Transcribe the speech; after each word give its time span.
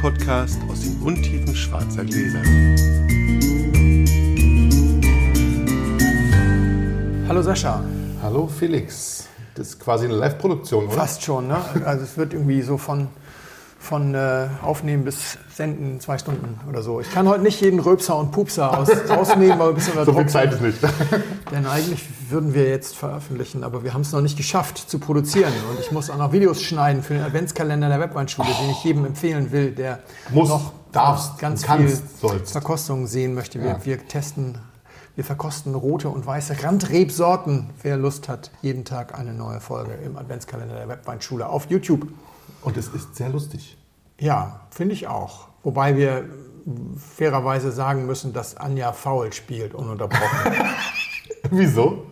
Podcast 0.00 0.58
aus 0.70 0.80
den 0.80 0.98
Untiefen 1.02 1.54
schwarzer 1.54 2.02
Gläser. 2.02 2.40
Hallo 7.28 7.42
Sascha. 7.42 7.84
Hallo 8.22 8.46
Felix. 8.46 9.28
Das 9.54 9.68
ist 9.68 9.80
quasi 9.80 10.06
eine 10.06 10.14
Live-Produktion, 10.14 10.86
oder? 10.86 10.94
Fast 10.94 11.22
schon, 11.22 11.48
ne? 11.48 11.58
Also 11.84 12.04
es 12.04 12.16
wird 12.16 12.32
irgendwie 12.32 12.62
so 12.62 12.78
von, 12.78 13.08
von 13.78 14.14
äh, 14.14 14.46
Aufnehmen 14.62 15.04
bis 15.04 15.36
Senden 15.52 16.00
zwei 16.00 16.16
Stunden 16.16 16.58
oder 16.66 16.80
so. 16.80 17.02
Ich 17.02 17.12
kann 17.12 17.28
heute 17.28 17.42
nicht 17.42 17.60
jeden 17.60 17.80
Röpser 17.80 18.16
und 18.16 18.32
Pupser 18.32 18.78
aus, 18.78 18.88
rausnehmen, 19.06 19.58
weil 19.58 19.66
wir 19.66 19.68
ein 19.68 19.74
bisschen 19.74 19.98
unter 19.98 20.06
So 20.06 20.14
viel 20.14 20.28
Zeit 20.28 20.50
ist 20.54 20.62
nicht. 20.62 20.78
Denn 21.52 21.66
eigentlich 21.66 22.08
würden 22.30 22.54
wir 22.54 22.68
jetzt 22.68 22.96
veröffentlichen, 22.96 23.64
aber 23.64 23.84
wir 23.84 23.94
haben 23.94 24.00
es 24.02 24.12
noch 24.12 24.20
nicht 24.20 24.36
geschafft 24.36 24.78
zu 24.78 24.98
produzieren. 24.98 25.52
Und 25.70 25.80
ich 25.80 25.90
muss 25.92 26.10
auch 26.10 26.16
noch 26.16 26.32
Videos 26.32 26.62
schneiden 26.62 27.02
für 27.02 27.14
den 27.14 27.22
Adventskalender 27.22 27.88
der 27.88 28.00
Webweinschule, 28.00 28.48
den 28.60 28.70
ich 28.70 28.82
jedem 28.84 29.04
empfehlen 29.04 29.52
will, 29.52 29.72
der 29.72 30.00
Muss, 30.30 30.48
noch 30.48 30.72
darfst, 30.92 31.38
ganz 31.38 31.62
kannst, 31.62 32.02
viel 32.02 32.08
sollst. 32.20 32.52
Verkostung 32.52 33.06
sehen 33.06 33.34
möchte. 33.34 33.60
Wir, 33.60 33.68
Ja. 33.70 33.84
wir 33.84 34.06
testen, 34.08 34.58
wir 35.16 35.24
verkosten 35.24 35.74
rote 35.74 36.08
und 36.08 36.26
weiße 36.26 36.62
Randrebsorten. 36.62 37.70
Wer 37.82 37.96
Lust 37.96 38.28
hat, 38.28 38.50
jeden 38.62 38.84
Tag 38.84 39.18
eine 39.18 39.32
neue 39.32 39.60
Folge 39.60 39.92
im 40.04 40.16
Adventskalender 40.16 40.74
der 40.74 40.88
Webweinschule 40.88 41.48
auf 41.48 41.70
YouTube. 41.70 42.06
Und 42.62 42.76
es 42.76 42.88
ist 42.88 43.16
sehr 43.16 43.28
lustig. 43.30 43.76
Ja, 44.18 44.60
finde 44.70 44.94
ich 44.94 45.06
auch. 45.08 45.48
Wobei 45.62 45.96
wir 45.96 46.24
fairerweise 47.16 47.72
sagen 47.72 48.06
müssen, 48.06 48.32
dass 48.32 48.56
Anja 48.56 48.92
faul 48.92 49.32
spielt, 49.32 49.74
ununterbrochen. 49.74 50.52
Wieso? 51.50 52.04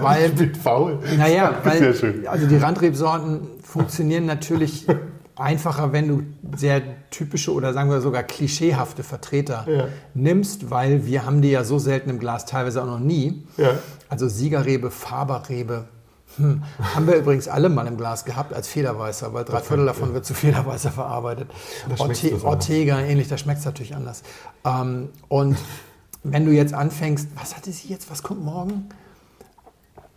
Weil 0.00 0.30
Mit 0.30 0.56
faul. 0.56 0.98
Naja, 1.16 1.54
weil 1.64 1.94
also 2.26 2.46
die 2.46 2.56
Randrebsorten 2.56 3.40
funktionieren 3.62 4.26
natürlich 4.26 4.86
einfacher, 5.36 5.92
wenn 5.92 6.08
du 6.08 6.22
sehr 6.56 6.82
typische 7.10 7.52
oder 7.52 7.72
sagen 7.72 7.90
wir 7.90 8.00
sogar 8.00 8.22
klischeehafte 8.22 9.02
Vertreter 9.02 9.66
Ja. 9.68 9.88
nimmst, 10.14 10.70
weil 10.70 11.06
wir 11.06 11.24
haben 11.24 11.40
die 11.42 11.50
ja 11.50 11.64
so 11.64 11.78
selten 11.78 12.10
im 12.10 12.18
Glas, 12.18 12.46
teilweise 12.46 12.82
auch 12.82 12.86
noch 12.86 13.00
nie. 13.00 13.46
Ja. 13.56 13.70
Also 14.08 14.28
Siegerrebe, 14.28 14.90
Faberrebe. 14.90 15.86
Hm. 16.36 16.62
Haben 16.94 17.06
wir 17.06 17.16
übrigens 17.16 17.48
alle 17.48 17.68
mal 17.68 17.86
im 17.86 17.96
Glas 17.96 18.24
gehabt 18.24 18.52
als 18.54 18.68
Federweißer, 18.68 19.32
weil 19.34 19.44
drei 19.44 19.60
Viertel 19.60 19.86
davon 19.86 20.14
wird 20.14 20.24
zu 20.24 20.34
Federweißer 20.34 20.92
verarbeitet. 20.92 21.50
Orte. 21.98 22.44
Ortega, 22.44 23.00
ähnlich, 23.00 23.26
da 23.26 23.36
schmeckt 23.36 23.60
es 23.60 23.64
natürlich 23.64 23.96
anders. 23.96 24.22
Ähm, 24.64 25.08
und 25.28 25.56
wenn 26.22 26.44
du 26.44 26.52
jetzt 26.52 26.74
anfängst, 26.74 27.28
was 27.34 27.56
hatte 27.56 27.72
sie 27.72 27.88
jetzt, 27.88 28.10
was 28.10 28.22
kommt 28.22 28.44
morgen? 28.44 28.88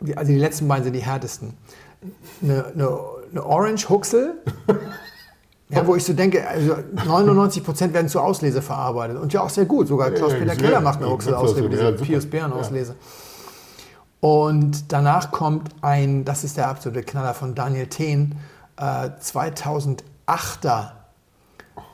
Die, 0.04 0.16
also 0.18 0.32
die 0.32 0.38
letzten 0.38 0.68
beiden 0.68 0.84
sind 0.84 0.94
die 0.94 1.02
härtesten. 1.02 1.54
Eine, 2.42 2.66
eine, 2.66 3.00
eine 3.32 3.46
Orange 3.46 3.90
Huxel, 3.90 4.36
ja, 5.70 5.88
wo 5.88 5.96
ich 5.96 6.04
so 6.04 6.14
denke, 6.14 6.48
also 6.48 6.76
99 7.06 7.64
Prozent 7.64 7.94
werden 7.94 8.10
zur 8.10 8.24
Auslese 8.24 8.62
verarbeitet 8.62 9.18
und 9.18 9.34
ja 9.34 9.42
auch 9.42 9.50
sehr 9.50 9.66
gut. 9.66 9.88
Sogar 9.88 10.12
Klaus-Peter 10.12 10.56
Keller 10.56 10.82
macht 10.82 11.00
eine 11.00 11.10
Huxel-Auslese, 11.10 11.70
diese 11.70 11.92
super. 11.92 12.04
Pius 12.04 12.26
Bären-Auslese. 12.30 12.96
Und 14.20 14.92
danach 14.92 15.32
kommt 15.32 15.72
ein, 15.82 16.26
das 16.26 16.44
ist 16.44 16.58
der 16.58 16.68
absolute 16.68 17.04
Knaller 17.04 17.34
von 17.34 17.56
Daniel 17.56 17.88
Thehn, 17.88 18.36
äh, 18.78 19.10
2008er, 19.22 20.92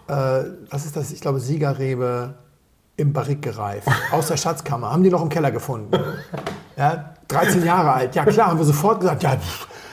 äh, 0.07 0.43
was 0.69 0.85
ist 0.85 0.95
das? 0.95 1.11
Ich 1.11 1.21
glaube, 1.21 1.39
Siegerrebe 1.39 2.35
im 2.99 3.13
Barrik 3.13 3.41
gereift, 3.41 3.87
aus 4.11 4.27
der 4.27 4.37
Schatzkammer. 4.37 4.91
Haben 4.91 5.03
die 5.03 5.09
noch 5.09 5.21
im 5.21 5.29
Keller 5.29 5.51
gefunden. 5.51 5.91
Ja, 6.77 7.13
13 7.29 7.65
Jahre 7.65 7.93
alt. 7.93 8.15
Ja 8.15 8.25
klar, 8.25 8.47
haben 8.47 8.59
wir 8.59 8.65
sofort 8.65 8.99
gesagt, 8.99 9.23
ja, 9.23 9.37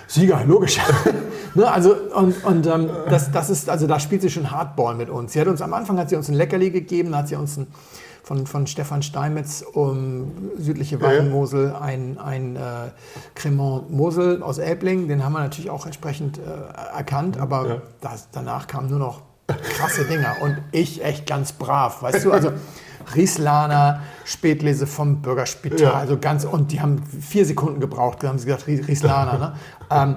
Sieger, 0.08 0.44
logisch. 0.44 0.78
ne, 1.54 1.70
also, 1.70 1.94
und, 2.14 2.44
und 2.44 2.66
ähm, 2.66 2.90
das, 3.10 3.30
das 3.32 3.50
ist, 3.50 3.68
also 3.68 3.86
da 3.86 3.98
spielt 3.98 4.22
sie 4.22 4.30
schon 4.30 4.50
Hardball 4.50 4.94
mit 4.94 5.10
uns. 5.10 5.32
Sie 5.32 5.40
hat 5.40 5.48
uns 5.48 5.60
am 5.62 5.74
Anfang 5.74 5.98
hat 5.98 6.10
sie 6.10 6.16
uns 6.16 6.28
ein 6.28 6.34
Leckerli 6.34 6.70
gegeben, 6.70 7.10
da 7.12 7.18
hat 7.18 7.28
sie 7.28 7.34
uns 7.36 7.56
ein, 7.56 7.66
von, 8.22 8.46
von 8.46 8.66
Stefan 8.66 9.02
Steinmetz 9.02 9.62
um 9.72 10.32
südliche 10.58 11.00
Weinmosel 11.00 11.74
ein, 11.80 12.18
ein 12.18 12.56
äh, 12.56 12.60
Cremant 13.34 13.90
Mosel 13.90 14.42
aus 14.42 14.58
Elbling. 14.58 15.06
Den 15.08 15.24
haben 15.24 15.32
wir 15.32 15.40
natürlich 15.40 15.70
auch 15.70 15.86
entsprechend 15.86 16.38
äh, 16.38 16.42
erkannt, 16.96 17.38
aber 17.38 17.68
Ja. 17.68 17.82
das, 18.00 18.28
danach 18.32 18.66
kamen 18.66 18.88
nur 18.90 18.98
noch 18.98 19.22
krasse 19.46 20.04
Dinger 20.04 20.36
und 20.40 20.56
ich 20.72 21.04
echt 21.04 21.26
ganz 21.26 21.52
brav, 21.52 22.02
weißt 22.02 22.24
du, 22.24 22.32
also 22.32 22.52
Rieslaner, 23.14 24.00
Spätlese 24.24 24.86
vom 24.86 25.22
Bürgerspital, 25.22 25.80
Ja. 25.80 25.92
also 25.92 26.18
ganz, 26.18 26.44
und 26.44 26.72
die 26.72 26.80
haben 26.80 27.02
vier 27.20 27.44
Sekunden 27.46 27.80
gebraucht, 27.80 28.24
haben 28.24 28.38
sie 28.38 28.46
gesagt, 28.46 28.66
Ries- 28.66 28.86
Rieslaner, 28.88 29.38
ne? 29.38 29.52
ähm, 29.90 30.16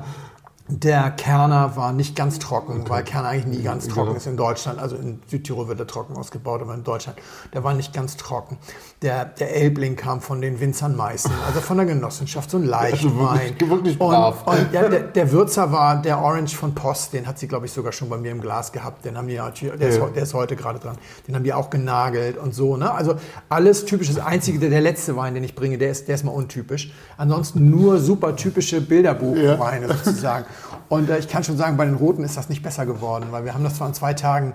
der 0.71 1.09
Kerner 1.09 1.75
war 1.75 1.91
nicht 1.93 2.15
ganz 2.15 2.37
trocken, 2.37 2.83
weil 2.87 3.03
Kerner 3.03 3.29
eigentlich 3.29 3.57
nie 3.57 3.63
ganz 3.63 3.87
trocken 3.87 4.15
ist 4.15 4.27
in 4.27 4.37
Deutschland. 4.37 4.77
Also 4.79 4.95
in 4.97 5.19
Südtirol 5.27 5.67
wird 5.67 5.79
er 5.79 5.87
trocken 5.87 6.15
ausgebaut, 6.15 6.61
aber 6.61 6.75
in 6.75 6.83
Deutschland, 6.83 7.17
der 7.53 7.63
war 7.63 7.73
nicht 7.73 7.91
ganz 7.91 8.17
trocken. 8.17 8.57
Der, 9.01 9.25
der 9.25 9.55
Elbling 9.55 9.95
kam 9.95 10.21
von 10.21 10.41
den 10.41 10.59
Winzern 10.59 10.95
Meißen, 10.95 11.31
also 11.47 11.59
von 11.61 11.77
der 11.77 11.85
Genossenschaft, 11.87 12.51
so 12.51 12.57
ein 12.57 12.65
Leichtwein. 12.65 13.09
wirklich- 13.57 13.69
wirklich 13.69 13.99
und, 13.99 14.09
brav. 14.09 14.45
und 14.45 14.71
ja, 14.71 14.87
der, 14.87 14.99
der 15.01 15.31
Würzer 15.31 15.71
war 15.71 16.01
der 16.01 16.19
Orange 16.19 16.55
von 16.55 16.75
Post, 16.75 17.13
den 17.13 17.25
hat 17.25 17.39
sie, 17.39 17.47
glaube 17.47 17.65
ich, 17.65 17.71
sogar 17.71 17.91
schon 17.91 18.07
bei 18.09 18.17
mir 18.17 18.31
im 18.31 18.41
Glas 18.41 18.71
gehabt. 18.71 19.05
Den 19.05 19.17
haben 19.17 19.27
die 19.27 19.35
der, 19.35 19.47
ist, 19.89 19.97
Ja. 19.97 20.03
heu- 20.03 20.11
der 20.11 20.23
ist 20.23 20.33
heute 20.35 20.55
gerade 20.55 20.77
dran. 20.77 20.97
Den 21.27 21.33
haben 21.35 21.43
die 21.43 21.53
auch 21.53 21.69
genagelt 21.71 22.37
und 22.37 22.53
so. 22.53 22.77
Ne? 22.77 22.91
Also 22.93 23.15
alles 23.49 23.85
typisch. 23.85 24.07
Das 24.13 24.19
Einzige, 24.23 24.59
der, 24.59 24.69
der 24.69 24.81
letzte 24.81 25.15
Wein, 25.15 25.33
den 25.33 25.43
ich 25.43 25.55
bringe, 25.55 25.77
der 25.79 25.89
ist, 25.89 26.07
der 26.07 26.15
ist 26.15 26.23
mal 26.25 26.31
untypisch. 26.31 26.91
Ansonsten 27.17 27.69
nur 27.71 27.97
super 27.99 28.35
typische 28.35 28.81
Bilderbuchweine 28.81 29.87
sozusagen. 29.87 30.45
Und 30.89 31.09
äh, 31.09 31.19
ich 31.19 31.27
kann 31.27 31.43
schon 31.43 31.57
sagen, 31.57 31.77
bei 31.77 31.85
den 31.85 31.95
Roten 31.95 32.23
ist 32.23 32.35
das 32.35 32.49
nicht 32.49 32.63
besser 32.63 32.85
geworden, 32.85 33.27
weil 33.31 33.45
wir 33.45 33.53
haben 33.53 33.63
das 33.63 33.75
zwar 33.75 33.87
in 33.87 33.93
zwei 33.93 34.13
Tagen 34.13 34.53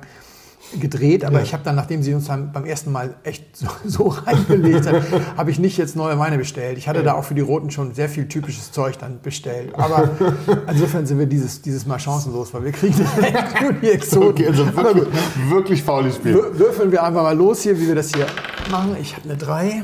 gedreht, 0.80 1.24
aber 1.26 1.42
ich 1.42 1.52
habe 1.52 1.62
dann, 1.62 1.76
nachdem 1.76 2.02
sie 2.02 2.14
uns 2.14 2.26
dann 2.26 2.50
beim 2.50 2.64
ersten 2.64 2.90
Mal 2.90 3.14
echt 3.22 3.54
so, 3.54 3.66
so 3.84 4.08
reingelegt 4.08 4.86
hat, 4.86 5.02
habe 5.36 5.50
ich 5.50 5.58
nicht 5.58 5.76
jetzt 5.76 5.94
neue 5.94 6.18
Weine 6.18 6.38
bestellt. 6.38 6.78
Ich 6.78 6.88
hatte 6.88 7.02
da 7.02 7.12
auch 7.12 7.24
für 7.24 7.34
die 7.34 7.42
Roten 7.42 7.70
schon 7.70 7.94
sehr 7.94 8.08
viel 8.08 8.26
typisches 8.28 8.72
Zeug 8.72 8.98
dann 8.98 9.20
bestellt. 9.20 9.74
Aber 9.74 10.08
insofern 10.70 11.06
sind 11.06 11.18
wir 11.18 11.26
dieses, 11.26 11.60
dieses 11.60 11.86
Mal 11.86 11.98
chancenlos, 12.00 12.52
weil 12.54 12.64
wir 12.64 12.72
kriegen 12.72 12.98
echt 13.20 13.60
nur 13.62 13.72
die 13.74 13.90
Exoten. 13.90 14.28
Okay, 14.30 14.46
also 14.48 14.62
Aber 14.64 14.84
wirklich, 14.94 15.04
gut, 15.04 15.50
wirklich 15.50 15.82
faules 15.82 16.16
Spiel. 16.16 16.34
wür- 16.34 16.58
würfeln 16.58 16.90
wir 16.90 17.02
einfach 17.04 17.22
mal 17.22 17.36
los 17.36 17.60
hier, 17.60 17.78
wie 17.78 17.86
wir 17.86 17.94
das 17.94 18.08
hier 18.12 18.26
machen. 18.70 18.96
Ich 19.00 19.14
habe 19.14 19.28
eine 19.28 19.36
3 19.36 19.82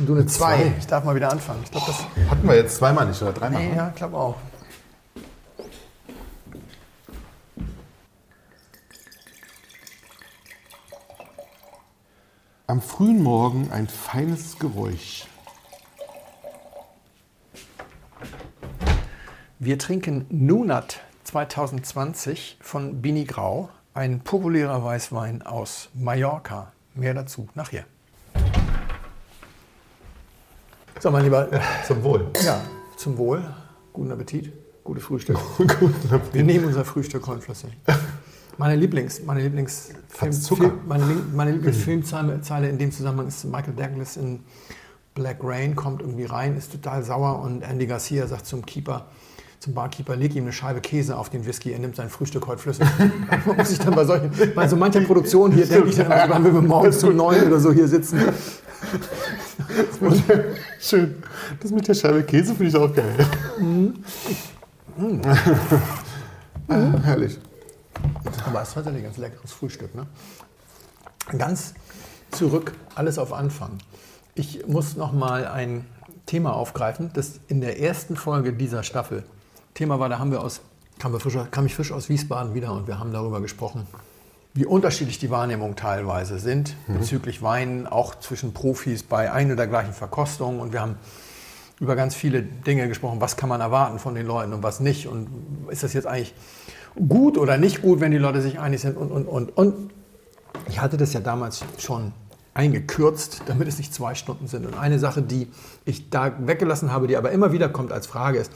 und 0.00 0.06
du 0.08 0.14
eine 0.14 0.26
2. 0.26 0.38
zwei. 0.56 0.72
Ich 0.80 0.86
darf 0.88 1.04
mal 1.04 1.14
wieder 1.14 1.30
anfangen. 1.30 1.60
Das... 1.72 1.82
Hatten 2.30 2.46
wir 2.48 2.56
jetzt 2.56 2.76
zweimal 2.76 3.06
nicht 3.06 3.22
oder 3.22 3.32
dreimal? 3.32 3.62
Ja, 3.76 3.88
ich 3.90 3.94
glaube 3.94 4.16
auch. 4.16 4.34
Am 12.70 12.80
frühen 12.80 13.20
Morgen 13.20 13.68
ein 13.72 13.88
feines 13.88 14.56
Geräusch. 14.60 15.26
Wir 19.58 19.76
trinken 19.76 20.24
Nunat 20.30 21.00
2020 21.24 22.58
von 22.60 23.02
Bini 23.02 23.24
Grau, 23.24 23.70
ein 23.92 24.20
populärer 24.20 24.84
Weißwein 24.84 25.42
aus 25.42 25.88
Mallorca. 25.94 26.70
Mehr 26.94 27.12
dazu 27.12 27.48
nachher. 27.56 27.86
So, 31.00 31.10
mein 31.10 31.24
Lieber, 31.24 31.48
Zum 31.88 32.04
Wohl. 32.04 32.30
ja, 32.44 32.60
zum 32.96 33.18
Wohl. 33.18 33.42
Guten 33.92 34.12
Appetit, 34.12 34.52
gutes 34.84 35.02
Frühstück. 35.02 35.40
Wir 36.32 36.44
nehmen 36.44 36.66
unser 36.66 36.84
Frühstück 36.84 37.22
Kornflüssig. 37.22 37.76
Meine 38.58 38.76
Lieblings, 38.76 39.22
meine 39.24 39.42
Lieblings, 39.42 39.90
Zucker? 40.42 40.62
Film, 40.64 40.78
meine, 40.86 41.04
meine 41.34 41.52
Lieblingsfilmzeile 41.54 42.40
Zeile 42.42 42.68
in 42.68 42.78
dem 42.78 42.92
Zusammenhang 42.92 43.28
ist 43.28 43.44
Michael 43.44 43.74
Douglas 43.74 44.16
in 44.16 44.40
Black 45.14 45.38
Rain 45.42 45.74
kommt 45.74 46.02
irgendwie 46.02 46.24
rein, 46.24 46.56
ist 46.56 46.72
total 46.72 47.02
sauer 47.02 47.40
und 47.42 47.62
Andy 47.62 47.86
Garcia 47.86 48.26
sagt 48.26 48.46
zum 48.46 48.64
Keeper, 48.64 49.06
zum 49.58 49.74
Barkeeper, 49.74 50.16
leg 50.16 50.34
ihm 50.36 50.44
eine 50.44 50.52
Scheibe 50.52 50.80
Käse 50.80 51.16
auf 51.16 51.30
den 51.30 51.44
Whisky, 51.46 51.72
er 51.72 51.80
nimmt 51.80 51.96
sein 51.96 52.08
Frühstück 52.08 52.46
heute 52.46 52.62
flüssig. 52.62 52.86
Man 53.46 53.56
muss 53.56 53.72
ich 53.72 53.78
dann 53.78 53.94
bei 53.94 54.04
solchen, 54.04 54.30
bei 54.54 54.68
so 54.68 54.76
mancher 54.76 55.00
Produktion 55.00 55.52
hier 55.52 55.66
denke 55.66 55.88
ich 55.88 55.96
dann 55.96 56.06
immer, 56.06 56.38
so, 56.38 56.44
wenn 56.44 56.54
wir 56.54 56.62
morgens 56.62 57.02
um 57.04 57.16
neun 57.16 57.42
oder 57.46 57.58
so 57.58 57.72
hier 57.72 57.88
sitzen. 57.88 58.20
Schön. 60.80 61.16
Das 61.60 61.70
mit 61.70 61.86
der 61.86 61.94
Scheibe 61.94 62.22
Käse 62.22 62.54
finde 62.54 62.68
ich 62.68 62.76
auch 62.76 62.94
geil. 62.94 63.26
Ah, 66.72 66.92
herrlich. 67.02 67.36
Aber 68.46 68.62
es 68.62 68.68
ist 68.68 68.74
tatsächlich 68.74 69.02
ein 69.02 69.04
ganz 69.04 69.16
leckeres 69.16 69.52
Frühstück. 69.52 69.94
Ne? 69.94 70.06
Ganz 71.38 71.74
zurück, 72.30 72.72
alles 72.94 73.18
auf 73.18 73.32
Anfang. 73.32 73.78
Ich 74.34 74.66
muss 74.66 74.96
noch 74.96 75.12
mal 75.12 75.46
ein 75.46 75.86
Thema 76.26 76.54
aufgreifen, 76.54 77.10
das 77.12 77.40
in 77.48 77.60
der 77.60 77.80
ersten 77.80 78.16
Folge 78.16 78.52
dieser 78.52 78.82
Staffel 78.82 79.24
Thema 79.74 79.98
war. 79.98 80.08
Da 80.08 80.18
haben 80.18 80.30
wir 80.30 80.42
aus, 80.42 80.60
kam, 80.98 81.12
wir 81.12 81.20
frisch, 81.20 81.36
kam 81.50 81.66
ich 81.66 81.74
frisch 81.74 81.92
aus 81.92 82.08
Wiesbaden 82.08 82.54
wieder 82.54 82.72
und 82.72 82.86
wir 82.86 82.98
haben 82.98 83.12
darüber 83.12 83.40
gesprochen, 83.40 83.86
wie 84.54 84.64
unterschiedlich 84.66 85.18
die 85.18 85.30
Wahrnehmungen 85.30 85.76
teilweise 85.76 86.38
sind 86.38 86.74
bezüglich 86.88 87.40
Weinen, 87.40 87.86
auch 87.86 88.16
zwischen 88.16 88.52
Profis 88.52 89.02
bei 89.04 89.30
ein 89.30 89.52
oder 89.52 89.66
gleichen 89.66 89.92
Verkostungen. 89.92 90.60
Und 90.60 90.72
wir 90.72 90.80
haben 90.80 90.96
über 91.78 91.96
ganz 91.96 92.14
viele 92.14 92.42
Dinge 92.42 92.88
gesprochen. 92.88 93.20
Was 93.20 93.36
kann 93.36 93.48
man 93.48 93.60
erwarten 93.60 93.98
von 93.98 94.14
den 94.14 94.26
Leuten 94.26 94.52
und 94.52 94.62
was 94.62 94.80
nicht? 94.80 95.06
Und 95.06 95.28
ist 95.68 95.82
das 95.82 95.92
jetzt 95.92 96.06
eigentlich 96.06 96.34
gut 96.96 97.38
oder 97.38 97.56
nicht 97.56 97.82
gut, 97.82 98.00
wenn 98.00 98.10
die 98.10 98.18
Leute 98.18 98.42
sich 98.42 98.58
einig 98.58 98.80
sind? 98.80 98.96
Und, 98.96 99.10
und, 99.10 99.26
und, 99.26 99.56
und. 99.56 99.90
Ich 100.68 100.80
hatte 100.80 100.96
das 100.96 101.12
ja 101.12 101.20
damals 101.20 101.64
schon 101.78 102.12
eingekürzt, 102.54 103.42
damit 103.46 103.68
es 103.68 103.78
nicht 103.78 103.94
zwei 103.94 104.14
Stunden 104.14 104.46
sind. 104.46 104.66
Und 104.66 104.74
eine 104.74 104.98
Sache, 104.98 105.22
die 105.22 105.48
ich 105.84 106.10
da 106.10 106.32
weggelassen 106.40 106.92
habe, 106.92 107.06
die 107.06 107.16
aber 107.16 107.30
immer 107.30 107.52
wieder 107.52 107.68
kommt 107.68 107.92
als 107.92 108.06
Frage 108.06 108.38
ist, 108.38 108.52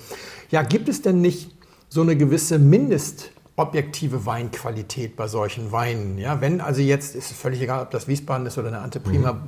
ja, 0.51 0.63
gibt 0.63 0.89
es 0.89 1.03
denn 1.03 1.21
nicht 1.21 1.55
so 1.89 2.03
eine 2.03 2.17
gewisse 2.17 2.59
Mindestobjektive 2.59 4.27
Weinqualität 4.27 5.17
bei 5.17 5.29
solchen 5.29 5.71
Weinen? 5.73 6.19
Ja, 6.19 6.41
wenn 6.41 6.61
also 6.61 6.81
jetzt, 6.81 7.15
ist 7.15 7.31
es 7.31 7.37
völlig 7.37 7.61
egal, 7.63 7.83
ob 7.83 7.91
das 7.91 8.09
Wiesbaden 8.09 8.47
ist 8.47 8.59
oder 8.59 8.69
eine 8.69 8.81
Anteprima 8.81 9.35
mhm. 9.35 9.41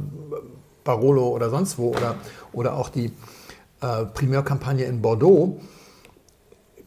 Barolo 0.84 1.28
oder 1.28 1.50
sonst 1.50 1.78
wo 1.78 1.90
oder, 1.90 2.14
oder 2.52 2.74
auch 2.74 2.88
die 2.88 3.12
äh, 3.82 4.04
Primärkampagne 4.14 4.84
in 4.84 5.02
Bordeaux, 5.02 5.60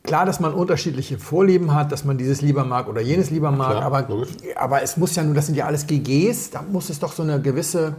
klar, 0.10 0.26
dass 0.26 0.40
man 0.40 0.54
unterschiedliche 0.54 1.18
Vorlieben 1.20 1.74
hat, 1.74 1.92
dass 1.92 2.04
man 2.04 2.18
dieses 2.18 2.42
lieber 2.42 2.66
mag 2.66 2.88
oder 2.88 3.00
jenes 3.00 3.30
lieber 3.30 3.52
mag, 3.52 3.72
klar, 3.72 3.84
aber, 3.84 4.08
aber 4.56 4.82
es 4.82 4.98
muss 4.98 5.16
ja 5.16 5.24
nur, 5.24 5.36
das 5.36 5.46
sind 5.46 5.56
ja 5.56 5.66
alles 5.66 5.88
GGs, 5.88 6.52
da 6.52 6.64
muss 6.64 6.90
es 6.90 7.00
doch 7.00 7.14
so 7.14 7.24
eine 7.24 7.40
gewisse 7.40 7.96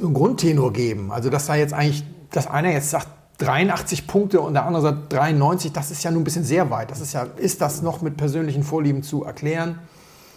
einen 0.00 0.14
Grundtenor 0.14 0.72
geben. 0.72 1.12
Also 1.12 1.30
dass 1.30 1.46
da 1.46 1.54
jetzt 1.54 1.74
eigentlich, 1.74 2.04
dass 2.30 2.46
einer 2.46 2.72
jetzt 2.72 2.90
sagt 2.90 3.08
83 3.38 4.06
Punkte 4.06 4.40
und 4.40 4.54
der 4.54 4.66
andere 4.66 4.82
sagt 4.82 5.12
93, 5.12 5.72
das 5.72 5.90
ist 5.90 6.02
ja 6.02 6.10
nur 6.10 6.20
ein 6.20 6.24
bisschen 6.24 6.44
sehr 6.44 6.70
weit. 6.70 6.90
Das 6.90 7.00
ist 7.00 7.12
ja, 7.12 7.26
ist 7.36 7.60
das 7.60 7.82
noch 7.82 8.02
mit 8.02 8.16
persönlichen 8.16 8.62
Vorlieben 8.62 9.02
zu 9.02 9.24
erklären? 9.24 9.78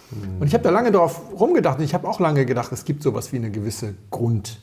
Hm. 0.10 0.42
Und 0.42 0.48
ich 0.48 0.54
habe 0.54 0.64
da 0.64 0.70
lange 0.70 0.92
darauf 0.92 1.22
rumgedacht 1.38 1.80
und 1.80 1.86
ich 1.86 1.94
habe 1.94 2.08
auch 2.08 2.20
lange 2.20 2.46
gedacht, 2.46 2.72
es 2.72 2.86
gibt 2.86 3.04
sowas 3.04 3.32
wie 3.32 3.38
eine 3.38 3.52
gewisse 3.52 3.96
Grund. 4.10 4.62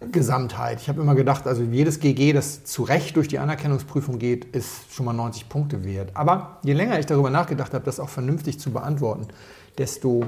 Gesamtheit. 0.00 0.80
Ich 0.80 0.88
habe 0.88 1.02
immer 1.02 1.14
gedacht, 1.14 1.46
also 1.46 1.62
jedes 1.62 2.00
GG, 2.00 2.32
das 2.32 2.64
zu 2.64 2.84
Recht 2.84 3.16
durch 3.16 3.28
die 3.28 3.38
Anerkennungsprüfung 3.38 4.18
geht, 4.18 4.44
ist 4.56 4.92
schon 4.92 5.04
mal 5.04 5.12
90 5.12 5.48
Punkte 5.48 5.84
wert. 5.84 6.10
Aber 6.14 6.58
je 6.62 6.72
länger 6.72 6.98
ich 6.98 7.06
darüber 7.06 7.28
nachgedacht 7.28 7.74
habe, 7.74 7.84
das 7.84 8.00
auch 8.00 8.08
vernünftig 8.08 8.58
zu 8.58 8.70
beantworten, 8.70 9.28
desto 9.76 10.24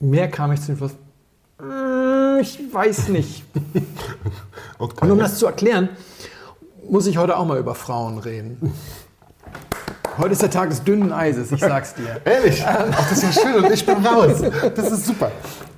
mehr 0.00 0.28
kam 0.28 0.52
ich 0.52 0.60
zu 0.60 0.66
dem 0.66 0.76
Schluss, 0.76 0.92
mm, 1.58 2.40
ich 2.40 2.60
weiß 2.70 3.08
nicht. 3.08 3.42
okay. 4.78 5.04
Und 5.04 5.10
um 5.10 5.18
das 5.18 5.38
zu 5.38 5.46
erklären, 5.46 5.88
muss 6.88 7.06
ich 7.06 7.16
heute 7.16 7.38
auch 7.38 7.46
mal 7.46 7.58
über 7.58 7.74
Frauen 7.74 8.18
reden. 8.18 8.72
Heute 10.18 10.32
ist 10.32 10.42
der 10.42 10.50
Tag 10.50 10.70
des 10.70 10.82
dünnen 10.82 11.12
Eises, 11.12 11.52
ich 11.52 11.60
sag's 11.60 11.94
dir. 11.94 12.20
Ehrlich? 12.24 12.64
Ach, 12.66 13.08
das 13.08 13.12
ist 13.12 13.22
ja 13.22 13.42
schön 13.42 13.64
und 13.64 13.70
ich 13.70 13.84
bin 13.84 14.04
raus. 14.06 14.42
Das 14.74 14.90
ist 14.90 15.06
super. 15.06 15.30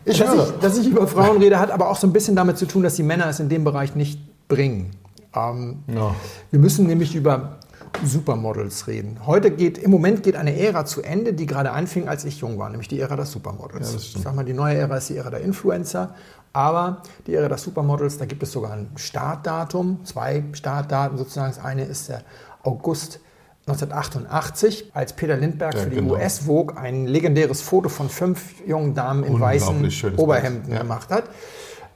Ich 0.05 0.19
dass, 0.19 0.35
ich, 0.35 0.59
dass 0.61 0.79
ich 0.79 0.89
über 0.89 1.07
Frauen 1.07 1.39
rede, 1.39 1.59
hat 1.59 1.71
aber 1.71 1.91
auch 1.91 1.97
so 1.97 2.07
ein 2.07 2.13
bisschen 2.13 2.37
damit 2.37 2.57
zu 2.57 2.67
tun, 2.67 2.83
dass 2.83 2.95
die 2.95 3.03
Männer 3.03 3.27
es 3.27 3.41
in 3.41 3.49
dem 3.49 3.65
Bereich 3.65 3.95
nicht 3.95 4.21
bringen. 4.49 4.93
Ähm, 5.35 5.83
ja. 5.89 6.15
Wir 6.51 6.61
müssen 6.61 6.87
nämlich 6.87 7.15
über 7.15 7.59
Supermodels 8.05 8.87
reden. 8.87 9.19
Heute 9.27 9.51
geht, 9.51 9.77
im 9.79 9.91
Moment 9.91 10.23
geht 10.23 10.37
eine 10.37 10.57
Ära 10.57 10.85
zu 10.85 11.03
Ende, 11.03 11.33
die 11.33 11.47
gerade 11.47 11.73
anfing, 11.73 12.09
als 12.09 12.25
ich 12.25 12.39
jung 12.39 12.59
war, 12.59 12.71
nämlich 12.71 12.89
die 12.89 13.01
Ära 13.01 13.17
der 13.17 13.27
Supermodels. 13.27 13.93
Ja, 13.93 13.99
ich 13.99 14.17
sag 14.23 14.35
mal, 14.35 14.45
die 14.45 14.53
neue 14.53 14.77
Ära 14.77 14.97
ist 14.97 15.09
die 15.09 15.17
Ära 15.17 15.31
der 15.31 15.41
Influencer, 15.41 16.15
aber 16.53 17.03
die 17.27 17.35
Ära 17.35 17.49
der 17.49 17.59
Supermodels, 17.59 18.19
da 18.19 18.25
gibt 18.25 18.43
es 18.43 18.53
sogar 18.53 18.73
ein 18.73 18.89
Startdatum, 18.97 20.05
zwei 20.05 20.45
Startdaten 20.53 21.19
sozusagen. 21.19 21.53
Das 21.55 21.65
eine 21.65 21.85
ist 21.85 22.09
der 22.09 22.23
August 22.63 23.21
1988, 23.69 24.91
als 24.95 25.13
Peter 25.13 25.37
Lindbergh 25.37 25.77
ja, 25.77 25.85
für 25.85 25.91
die 25.91 25.97
genau. 25.97 26.15
US 26.15 26.41
Vogue 26.41 26.77
ein 26.77 27.07
legendäres 27.07 27.61
Foto 27.61 27.89
von 27.89 28.09
fünf 28.09 28.67
jungen 28.67 28.95
Damen 28.95 29.25
in 29.25 29.39
weißen 29.39 30.17
Oberhemden 30.17 30.73
ja. 30.73 30.79
gemacht 30.79 31.11
hat. 31.11 31.25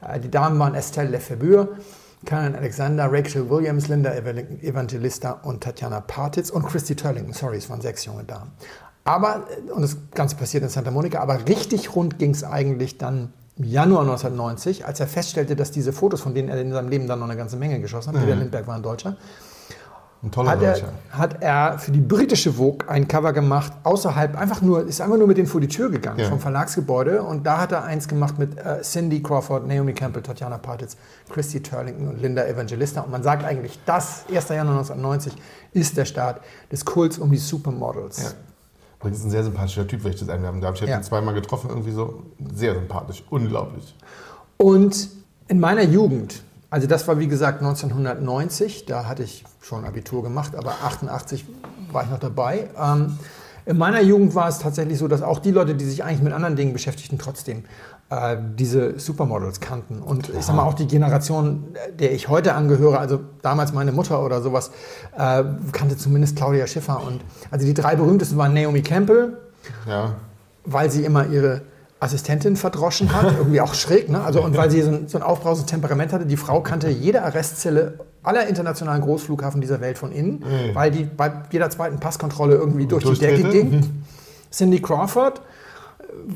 Äh, 0.07 0.21
die 0.21 0.31
Damen 0.31 0.59
waren 0.59 0.75
Estelle 0.75 1.11
Lefebvre, 1.11 1.69
Karen 2.25 2.55
Alexander, 2.55 3.11
Rachel 3.11 3.49
Williams, 3.49 3.89
Linda 3.89 4.15
Evangelista 4.15 5.33
und 5.33 5.63
Tatjana 5.63 6.01
Partitz 6.01 6.51
und 6.51 6.67
Christy 6.67 6.95
Turlington. 6.95 7.33
Sorry, 7.33 7.57
es 7.57 7.69
waren 7.69 7.81
sechs 7.81 8.05
junge 8.05 8.25
Damen. 8.25 8.53
Aber, 9.05 9.47
äh, 9.51 9.71
und 9.71 9.83
das 9.83 9.97
Ganze 10.15 10.37
passiert 10.37 10.63
in 10.63 10.69
Santa 10.69 10.91
Monica, 10.91 11.21
aber 11.21 11.47
richtig 11.49 11.95
rund 11.97 12.19
ging 12.19 12.31
es 12.31 12.45
eigentlich 12.45 12.99
dann 12.99 13.33
im 13.59 13.65
Januar 13.65 14.03
1990, 14.03 14.87
als 14.87 15.01
er 15.01 15.07
feststellte, 15.07 15.57
dass 15.57 15.71
diese 15.71 15.93
Fotos, 15.93 16.21
von 16.21 16.35
denen 16.35 16.49
er 16.49 16.61
in 16.61 16.73
seinem 16.73 16.89
Leben 16.89 17.07
dann 17.07 17.19
noch 17.19 17.29
eine 17.29 17.37
ganze 17.37 17.57
Menge 17.57 17.81
geschossen 17.81 18.13
hat, 18.13 18.17
mhm. 18.17 18.25
Peter 18.25 18.37
Lindbergh 18.37 18.67
war 18.67 18.77
ein 18.77 18.83
Deutscher, 18.83 19.17
ein 20.23 20.31
toller 20.31 20.51
hat 20.53 20.63
er, 20.63 20.93
hat 21.11 21.43
er 21.43 21.79
für 21.81 21.91
die 21.91 22.01
britische 22.01 22.53
Vogue 22.53 22.89
ein 22.89 23.09
Cover 23.09 23.33
gemacht, 23.33 23.73
außerhalb, 23.83 24.37
einfach 24.39 24.63
nur, 24.63 24.87
ist 24.87 25.01
einfach 25.01 25.17
nur 25.19 25.27
mit 25.27 25.37
denen 25.37 25.49
vor 25.49 25.61
die 25.61 25.67
Tür 25.69 25.91
gegangen 25.91 26.21
ja. 26.21 26.29
vom 26.29 26.39
Verlagsgebäude 26.39 27.23
und 27.23 27.45
da 27.45 27.59
hat 27.59 27.73
er 27.73 27.83
eins 27.83 28.07
gemacht 28.07 28.39
mit 28.39 28.57
äh, 28.57 28.83
Cindy 28.83 29.21
Crawford, 29.21 29.67
Naomi 29.67 29.93
Campbell, 29.93 30.23
Tatjana 30.23 30.59
Partitz, 30.59 30.97
Christy 31.29 31.61
Turlington 31.61 32.09
und 32.09 32.23
Linda 32.23 32.47
Evangelista 32.47 33.01
und 33.01 33.11
man 33.11 33.25
sagt 33.25 33.45
eigentlich, 33.45 33.81
das, 33.85 34.25
1. 34.33 34.49
Januar 34.49 34.79
1990, 34.79 35.35
ist 35.73 35.97
der 35.97 36.05
Start 36.05 36.41
des 36.71 36.85
Kults 36.85 37.19
um 37.19 37.31
die 37.31 37.39
Supermodels. 37.39 38.23
Ja. 38.23 38.29
Übrigens 39.01 39.25
ein 39.25 39.31
sehr 39.31 39.43
sympathischer 39.43 39.89
Typ, 39.89 40.05
wenn 40.05 40.13
ich 40.13 40.21
das 40.21 40.29
einwerfen 40.29 40.61
darf. 40.61 40.77
Ich 40.77 40.83
habe 40.83 40.93
ja. 40.93 40.99
ihn 40.99 41.03
zweimal 41.03 41.35
getroffen, 41.35 41.69
irgendwie 41.69 41.91
so 41.91 42.23
sehr 42.55 42.75
sympathisch, 42.75 43.25
unglaublich. 43.29 43.97
Und 44.57 45.09
in 45.49 45.59
meiner 45.59 45.83
Jugend, 45.83 46.45
also 46.73 46.87
das 46.87 47.07
war 47.07 47.19
wie 47.19 47.29
gesagt 47.29 47.59
1990, 47.59 48.87
da 48.87 49.05
hatte 49.05 49.23
ich 49.23 49.45
schon 49.61 49.85
Abitur 49.85 50.23
gemacht, 50.23 50.57
aber 50.57 50.71
88 50.83 51.45
war 51.93 52.05
ich 52.05 52.11
noch 52.11 52.19
dabei. 52.19 52.71
Ähm, 52.83 53.19
in 53.67 53.77
meiner 53.77 54.01
Jugend 54.01 54.35
war 54.35 54.49
es 54.49 54.59
tatsächlich 54.59 54.99
so, 54.99 55.07
dass 55.07 55.21
auch 55.21 55.39
die 55.39 55.51
Leute, 55.51 55.75
die 55.75 55.85
sich 55.85 56.03
eigentlich 56.03 56.23
mit 56.23 56.33
anderen 56.33 56.57
Dingen 56.57 56.73
beschäftigten, 56.73 57.19
trotzdem 57.19 57.65
äh, 58.09 58.39
diese 58.57 58.99
Supermodels 58.99 59.61
kannten. 59.61 60.01
Und 60.01 60.29
ja. 60.29 60.39
ich 60.39 60.47
sag 60.47 60.57
mal, 60.57 60.63
auch 60.63 60.73
die 60.73 60.87
Generation, 60.87 61.77
der 61.93 62.13
ich 62.13 62.29
heute 62.29 62.55
angehöre, 62.55 62.99
also 62.99 63.21
damals 63.43 63.75
meine 63.75 63.93
Mutter 63.93 64.25
oder 64.25 64.41
sowas, 64.41 64.71
äh, 65.15 65.45
kannte 65.73 65.99
zumindest 65.99 66.37
Claudia 66.37 66.67
Schiffer. 66.67 67.03
Und 67.07 67.21
also 67.51 67.67
die 67.67 67.75
drei 67.75 67.97
berühmtesten 67.97 68.39
waren 68.39 68.55
Naomi 68.55 68.81
Campbell, 68.81 69.37
ja. 69.87 70.15
weil 70.65 70.91
sie 70.91 71.05
immer 71.05 71.27
ihre 71.27 71.61
Assistentin 72.03 72.57
verdroschen 72.57 73.13
hat, 73.13 73.33
irgendwie 73.39 73.61
auch 73.61 73.75
schräg, 73.75 74.09
ne? 74.09 74.23
Also 74.23 74.43
und 74.43 74.57
weil 74.57 74.71
sie 74.71 74.83
so 74.83 74.91
ein, 74.91 75.09
so 75.09 75.19
ein 75.19 75.23
aufbrausendes 75.23 75.71
Temperament 75.71 76.13
hatte, 76.13 76.27
die 76.27 76.37
Frau 76.37 76.61
kannte 76.61 76.89
jede 76.89 77.23
Arrestzelle 77.23 77.99
aller 78.25 78.47
internationalen 78.47 79.03
Großflughafen 79.03 79.61
dieser 79.61 79.81
Welt 79.81 79.99
von 79.99 80.13
innen, 80.13 80.41
mhm. 80.41 80.75
weil 80.75 80.91
die 80.91 81.05
bei 81.05 81.31
jeder 81.51 81.71
zweiten 81.71 82.01
Passkontrolle 82.01 82.55
irgendwie 82.57 82.87
durch 82.87 83.05
die 83.05 83.19
Decke 83.19 83.49
ging. 83.49 84.05
Cindy 84.51 84.81
Crawford 84.81 85.41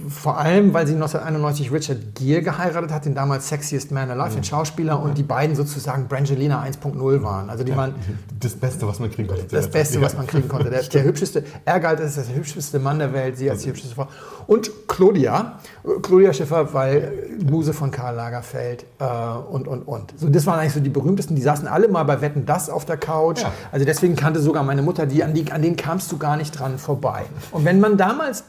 vor 0.08 0.38
allem, 0.38 0.75
weil 0.75 0.87
sie 0.87 0.94
1991 0.94 1.73
Richard 1.73 2.14
Gere 2.14 2.43
geheiratet 2.43 2.90
hat, 2.93 3.05
den 3.05 3.14
damals 3.14 3.49
Sexiest 3.49 3.93
Man 3.93 4.11
Alive, 4.11 4.34
den 4.34 4.44
Schauspieler, 4.44 5.00
und 5.00 5.17
die 5.17 5.23
beiden 5.23 5.55
sozusagen 5.55 6.09
Brangelina 6.09 6.62
1.0 6.62 7.23
waren. 7.23 7.50
Also 7.50 7.64
die 7.64 7.71
ja, 7.71 7.76
waren 7.76 7.95
das 8.40 8.54
Beste, 8.54 8.87
was 8.88 8.99
man 8.99 9.11
kriegen 9.11 9.28
konnte. 9.28 9.45
Das 9.50 9.71
Beste, 9.71 10.00
was 10.00 10.16
man 10.16 10.26
kriegen 10.26 10.49
konnte. 10.49 10.71
Der, 10.71 10.83
der 10.83 11.04
hübscheste, 11.04 11.45
er 11.64 11.80
galt 11.80 12.00
als 12.00 12.14
der 12.14 12.35
hübscheste 12.35 12.78
Mann 12.78 12.99
der 12.99 13.12
Welt, 13.12 13.37
sie 13.37 13.50
als 13.50 13.62
die 13.62 13.68
hübscheste 13.68 13.95
Frau. 13.95 14.09
Und 14.47 14.71
Claudia, 14.88 15.59
Claudia 16.02 16.33
Schiffer, 16.33 16.73
weil 16.73 17.37
Muse 17.45 17.73
von 17.73 17.90
Karl 17.90 18.14
Lagerfeld 18.16 18.85
äh, 18.99 19.04
und, 19.50 19.68
und, 19.68 19.83
und. 19.83 20.14
So, 20.18 20.28
das 20.28 20.47
waren 20.47 20.59
eigentlich 20.59 20.75
so 20.75 20.80
die 20.80 20.90
berühmtesten. 20.90 21.37
Die 21.37 21.42
saßen 21.42 21.68
alle 21.68 21.88
mal 21.88 22.04
bei 22.04 22.21
Wetten, 22.21 22.47
das 22.47 22.71
auf 22.71 22.85
der 22.85 22.97
Couch. 22.97 23.42
Ja. 23.42 23.52
Also 23.73 23.85
deswegen 23.85 24.16
kannte 24.16 24.40
sogar 24.40 24.62
meine 24.62 24.83
Mutter 24.83 25.06
die, 25.06 25.23
an, 25.23 25.35
die, 25.35 25.50
an 25.50 25.62
denen 25.62 25.76
kamst 25.76 26.11
du 26.12 26.18
gar 26.18 26.37
nicht 26.37 26.59
dran 26.59 26.78
vorbei. 26.78 27.25
Und 27.52 27.64
wenn 27.64 27.80
man 27.80 27.97
damals 27.97 28.45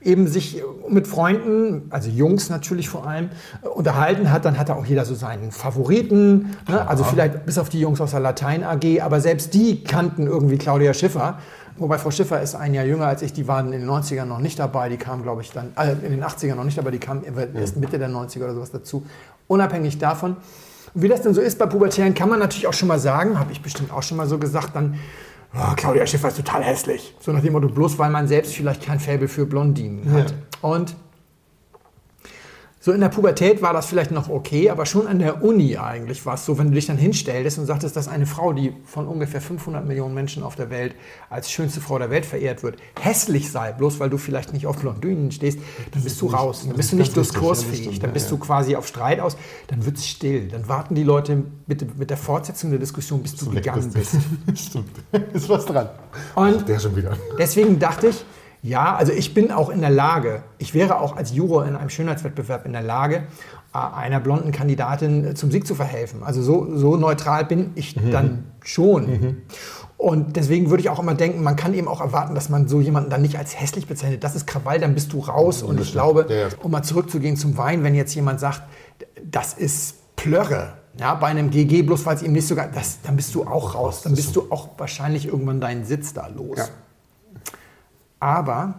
eben 0.00 0.28
sich 0.28 0.62
mit 0.88 1.06
Freunden, 1.06 1.88
also 1.90 2.08
Jungs 2.08 2.50
natürlich 2.50 2.88
vor 2.88 3.06
allem, 3.06 3.30
unterhalten 3.74 4.30
hat, 4.30 4.44
dann 4.44 4.58
hat 4.58 4.70
auch 4.70 4.86
jeder 4.86 5.04
so 5.04 5.14
seinen 5.14 5.50
Favoriten. 5.50 6.56
Ne? 6.68 6.86
Also 6.86 7.04
vielleicht 7.04 7.46
bis 7.46 7.58
auf 7.58 7.68
die 7.68 7.80
Jungs 7.80 8.00
aus 8.00 8.12
der 8.12 8.20
Latein 8.20 8.62
AG, 8.62 9.00
aber 9.00 9.20
selbst 9.20 9.54
die 9.54 9.82
kannten 9.82 10.26
irgendwie 10.26 10.56
Claudia 10.56 10.94
Schiffer. 10.94 11.38
Wobei 11.78 11.98
Frau 11.98 12.10
Schiffer 12.10 12.42
ist 12.42 12.54
ein 12.54 12.74
Jahr 12.74 12.84
jünger 12.84 13.06
als 13.06 13.22
ich, 13.22 13.32
die 13.32 13.46
waren 13.46 13.72
in 13.72 13.80
den 13.80 13.88
90ern 13.88 14.24
noch 14.24 14.40
nicht 14.40 14.58
dabei, 14.58 14.88
die 14.88 14.96
kam, 14.96 15.22
glaube 15.22 15.42
ich, 15.42 15.52
dann, 15.52 15.72
äh, 15.76 15.92
in 15.92 16.10
den 16.10 16.24
80ern 16.24 16.56
noch 16.56 16.64
nicht 16.64 16.76
dabei, 16.76 16.90
die 16.90 16.98
kam 16.98 17.22
erst 17.54 17.76
Mitte 17.76 17.98
der 17.98 18.08
90er 18.08 18.44
oder 18.44 18.54
sowas 18.54 18.72
dazu. 18.72 19.04
Unabhängig 19.46 19.98
davon. 19.98 20.36
Wie 20.94 21.08
das 21.08 21.22
denn 21.22 21.34
so 21.34 21.40
ist 21.40 21.58
bei 21.58 21.66
Pubertären, 21.66 22.14
kann 22.14 22.28
man 22.28 22.40
natürlich 22.40 22.66
auch 22.66 22.72
schon 22.72 22.88
mal 22.88 22.98
sagen, 22.98 23.38
habe 23.38 23.52
ich 23.52 23.62
bestimmt 23.62 23.92
auch 23.92 24.02
schon 24.02 24.16
mal 24.16 24.26
so 24.26 24.38
gesagt, 24.38 24.74
dann 24.74 24.98
oh, 25.54 25.74
Claudia 25.76 26.06
Schiffer 26.06 26.28
ist 26.28 26.36
total 26.36 26.62
hässlich. 26.62 27.14
So 27.20 27.32
nach 27.32 27.42
dem 27.42 27.52
Motto, 27.52 27.68
bloß 27.68 27.98
weil 27.98 28.10
man 28.10 28.28
selbst 28.28 28.54
vielleicht 28.54 28.82
kein 28.82 29.00
Faible 29.00 29.28
für 29.28 29.46
Blondinen 29.46 30.12
hat. 30.12 30.34
Und 30.60 30.94
so 32.88 32.94
in 32.94 33.02
der 33.02 33.10
Pubertät 33.10 33.60
war 33.60 33.74
das 33.74 33.84
vielleicht 33.84 34.12
noch 34.12 34.30
okay, 34.30 34.70
aber 34.70 34.86
schon 34.86 35.06
an 35.06 35.18
der 35.18 35.44
Uni 35.44 35.76
eigentlich 35.76 36.24
war 36.24 36.36
es 36.36 36.46
so, 36.46 36.56
wenn 36.56 36.68
du 36.68 36.72
dich 36.72 36.86
dann 36.86 36.96
hinstellst 36.96 37.58
und 37.58 37.66
sagtest, 37.66 37.94
dass 37.96 38.08
eine 38.08 38.24
Frau, 38.24 38.54
die 38.54 38.72
von 38.86 39.06
ungefähr 39.06 39.42
500 39.42 39.84
Millionen 39.84 40.14
Menschen 40.14 40.42
auf 40.42 40.56
der 40.56 40.70
Welt 40.70 40.94
als 41.28 41.50
schönste 41.50 41.82
Frau 41.82 41.98
der 41.98 42.08
Welt 42.08 42.24
verehrt 42.24 42.62
wird, 42.62 42.76
hässlich 42.98 43.52
sei, 43.52 43.72
bloß 43.72 44.00
weil 44.00 44.08
du 44.08 44.16
vielleicht 44.16 44.54
nicht 44.54 44.66
auf 44.66 44.78
Blondinen 44.78 45.30
stehst, 45.32 45.58
dann 45.92 46.02
bist 46.02 46.18
du 46.22 46.28
raus, 46.28 46.64
dann 46.66 46.76
bist 46.76 46.92
du 46.92 46.96
nicht 46.96 47.14
diskursfähig, 47.14 47.98
dann 47.98 48.14
bist 48.14 48.30
du 48.30 48.38
quasi 48.38 48.74
auf 48.74 48.86
Streit 48.86 49.20
aus, 49.20 49.36
dann 49.66 49.84
wird 49.84 49.98
es 49.98 50.06
still, 50.06 50.48
dann 50.48 50.66
warten 50.66 50.94
die 50.94 51.04
Leute 51.04 51.44
mit, 51.66 51.98
mit 51.98 52.08
der 52.08 52.16
Fortsetzung 52.16 52.70
der 52.70 52.78
Diskussion, 52.78 53.20
bis 53.20 53.36
du 53.36 53.50
gegangen 53.50 53.92
bist. 53.92 54.16
Stimmt, 54.54 54.92
ist 55.34 55.46
was 55.50 55.66
dran. 55.66 55.90
Und 56.34 56.66
der 56.66 56.80
schon 56.80 56.96
wieder. 56.96 57.18
deswegen 57.38 57.78
dachte 57.78 58.06
ich, 58.06 58.24
Ja, 58.62 58.96
also 58.96 59.12
ich 59.12 59.34
bin 59.34 59.52
auch 59.52 59.70
in 59.70 59.80
der 59.80 59.90
Lage, 59.90 60.42
ich 60.58 60.74
wäre 60.74 61.00
auch 61.00 61.16
als 61.16 61.32
Juror 61.32 61.66
in 61.66 61.76
einem 61.76 61.90
Schönheitswettbewerb 61.90 62.66
in 62.66 62.72
der 62.72 62.82
Lage, 62.82 63.22
äh, 63.74 63.78
einer 63.78 64.20
blonden 64.20 64.50
Kandidatin 64.50 65.24
äh, 65.24 65.34
zum 65.34 65.50
Sieg 65.50 65.66
zu 65.66 65.74
verhelfen. 65.74 66.22
Also 66.22 66.42
so, 66.42 66.76
so 66.76 66.96
neutral 66.96 67.44
bin 67.44 67.70
ich 67.74 67.96
mhm. 67.96 68.10
dann 68.10 68.44
schon. 68.62 69.06
Mhm. 69.06 69.36
Und 69.96 70.36
deswegen 70.36 70.70
würde 70.70 70.80
ich 70.80 70.90
auch 70.90 71.00
immer 71.00 71.14
denken, 71.14 71.42
man 71.42 71.56
kann 71.56 71.74
eben 71.74 71.88
auch 71.88 72.00
erwarten, 72.00 72.34
dass 72.34 72.48
man 72.48 72.68
so 72.68 72.80
jemanden 72.80 73.10
dann 73.10 73.20
nicht 73.20 73.36
als 73.36 73.60
hässlich 73.60 73.88
bezeichnet. 73.88 74.22
Das 74.22 74.36
ist 74.36 74.46
Krawall, 74.46 74.78
dann 74.78 74.94
bist 74.94 75.12
du 75.12 75.18
raus. 75.18 75.62
Und 75.62 75.80
ich 75.80 75.90
glaube, 75.90 76.26
ja, 76.28 76.36
ja. 76.36 76.48
um 76.62 76.70
mal 76.70 76.82
zurückzugehen 76.82 77.36
zum 77.36 77.58
Wein, 77.58 77.82
wenn 77.82 77.96
jetzt 77.96 78.14
jemand 78.14 78.38
sagt, 78.38 78.62
das 79.24 79.54
ist 79.54 79.96
Plörre, 80.14 80.74
ja, 80.98 81.14
bei 81.14 81.28
einem 81.28 81.50
GG, 81.50 81.82
bloß 81.82 82.06
weil 82.06 82.16
es 82.16 82.22
ihm 82.22 82.32
nicht 82.32 82.46
sogar, 82.46 82.68
das, 82.68 82.98
dann 83.02 83.16
bist 83.16 83.34
du 83.34 83.44
auch 83.44 83.74
raus. 83.74 84.02
Dann 84.02 84.14
bist 84.14 84.34
du 84.34 84.50
auch 84.50 84.70
wahrscheinlich 84.78 85.26
irgendwann 85.26 85.60
deinen 85.60 85.84
Sitz 85.84 86.12
da 86.12 86.28
los. 86.28 86.58
Ja. 86.58 86.68
Aber 88.20 88.74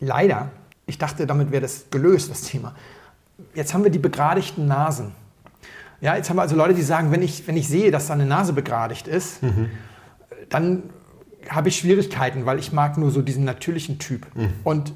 leider, 0.00 0.50
ich 0.86 0.98
dachte, 0.98 1.26
damit 1.26 1.50
wäre 1.52 1.62
das 1.62 1.86
gelöst, 1.90 2.30
das 2.30 2.42
Thema. 2.42 2.74
Jetzt 3.54 3.74
haben 3.74 3.84
wir 3.84 3.90
die 3.90 3.98
begradigten 3.98 4.66
Nasen. 4.66 5.12
Ja, 6.00 6.16
jetzt 6.16 6.28
haben 6.28 6.36
wir 6.36 6.42
also 6.42 6.56
Leute, 6.56 6.74
die 6.74 6.82
sagen, 6.82 7.10
wenn 7.10 7.22
ich, 7.22 7.46
wenn 7.46 7.56
ich 7.56 7.68
sehe, 7.68 7.90
dass 7.90 8.08
da 8.08 8.14
eine 8.14 8.26
Nase 8.26 8.52
begradigt 8.52 9.08
ist, 9.08 9.42
mhm 9.42 9.70
dann 10.48 10.84
habe 11.48 11.68
ich 11.68 11.76
Schwierigkeiten, 11.76 12.46
weil 12.46 12.58
ich 12.58 12.72
mag 12.72 12.98
nur 12.98 13.10
so 13.10 13.22
diesen 13.22 13.44
natürlichen 13.44 13.98
Typ. 13.98 14.26
Mhm. 14.34 14.52
Und, 14.64 14.92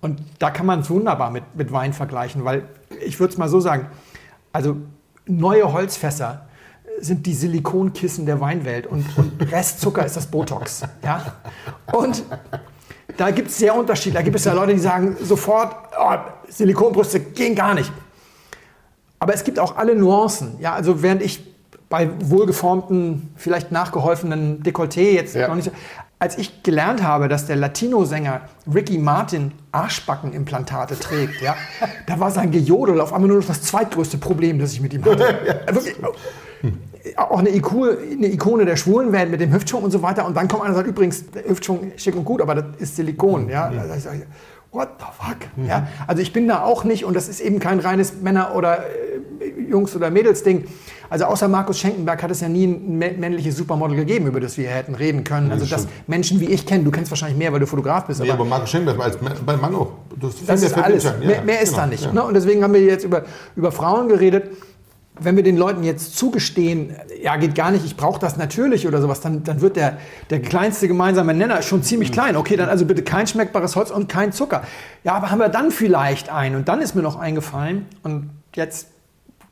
und 0.00 0.20
da 0.38 0.50
kann 0.50 0.66
man 0.66 0.80
es 0.80 0.90
wunderbar 0.90 1.30
mit, 1.30 1.44
mit 1.54 1.72
Wein 1.72 1.92
vergleichen, 1.92 2.44
weil 2.44 2.68
ich 3.04 3.18
würde 3.18 3.32
es 3.32 3.38
mal 3.38 3.48
so 3.48 3.60
sagen, 3.60 3.86
also 4.52 4.76
neue 5.26 5.72
Holzfässer 5.72 6.46
sind 6.98 7.26
die 7.26 7.34
Silikonkissen 7.34 8.26
der 8.26 8.40
Weinwelt 8.40 8.86
und, 8.86 9.06
und 9.16 9.40
Restzucker 9.52 10.04
ist 10.04 10.16
das 10.16 10.26
Botox. 10.26 10.82
Ja? 11.02 11.34
Und 11.92 12.24
da 13.16 13.30
gibt 13.30 13.48
es 13.48 13.58
sehr 13.58 13.74
Unterschiede. 13.74 14.16
Da 14.16 14.22
gibt 14.22 14.36
es 14.36 14.44
ja 14.44 14.52
Leute, 14.52 14.74
die 14.74 14.80
sagen 14.80 15.16
sofort, 15.22 15.74
oh, 15.98 16.14
Silikonbrüste 16.48 17.20
gehen 17.20 17.54
gar 17.54 17.74
nicht. 17.74 17.92
Aber 19.18 19.34
es 19.34 19.44
gibt 19.44 19.58
auch 19.58 19.76
alle 19.76 19.94
Nuancen. 19.94 20.56
Ja, 20.60 20.74
also 20.74 21.02
während 21.02 21.22
ich 21.22 21.42
bei 21.88 22.10
wohlgeformten, 22.20 23.30
vielleicht 23.36 23.72
nachgeholfenen 23.72 24.62
Dekolleté 24.62 25.12
jetzt 25.12 25.34
ja. 25.34 25.48
noch 25.48 25.54
nicht 25.54 25.66
so. 25.66 25.70
Als 26.18 26.38
ich 26.38 26.62
gelernt 26.62 27.02
habe, 27.02 27.28
dass 27.28 27.46
der 27.46 27.56
Latino-Sänger 27.56 28.40
Ricky 28.72 28.96
Martin 28.96 29.52
Arschbackenimplantate 29.72 30.98
trägt, 30.98 31.42
ja, 31.42 31.54
da 32.06 32.18
war 32.18 32.30
sein 32.30 32.50
Gejodel 32.50 33.00
auf 33.00 33.12
einmal 33.12 33.28
nur 33.28 33.38
noch 33.38 33.46
das 33.46 33.62
zweitgrößte 33.62 34.16
Problem, 34.18 34.58
das 34.58 34.72
ich 34.72 34.80
mit 34.80 34.94
ihm 34.94 35.04
hatte. 35.04 35.38
ja. 35.46 35.74
Wirklich, 35.74 35.96
auch 37.16 37.38
eine, 37.38 37.54
Ikone, 37.54 37.96
eine 38.12 38.32
Ikone 38.32 38.64
der 38.64 38.76
Schwulenwelt 38.76 39.30
mit 39.30 39.40
dem 39.40 39.52
Hüftschwung 39.52 39.82
und 39.82 39.90
so 39.90 40.02
weiter. 40.02 40.26
Und 40.26 40.36
dann 40.36 40.48
kommt 40.48 40.62
einer 40.62 40.70
und 40.70 40.76
sagt, 40.76 40.88
übrigens, 40.88 41.30
der 41.30 41.48
Hüftschwung 41.48 41.92
schick 41.96 42.14
und 42.14 42.24
gut, 42.24 42.40
aber 42.40 42.54
das 42.54 42.64
ist 42.78 42.96
Silikon. 42.96 43.48
Ja? 43.48 43.70
Mhm. 43.70 43.78
Also 43.90 44.10
what 44.72 44.88
the 44.98 45.06
fuck? 45.18 45.38
Mhm. 45.56 45.66
Ja? 45.66 45.88
Also 46.06 46.22
ich 46.22 46.32
bin 46.32 46.46
da 46.46 46.62
auch 46.62 46.84
nicht, 46.84 47.04
und 47.04 47.14
das 47.14 47.28
ist 47.28 47.40
eben 47.40 47.58
kein 47.58 47.80
reines 47.80 48.20
Männer- 48.20 48.54
oder 48.54 48.84
äh, 48.84 49.70
Jungs- 49.70 49.96
oder 49.96 50.10
Mädels-Ding. 50.10 50.66
Also 51.08 51.24
außer 51.26 51.48
Markus 51.48 51.78
Schenkenberg 51.78 52.22
hat 52.22 52.30
es 52.30 52.40
ja 52.40 52.48
nie 52.48 52.66
ein 52.66 52.98
männliches 52.98 53.56
Supermodel 53.56 53.96
gegeben, 53.96 54.26
über 54.26 54.40
das 54.40 54.58
wir 54.58 54.68
hätten 54.68 54.94
reden 54.94 55.24
können. 55.24 55.52
Also 55.52 55.64
das 55.64 55.86
Menschen 56.06 56.40
wie 56.40 56.46
ich 56.46 56.66
kennen, 56.66 56.84
du 56.84 56.90
kennst 56.90 57.10
wahrscheinlich 57.10 57.38
mehr, 57.38 57.52
weil 57.52 57.60
du 57.60 57.66
Fotograf 57.66 58.06
bist. 58.06 58.20
Nee, 58.20 58.30
aber, 58.30 58.40
aber 58.40 58.48
Markus 58.48 58.70
Schenkenberg 58.70 59.00
als 59.00 59.16
bei 59.16 59.56
Mano. 59.56 59.92
Das, 60.20 60.44
das 60.44 60.62
ist 60.62 60.76
alles. 60.76 61.04
Ja, 61.04 61.14
mehr, 61.24 61.42
mehr 61.42 61.60
ist 61.60 61.70
genau, 61.70 61.82
da 61.82 61.86
nicht. 61.86 62.04
Ja. 62.04 62.12
Ne? 62.12 62.22
Und 62.24 62.34
deswegen 62.34 62.62
haben 62.62 62.74
wir 62.74 62.82
jetzt 62.82 63.04
über, 63.04 63.24
über 63.54 63.70
Frauen 63.70 64.08
geredet 64.08 64.50
wenn 65.18 65.36
wir 65.36 65.42
den 65.42 65.56
Leuten 65.56 65.82
jetzt 65.82 66.16
zugestehen, 66.16 66.94
ja, 67.22 67.36
geht 67.36 67.54
gar 67.54 67.70
nicht, 67.70 67.84
ich 67.84 67.96
brauche 67.96 68.20
das 68.20 68.36
natürlich 68.36 68.86
oder 68.86 69.00
sowas, 69.00 69.20
dann, 69.20 69.44
dann 69.44 69.60
wird 69.60 69.76
der, 69.76 69.98
der 70.30 70.40
kleinste 70.40 70.88
gemeinsame 70.88 71.34
Nenner 71.34 71.62
schon 71.62 71.82
ziemlich 71.82 72.12
klein. 72.12 72.36
Okay, 72.36 72.56
dann 72.56 72.68
also 72.68 72.84
bitte 72.84 73.02
kein 73.02 73.26
schmeckbares 73.26 73.76
Holz 73.76 73.90
und 73.90 74.08
kein 74.08 74.32
Zucker. 74.32 74.62
Ja, 75.04 75.14
aber 75.14 75.30
haben 75.30 75.38
wir 75.38 75.48
dann 75.48 75.70
vielleicht 75.70 76.28
einen? 76.28 76.56
Und 76.56 76.68
dann 76.68 76.80
ist 76.80 76.94
mir 76.94 77.02
noch 77.02 77.16
eingefallen, 77.18 77.86
und 78.02 78.30
jetzt 78.54 78.88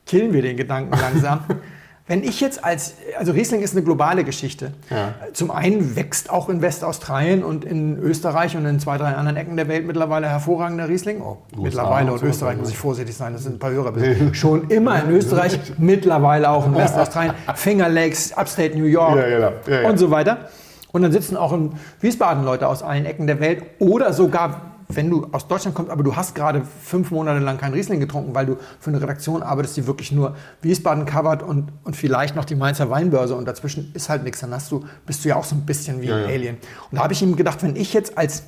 killen 0.06 0.33
wir 0.33 0.42
den 0.42 0.56
Gedanken 0.56 0.92
langsam. 0.99 1.40
Wenn 2.06 2.23
ich 2.23 2.42
jetzt 2.42 2.62
als, 2.62 2.96
also 3.18 3.32
Riesling 3.32 3.62
ist 3.62 3.73
eine 3.73 3.82
globale 3.82 4.25
Geschichte. 4.25 4.73
Ja. 4.90 5.14
Zum 5.32 5.50
einen 5.50 5.96
wächst 5.96 6.28
auch 6.28 6.50
in 6.50 6.61
Westaustralien 6.61 7.42
und 7.42 7.64
in 7.64 7.99
Österreich 7.99 8.58
und 8.58 8.66
in 8.66 8.78
zwei, 8.78 8.99
drei 8.99 9.14
anderen 9.14 9.38
Ecken 9.38 9.56
der 9.56 9.68
Welt 9.68 9.87
mittlerweile 9.87 10.28
hervorragender 10.28 10.87
Riesling. 10.87 11.23
Oh, 11.23 11.38
mittlerweile 11.56 12.12
und 12.12 12.23
Österreich 12.23 12.58
muss 12.58 12.68
ich 12.68 12.76
vorsichtig 12.76 13.16
sein, 13.16 13.32
das 13.32 13.44
sind 13.44 13.56
ein 13.56 13.58
paar 13.58 13.70
Hörer. 13.70 13.94
Schon 14.34 14.68
immer 14.68 15.02
in 15.02 15.11
Österreich, 15.12 15.58
mittlerweile 15.78 16.50
auch 16.50 16.66
in 16.66 16.75
Westaustralien, 16.75 17.32
Finger 17.54 17.88
Lakes, 17.88 18.37
Upstate 18.37 18.76
New 18.76 18.84
York 18.84 19.16
ja, 19.16 19.26
genau. 19.26 19.52
ja, 19.66 19.88
und 19.88 19.96
so 19.96 20.11
weiter. 20.11 20.50
Und 20.92 21.02
dann 21.02 21.11
sitzen 21.11 21.38
auch 21.38 21.54
in 21.54 21.73
Wiesbaden 22.02 22.44
Leute 22.44 22.68
aus 22.68 22.82
allen 22.82 23.06
Ecken 23.06 23.26
der 23.26 23.40
Welt 23.40 23.62
oder 23.78 24.12
sogar 24.12 24.74
wenn 24.97 25.11
du 25.11 25.27
aus 25.33 25.49
Deutschland 25.49 25.75
kommst, 25.75 25.91
aber 25.91 26.03
du 26.03 26.17
hast 26.17 26.35
gerade 26.35 26.63
fünf 26.83 27.11
Monate 27.11 27.41
lang 27.41 27.59
kein 27.59 27.73
Riesling 27.73 28.01
getrunken, 28.01 28.35
weil 28.35 28.47
du 28.47 28.57
für 28.81 28.91
eine 28.91 29.01
Redaktion 29.01 29.43
arbeitest, 29.43 29.77
die 29.77 29.87
wirklich 29.87 30.13
nur 30.13 30.37
Wiesbaden 30.63 31.05
covert 31.07 31.43
und, 31.43 31.73
und 31.85 31.97
vielleicht 31.97 32.37
noch 32.37 32.45
die 32.45 32.55
Mainzer 32.55 32.91
Weinbörse 32.91 33.35
und 33.35 33.47
dazwischen 33.47 33.91
ist 33.95 34.09
halt 34.09 34.25
nichts, 34.25 34.41
dann 34.41 34.53
hast 34.53 34.71
du, 34.71 34.85
bist 35.07 35.25
du 35.25 35.29
ja 35.29 35.37
auch 35.37 35.45
so 35.45 35.55
ein 35.55 35.67
bisschen 35.67 36.01
wie 36.01 36.07
ja, 36.07 36.17
ein. 36.17 36.25
Alien. 36.25 36.57
Und 36.91 36.99
da 36.99 37.03
habe 37.03 37.13
ich 37.13 37.23
ihm 37.23 37.37
gedacht, 37.37 37.63
wenn 37.63 37.77
ich 37.77 37.93
jetzt 37.93 38.17
als 38.19 38.45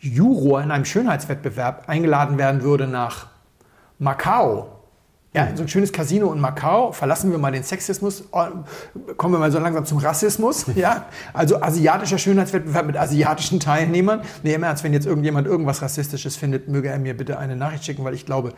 Juror 0.00 0.62
in 0.62 0.70
einem 0.70 0.84
Schönheitswettbewerb 0.84 1.88
eingeladen 1.88 2.38
werden 2.38 2.62
würde 2.62 2.86
nach 2.86 3.26
Macau, 3.98 4.77
ja, 5.34 5.48
so 5.54 5.62
ein 5.62 5.68
schönes 5.68 5.92
Casino 5.92 6.32
in 6.32 6.40
Macau. 6.40 6.92
Verlassen 6.92 7.30
wir 7.30 7.38
mal 7.38 7.52
den 7.52 7.62
Sexismus, 7.62 8.22
äh, 8.32 9.14
kommen 9.16 9.34
wir 9.34 9.38
mal 9.38 9.52
so 9.52 9.58
langsam 9.58 9.84
zum 9.84 9.98
Rassismus. 9.98 10.66
Ja, 10.74 11.06
also 11.32 11.60
asiatischer 11.60 12.18
Schönheitswettbewerb 12.18 12.86
mit 12.86 12.96
asiatischen 12.96 13.58
Teilnehmern. 13.58 14.22
Nee, 14.42 14.54
im 14.54 14.62
Ernst, 14.62 14.84
wenn 14.84 14.92
jetzt 14.92 15.06
irgendjemand 15.06 15.46
irgendwas 15.46 15.82
Rassistisches 15.82 16.36
findet, 16.36 16.68
möge 16.68 16.88
er 16.88 16.98
mir 16.98 17.16
bitte 17.16 17.38
eine 17.38 17.56
Nachricht 17.56 17.84
schicken, 17.84 18.04
weil 18.04 18.14
ich 18.14 18.26
glaube, 18.26 18.52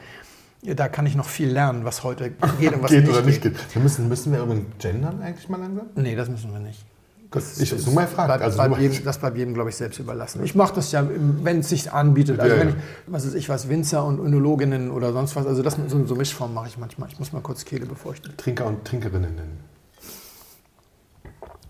da 0.63 0.89
kann 0.89 1.07
ich 1.07 1.17
noch 1.17 1.29
viel 1.29 1.49
lernen, 1.49 1.85
was 1.85 2.05
heute 2.05 2.33
geht 2.59 2.75
und 2.75 2.83
was 2.83 2.91
geht 2.91 3.05
nicht 3.05 3.17
oder 3.17 3.23
nicht 3.23 3.41
geht. 3.41 3.57
Wir 3.75 3.83
müssen, 3.83 4.09
müssen 4.09 4.33
wir 4.33 4.41
irgendwann 4.41 4.67
gendern 4.79 5.23
eigentlich 5.23 5.49
mal 5.49 5.59
langsam? 5.59 5.87
Nee, 5.97 6.15
das 6.15 6.29
müssen 6.29 6.53
wir 6.53 6.61
nicht. 6.61 6.85
Das, 7.31 7.61
ich 7.61 7.71
so 7.71 7.93
mal 7.93 8.09
frage. 8.09 8.27
Bleibt, 8.27 8.43
also 8.43 8.57
bleibt 8.57 8.79
jedem, 8.79 9.05
das 9.05 9.19
bleibt 9.19 9.37
jedem, 9.37 9.55
glaube 9.55 9.71
ich, 9.71 9.77
selbst 9.77 10.01
überlassen. 10.01 10.43
Ich 10.43 10.57
mache 10.57 10.75
das 10.75 10.91
ja, 10.91 11.07
wenn 11.09 11.61
es 11.61 11.69
sich 11.69 11.93
anbietet. 11.93 12.41
Also 12.41 12.57
ja, 12.57 12.61
wenn 12.61 12.69
ich, 12.71 12.75
was 13.07 13.25
ist 13.25 13.35
ich 13.35 13.49
was, 13.49 13.69
Winzer 13.69 14.05
und 14.05 14.19
Önologinnen 14.19 14.91
oder 14.91 15.13
sonst 15.13 15.37
was, 15.37 15.47
also 15.47 15.63
das 15.63 15.77
so, 15.87 16.07
so 16.07 16.17
Mischform 16.17 16.53
mache 16.55 16.67
ich 16.67 16.77
manchmal. 16.77 17.09
Ich 17.09 17.21
muss 17.21 17.33
mal 17.33 17.41
kurz 17.41 17.65
Kehle 17.65 17.87
befeuchten. 17.87 18.37
Trinker 18.37 18.67
und 18.67 18.85
Trinkerinnen 18.85 19.33
nennen. 19.33 19.61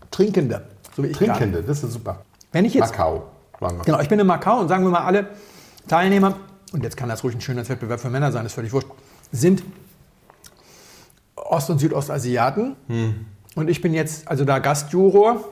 Trinkende, 0.09 0.63
so 0.95 1.03
wie 1.03 1.07
ich 1.07 1.17
Trinkende, 1.17 1.59
grad. 1.59 1.69
das 1.69 1.83
ist 1.83 1.93
super. 1.93 2.25
Wenn 2.51 2.65
ich 2.65 2.73
jetzt, 2.73 2.91
Macau. 2.91 3.29
Genau, 3.85 3.99
ich 3.99 4.09
bin 4.09 4.19
in 4.19 4.25
Macau 4.25 4.61
und 4.61 4.67
sagen 4.67 4.83
wir 4.83 4.89
mal 4.89 5.05
alle 5.05 5.29
Teilnehmer, 5.87 6.37
und 6.73 6.83
jetzt 6.83 6.97
kann 6.97 7.07
das 7.07 7.23
ruhig 7.23 7.35
ein 7.35 7.41
Schönheitswettbewerb 7.41 7.99
für 7.99 8.09
Männer 8.09 8.31
sein, 8.31 8.47
ist 8.47 8.53
völlig 8.53 8.73
wurscht, 8.73 8.87
sind 9.31 9.63
Ost- 11.35 11.69
und 11.69 11.77
Südostasiaten. 11.77 12.75
Hm 12.87 13.25
und 13.55 13.69
ich 13.69 13.81
bin 13.81 13.93
jetzt 13.93 14.27
also 14.27 14.45
da 14.45 14.59
Gastjuror, 14.59 15.43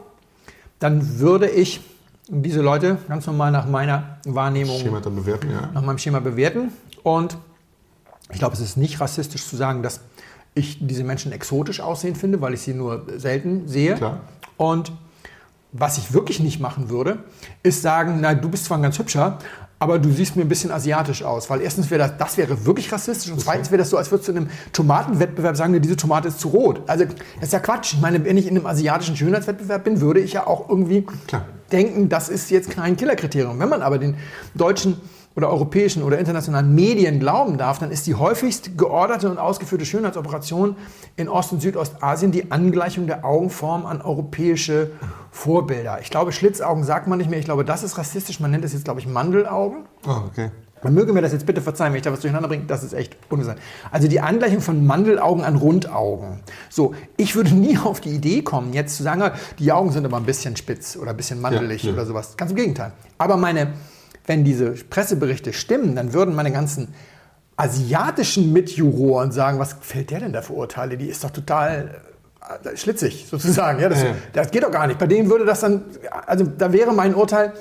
dann 0.80 1.20
würde 1.20 1.50
ich 1.50 1.82
diese 2.30 2.62
Leute 2.62 2.98
ganz 3.08 3.26
normal 3.26 3.52
nach 3.52 3.68
meiner 3.68 4.20
Wahrnehmung 4.26 4.80
Schema 4.80 5.02
dann 5.02 5.16
bewerten, 5.16 5.52
ja. 5.52 5.70
nach 5.74 5.82
meinem 5.82 5.98
Schema 5.98 6.20
bewerten. 6.20 6.72
Und 7.04 7.38
ich 8.32 8.40
glaube, 8.40 8.54
es 8.54 8.62
ist 8.62 8.78
nicht 8.78 9.02
rassistisch 9.02 9.46
zu 9.46 9.56
sagen, 9.56 9.84
dass 9.84 10.02
ich 10.54 10.78
diese 10.80 11.04
Menschen 11.04 11.32
exotisch 11.32 11.80
aussehen 11.80 12.16
finde, 12.16 12.42
weil 12.42 12.54
ich 12.54 12.62
sie 12.62 12.74
nur 12.74 13.06
selten 13.18 13.68
sehe. 13.68 13.96
Klar. 13.96 14.22
Und 14.58 14.92
was 15.72 15.98
ich 15.98 16.14
wirklich 16.14 16.40
nicht 16.40 16.60
machen 16.60 16.90
würde, 16.90 17.20
ist 17.64 17.82
sagen, 17.82 18.20
na, 18.22 18.34
du 18.34 18.50
bist 18.50 18.66
zwar 18.66 18.78
ein 18.78 18.84
ganz 18.84 18.98
hübscher, 18.98 19.40
aber 19.80 19.98
du 19.98 20.12
siehst 20.12 20.36
mir 20.36 20.42
ein 20.42 20.50
bisschen 20.50 20.72
asiatisch 20.72 21.24
aus. 21.24 21.50
Weil 21.50 21.62
erstens 21.62 21.90
wäre 21.90 22.00
das, 22.00 22.18
das 22.18 22.38
wäre 22.38 22.66
wirklich 22.66 22.92
rassistisch 22.92 23.32
und 23.32 23.40
zweitens 23.40 23.72
wäre 23.72 23.80
das 23.80 23.90
so, 23.90 23.98
als 23.98 24.12
würdest 24.12 24.28
du 24.28 24.34
in 24.34 24.38
einem 24.40 24.50
Tomatenwettbewerb 24.74 25.56
sagen, 25.56 25.82
diese 25.82 25.96
Tomate 25.96 26.28
ist 26.28 26.40
zu 26.40 26.50
rot. 26.50 26.82
Also 26.88 27.06
das 27.06 27.16
ist 27.42 27.54
ja 27.54 27.60
Quatsch. 27.60 27.94
Ich 27.94 28.02
meine, 28.02 28.24
wenn 28.26 28.38
ich 28.38 28.46
in 28.46 28.58
einem 28.58 28.66
asiatischen 28.66 29.16
Schönheitswettbewerb 29.16 29.86
bin, 29.86 30.02
würde 30.02 30.20
ich 30.20 30.34
ja 30.34 30.46
auch 30.46 30.70
irgendwie 30.70 31.06
Klar. 31.28 31.46
denken, 31.72 32.10
das 32.10 32.28
ist 32.28 32.52
jetzt 32.52 32.70
kein 32.72 32.98
Killerkriterium. 32.98 33.58
Wenn 33.58 33.70
man 33.70 33.82
aber 33.82 33.98
den 33.98 34.18
deutschen 34.54 35.00
oder 35.40 35.50
europäischen 35.50 36.04
oder 36.04 36.20
internationalen 36.20 36.76
Medien 36.76 37.22
glauben 37.22 37.58
darf, 37.58 37.80
dann 37.80 37.92
ist 37.92 38.06
die 38.08 38.16
häufigst 38.16 38.78
georderte 38.78 39.32
und 39.32 39.38
ausgeführte 39.38 39.86
Schönheitsoperation 39.86 40.76
in 41.16 41.30
Ost- 41.30 41.54
und 41.54 41.62
Südostasien 41.62 42.34
die 42.34 42.52
Angleichung 42.52 43.08
der 43.08 43.24
Augenform 43.24 43.86
an 43.86 44.02
europäische 44.02 44.92
Vorbilder. 45.32 46.00
Ich 46.02 46.10
glaube, 46.10 46.34
Schlitzaugen 46.34 46.84
sagt 46.84 47.08
man 47.08 47.20
nicht 47.20 47.30
mehr. 47.30 47.40
Ich 47.40 47.46
glaube, 47.46 47.64
das 47.64 47.84
ist 47.84 47.98
rassistisch. 47.98 48.42
Man 48.42 48.52
nennt 48.52 48.66
es 48.66 48.74
jetzt, 48.74 48.84
glaube 48.84 49.00
ich, 49.00 49.08
Mandelaugen. 49.08 49.86
Oh, 50.06 50.24
okay. 50.28 50.52
Man 50.84 50.94
möge 50.94 51.14
mir 51.14 51.22
das 51.22 51.32
jetzt 51.32 51.46
bitte 51.46 51.62
verzeihen, 51.62 51.94
wenn 51.94 51.98
ich 51.98 52.04
da 52.04 52.12
was 52.12 52.20
durcheinander 52.20 52.50
bringe, 52.50 52.66
das 52.66 52.84
ist 52.84 52.94
echt 52.94 53.16
ungesund. 53.30 53.58
Also 53.92 54.10
die 54.10 54.20
Angleichung 54.20 54.60
von 54.60 54.86
Mandelaugen 54.86 55.46
an 55.46 55.56
Rundaugen. 55.56 56.42
So, 56.70 56.94
ich 57.16 57.36
würde 57.36 57.54
nie 57.54 57.78
auf 57.78 58.02
die 58.02 58.10
Idee 58.10 58.42
kommen, 58.42 58.74
jetzt 58.74 58.98
zu 58.98 59.04
sagen, 59.04 59.32
die 59.58 59.72
Augen 59.72 59.92
sind 59.92 60.06
aber 60.06 60.18
ein 60.18 60.24
bisschen 60.24 60.58
spitz 60.58 60.98
oder 60.98 61.12
ein 61.12 61.18
bisschen 61.18 61.40
mandelig 61.40 61.84
ja, 61.84 61.90
ja. 61.90 61.96
oder 61.96 62.06
sowas. 62.06 62.36
Ganz 62.36 62.52
im 62.52 62.58
Gegenteil. 62.58 62.92
Aber 63.18 63.38
meine, 63.38 63.74
wenn 64.30 64.44
diese 64.44 64.70
Presseberichte 64.70 65.54
stimmen, 65.54 65.96
dann 65.96 66.14
würden 66.14 66.36
meine 66.36 66.52
ganzen 66.52 66.94
asiatischen 67.58 68.54
Mitjuroren 68.54 69.32
sagen, 69.32 69.58
was 69.58 69.76
fällt 69.82 70.12
der 70.12 70.20
denn 70.20 70.34
da 70.34 70.44
für 70.44 70.54
Urteile? 70.54 70.98
Die 70.98 71.08
ist 71.08 71.24
doch 71.24 71.32
total 71.32 72.00
äh, 72.64 72.78
schlitzig 72.78 73.26
sozusagen. 73.28 73.80
Ja, 73.80 73.90
das, 73.90 74.04
ja. 74.04 74.10
das 74.34 74.52
geht 74.52 74.64
doch 74.64 74.72
gar 74.72 74.86
nicht. 74.86 75.00
Bei 75.00 75.08
denen 75.08 75.32
würde 75.32 75.46
das 75.46 75.62
dann, 75.62 75.84
also 76.28 76.46
da 76.46 76.72
wäre 76.72 76.94
mein 76.94 77.16
Urteil, 77.16 77.54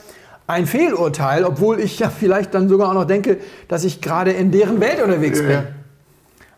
ein 0.46 0.66
Fehlurteil, 0.66 1.44
obwohl 1.44 1.80
ich 1.80 2.00
ja 2.00 2.10
vielleicht 2.10 2.52
dann 2.52 2.68
sogar 2.68 2.90
auch 2.90 2.94
noch 2.94 3.06
denke, 3.06 3.38
dass 3.68 3.84
ich 3.84 4.02
gerade 4.02 4.32
in 4.32 4.50
deren 4.50 4.78
Welt 4.78 5.02
unterwegs 5.02 5.40
bin. 5.40 5.50
Ja. 5.50 5.64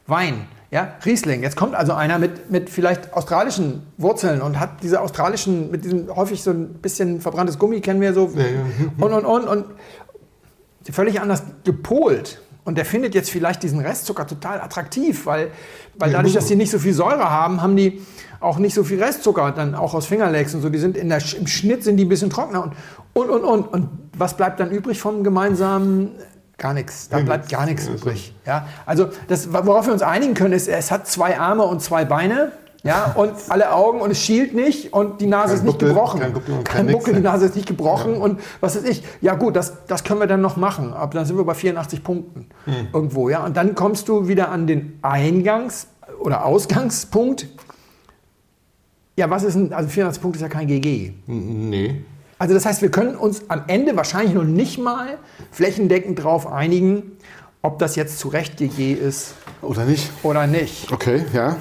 Wein, 0.09 0.49
ja, 0.71 0.95
Riesling. 1.05 1.43
Jetzt 1.43 1.57
kommt 1.57 1.75
also 1.75 1.93
einer 1.95 2.19
mit, 2.19 2.51
mit 2.51 2.71
vielleicht 2.71 3.13
australischen 3.13 3.83
Wurzeln 3.97 4.41
und 4.41 4.61
hat 4.61 4.83
diese 4.83 5.01
australischen, 5.01 5.71
mit 5.71 5.85
diesem 5.85 6.15
häufig 6.15 6.43
so 6.43 6.53
ein 6.53 6.75
bisschen 6.75 7.21
verbranntes 7.21 7.59
Gummi, 7.59 7.81
kennen 7.81 8.01
wir 8.01 8.15
so. 8.15 8.31
Ja, 8.37 8.43
ja. 8.43 8.61
Und, 8.99 9.13
und, 9.13 9.25
und, 9.25 9.49
und 9.49 9.65
völlig 10.91 11.21
anders 11.21 11.43
gepolt. 11.65 12.41
Und 12.65 12.79
der 12.79 12.85
findet 12.85 13.15
jetzt 13.15 13.31
vielleicht 13.31 13.63
diesen 13.63 13.81
Restzucker 13.81 14.27
total 14.27 14.61
attraktiv, 14.61 15.27
weil, 15.27 15.51
weil 15.99 16.13
dadurch, 16.13 16.35
dass 16.35 16.47
die 16.47 16.57
nicht 16.57 16.71
so 16.71 16.79
viel 16.79 16.93
Säure 16.93 17.31
haben, 17.31 17.63
haben 17.63 17.75
die 17.75 18.01
auch 18.39 18.59
nicht 18.59 18.75
so 18.75 18.85
viel 18.85 19.03
Restzucker, 19.03 19.51
dann 19.51 19.75
auch 19.75 19.95
aus 19.95 20.07
Fingerlecks 20.07 20.55
und 20.55 20.63
so. 20.63 20.69
Die 20.69 20.79
sind 20.79 20.97
in 20.97 21.09
der, 21.09 21.21
im 21.37 21.47
Schnitt 21.47 21.83
sind 21.83 21.97
die 21.97 22.05
ein 22.05 22.09
bisschen 22.09 22.31
trockener 22.31 22.63
und, 22.63 22.75
und, 23.13 23.31
und, 23.31 23.45
und. 23.45 23.67
Und 23.73 23.89
was 24.17 24.37
bleibt 24.37 24.61
dann 24.61 24.71
übrig 24.71 25.01
vom 25.01 25.25
gemeinsamen? 25.25 26.13
Gar 26.61 26.75
nichts. 26.75 27.09
Da 27.09 27.19
Ja, 27.19 27.25
bleibt 27.25 27.49
gar 27.49 27.65
nichts 27.67 27.87
Ja, 27.89 27.95
übrig. 27.95 28.35
Ja, 28.47 28.69
also 28.87 29.09
das, 29.29 29.53
worauf 29.53 29.87
wir 29.87 29.93
uns 29.95 30.03
einigen 30.03 30.35
können, 30.35 30.53
ist, 30.53 30.69
es 30.69 30.91
hat 30.93 31.09
zwei 31.09 31.39
Arme 31.41 31.65
und 31.65 31.81
zwei 31.83 32.05
Beine. 32.05 32.53
Ja, 32.83 33.13
und 33.17 33.33
alle 33.49 33.73
Augen 33.73 34.01
und 34.01 34.11
es 34.11 34.21
schielt 34.23 34.55
nicht 34.55 34.93
und 34.93 35.21
die 35.23 35.27
Nase 35.27 35.49
Kein 35.49 35.57
ist 35.57 35.65
nicht 35.65 35.79
Buckel, 35.79 35.89
gebrochen. 35.89 36.21
kein 36.21 36.33
Buckel 36.35 36.55
kein 36.65 36.87
kein. 36.87 36.93
Buckel, 36.95 37.15
die 37.15 37.21
Nase 37.21 37.47
ist 37.47 37.57
nicht 37.57 37.67
gebrochen 37.69 38.17
und 38.17 38.41
was 38.61 38.77
weiß 38.77 38.85
ich. 38.85 39.03
Ja 39.23 39.35
gut, 39.37 39.57
das, 39.57 39.87
das 39.87 40.05
können 40.05 40.21
wir 40.21 40.27
dann 40.27 40.41
noch 40.43 40.57
machen. 40.59 40.93
Aber 40.93 41.13
dann 41.15 41.25
sind 41.27 41.37
wir 41.39 41.45
bei 41.45 41.55
84 41.55 42.05
Punkten 42.05 42.47
Hm. 42.67 42.89
irgendwo. 42.93 43.29
Ja, 43.31 43.45
und 43.45 43.57
dann 43.57 43.75
kommst 43.75 44.09
du 44.09 44.29
wieder 44.29 44.51
an 44.51 44.67
den 44.67 44.99
Eingangs- 45.03 45.87
oder 46.21 46.45
Ausgangspunkt. 46.45 47.49
Ja, 49.17 49.29
was 49.31 49.43
ist 49.43 49.55
ein, 49.57 49.73
also 49.73 49.89
84 49.89 50.23
Punkte 50.23 50.39
ist 50.39 50.43
ja 50.43 50.49
kein 50.49 50.67
GG. 50.67 51.13
Nee. 51.27 52.03
Also 52.41 52.55
das 52.55 52.65
heißt, 52.65 52.81
wir 52.81 52.91
können 52.91 53.17
uns 53.17 53.43
am 53.49 53.65
Ende 53.67 53.95
wahrscheinlich 53.97 54.33
noch 54.33 54.45
nicht 54.45 54.79
mal 54.79 55.19
flächendeckend 55.53 56.19
darauf 56.21 56.51
einigen, 56.51 57.13
ob 57.61 57.79
das 57.79 57.97
jetzt 57.97 58.19
zu 58.19 58.29
Recht 58.29 58.57
GG 58.57 58.95
ist 58.95 59.35
Oder 59.61 59.85
nicht? 59.85 60.11
oder 60.23 60.47
nicht. 60.47 60.91
Okay, 60.91 61.27
ja. 61.35 61.59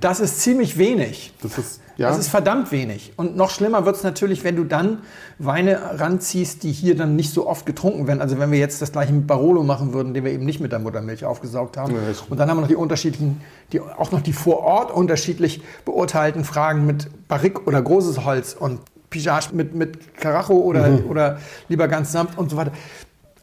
Das 0.00 0.18
ist 0.18 0.40
ziemlich 0.40 0.78
wenig. 0.78 1.32
Das 1.42 1.58
ist, 1.58 1.80
ja. 1.98 2.08
Das 2.08 2.18
ist 2.18 2.28
verdammt 2.28 2.72
wenig. 2.72 3.12
Und 3.16 3.36
noch 3.36 3.50
schlimmer 3.50 3.84
wird 3.84 3.96
es 3.96 4.02
natürlich, 4.04 4.44
wenn 4.44 4.56
du 4.56 4.64
dann 4.64 5.00
Weine 5.38 5.98
ranziehst, 6.00 6.62
die 6.62 6.72
hier 6.72 6.96
dann 6.96 7.16
nicht 7.16 7.32
so 7.34 7.46
oft 7.46 7.66
getrunken 7.66 8.06
werden. 8.06 8.20
Also 8.22 8.38
wenn 8.38 8.50
wir 8.50 8.58
jetzt 8.58 8.80
das 8.80 8.92
gleiche 8.92 9.12
mit 9.12 9.26
Barolo 9.26 9.62
machen 9.64 9.92
würden, 9.92 10.14
den 10.14 10.24
wir 10.24 10.32
eben 10.32 10.44
nicht 10.46 10.60
mit 10.60 10.72
der 10.72 10.78
Muttermilch 10.78 11.24
aufgesaugt 11.24 11.76
haben. 11.76 11.92
Ja, 11.94 12.00
Und 12.30 12.38
dann 12.38 12.48
haben 12.48 12.56
wir 12.56 12.62
noch 12.62 12.68
die 12.68 12.76
unterschiedlichen, 12.76 13.40
die, 13.72 13.80
auch 13.80 14.10
noch 14.12 14.20
die 14.22 14.32
vor 14.32 14.60
Ort 14.60 14.90
unterschiedlich 14.92 15.60
beurteilten 15.84 16.44
Fragen 16.44 16.86
mit 16.86 17.08
Barrique 17.28 17.60
oder 17.66 17.82
großes 17.82 18.24
Holz 18.24 18.56
und 18.58 18.80
Pigeage 19.10 19.48
mit, 19.52 19.74
mit 19.74 20.16
Carajo 20.16 20.54
oder, 20.54 20.86
Mhm. 20.88 21.10
oder 21.10 21.38
lieber 21.68 21.88
ganz 21.88 22.12
samt 22.12 22.38
und 22.38 22.50
so 22.50 22.56
weiter. 22.56 22.72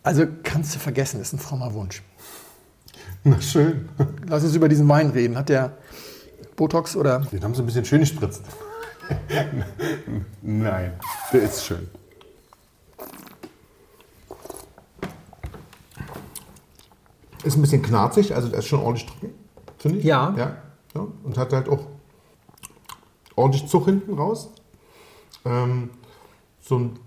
Also 0.04 0.26
kannst 0.44 0.74
du 0.76 0.80
vergessen, 0.80 1.20
ist 1.20 1.34
ein 1.34 1.40
frommer 1.40 1.74
Wunsch. 1.74 2.04
Na 3.24 3.42
schön. 3.42 3.90
Lass 4.28 4.44
uns 4.44 4.56
über 4.56 4.70
diesen 4.70 4.88
Wein 4.88 5.10
reden. 5.10 5.36
Hat 5.36 5.50
der 5.50 5.72
Botox 6.56 6.96
oder 6.96 7.20
Den 7.20 7.44
haben 7.44 7.54
sie 7.54 7.62
ein 7.62 7.66
bisschen 7.66 7.86
schön 7.86 8.00
gespritzt. 8.02 8.44
Nein, 10.42 10.94
der 11.32 11.42
ist 11.42 11.66
schön. 11.66 11.88
Ist 17.44 17.56
ein 17.58 17.62
bisschen 17.62 17.82
knarzig, 17.82 18.34
also 18.34 18.48
der 18.48 18.60
ist 18.60 18.66
schon 18.68 18.80
ordentlich 18.80 19.06
trocken, 19.06 19.34
finde 19.78 20.00
ich. 20.00 20.06
Ja. 20.06 20.34
ja. 20.38 20.58
ja. 20.96 21.08
Und 21.24 21.38
hat 21.38 21.54
halt 21.54 21.70
auch 21.70 21.86
ordentlich 23.36 23.68
Zug 23.68 23.86
hinten 23.86 24.14
raus. 24.16 24.50
Ähm, 25.44 25.92
so, 26.62 26.80
ein, 26.80 27.00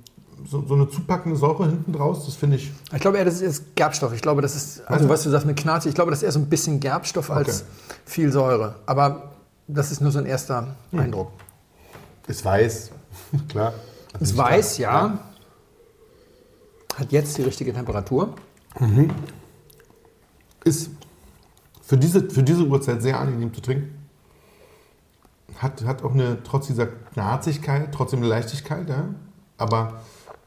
so, 0.48 0.64
so 0.64 0.74
eine 0.74 0.88
zupackende 0.88 1.36
Säure 1.36 1.66
hinten 1.66 1.92
draus, 1.92 2.24
das 2.26 2.36
finde 2.36 2.56
ich. 2.56 2.70
Ich 2.94 3.00
glaube 3.00 3.18
eher, 3.18 3.24
das 3.24 3.40
ist 3.40 3.74
Gerbstoff. 3.74 4.12
Ich 4.12 4.22
glaube, 4.22 4.40
das 4.42 4.54
ist, 4.54 4.80
also 4.82 4.92
Also- 4.94 5.08
was 5.08 5.22
du 5.24 5.30
sagst 5.30 5.46
mit 5.46 5.56
Knarze, 5.56 5.88
ich 5.88 5.94
glaube, 5.96 6.10
das 6.12 6.20
ist 6.20 6.24
eher 6.24 6.32
so 6.32 6.38
ein 6.38 6.48
bisschen 6.48 6.78
Gerbstoff 6.78 7.30
als 7.32 7.62
Okay. 7.62 7.94
viel 8.04 8.30
Säure. 8.32 8.76
Aber 8.86 9.32
das 9.68 9.92
ist 9.92 10.00
nur 10.00 10.10
so 10.10 10.18
ein 10.18 10.26
erster 10.26 10.76
Eindruck. 10.92 11.30
Ist 12.26 12.44
weiß, 12.44 12.90
klar. 13.48 13.74
Es 14.18 14.36
weiß, 14.36 14.78
ja. 14.78 15.18
Hat 16.96 17.12
jetzt 17.12 17.38
die 17.38 17.42
richtige 17.42 17.72
Temperatur. 17.72 18.34
Ist 20.64 20.90
für 21.82 21.96
diese, 21.96 22.28
für 22.28 22.42
diese 22.42 22.64
Uhrzeit 22.64 23.02
sehr 23.02 23.20
angenehm 23.20 23.54
zu 23.54 23.60
trinken. 23.60 23.94
Hat, 25.56 25.84
hat 25.84 26.02
auch 26.02 26.12
eine, 26.12 26.42
trotz 26.42 26.66
dieser 26.66 26.86
Knarzigkeit, 26.86 27.92
trotzdem 27.92 28.20
eine 28.20 28.28
Leichtigkeit, 28.28 28.88
ja. 28.88 29.04
Aber 29.58 30.00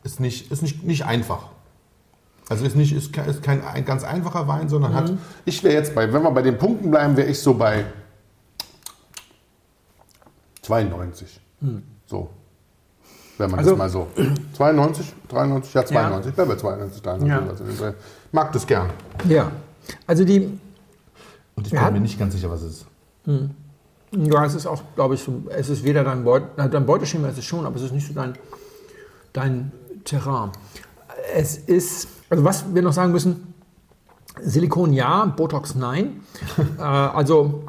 ist 0.03 0.19
nicht, 0.19 0.51
ist 0.51 0.62
nicht, 0.62 0.84
nicht 0.84 1.05
einfach. 1.05 1.49
Also 2.49 2.65
ist 2.65 2.75
nicht, 2.75 2.93
ist 2.93 3.13
kein, 3.13 3.29
ist 3.29 3.43
kein 3.43 3.63
ein 3.63 3.86
ganz 3.86 4.03
einfacher 4.03 4.47
Wein, 4.47 4.67
sondern 4.67 4.93
hat. 4.93 5.13
Ich 5.45 5.63
wäre 5.63 5.73
jetzt 5.73 5.95
bei, 5.95 6.12
wenn 6.12 6.21
wir 6.23 6.31
bei 6.31 6.41
den 6.41 6.57
Punkten 6.57 6.91
bleiben, 6.91 7.15
wäre 7.15 7.29
ich 7.29 7.39
so 7.39 7.53
bei 7.53 7.86
92. 10.71 11.41
So. 12.07 12.29
Wenn 13.38 13.49
man 13.51 13.60
Also- 13.60 13.71
das 13.71 13.77
mal 13.77 13.89
so. 13.89 14.07
92, 14.55 15.13
93, 15.27 15.73
ja 15.73 15.86
92, 15.86 16.38
wäre 16.38 16.47
bei 16.47 16.55
92, 16.55 17.01
93. 17.01 17.29
Ja. 17.29 17.49
Also 17.49 17.88
ich 17.88 17.93
mag 18.31 18.51
das 18.53 18.65
gern. 18.67 18.89
Ja. 19.27 19.51
Also 20.07 20.23
die, 20.23 20.60
Und 21.55 21.67
ich 21.67 21.73
Ja. 21.73 21.84
bin 21.86 21.95
mir 21.95 21.99
nicht 22.01 22.17
ganz 22.17 22.34
sicher, 22.34 22.49
was 22.49 22.62
es 22.62 22.73
ist. 22.73 22.86
ja, 24.13 24.45
es 24.45 24.55
ist 24.55 24.65
auch, 24.65 24.81
glaube 24.95 25.15
ich, 25.15 25.21
so, 25.21 25.43
es 25.49 25.69
ist 25.69 25.84
weder 25.84 26.03
dein, 26.03 26.23
Beut, 26.23 26.43
dein 26.57 26.86
Beuteschema, 26.86 27.27
ist 27.27 27.38
es 27.38 27.45
schon, 27.45 27.65
aber 27.65 27.75
es 27.75 27.81
ist 27.84 27.91
nicht 27.93 28.07
so 28.07 28.13
dein, 28.13 28.34
dein 29.34 29.71
Terrain. 30.05 30.51
Es 31.36 31.57
ist, 31.57 32.07
also 32.29 32.43
was 32.43 32.73
wir 32.73 32.81
noch 32.81 32.93
sagen 32.93 33.12
müssen, 33.12 33.53
Silikon 34.41 34.93
ja, 34.93 35.25
Botox 35.25 35.75
nein. 35.75 36.21
äh, 36.79 36.81
also, 36.81 37.63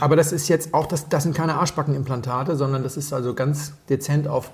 aber 0.00 0.16
das 0.16 0.32
ist 0.32 0.48
jetzt 0.48 0.74
auch, 0.74 0.86
das, 0.86 1.08
das 1.08 1.22
sind 1.24 1.34
keine 1.34 1.54
Arschbackenimplantate, 1.56 2.56
sondern 2.56 2.82
das 2.82 2.96
ist 2.96 3.12
also 3.12 3.34
ganz 3.34 3.72
dezent 3.88 4.28
auf 4.28 4.50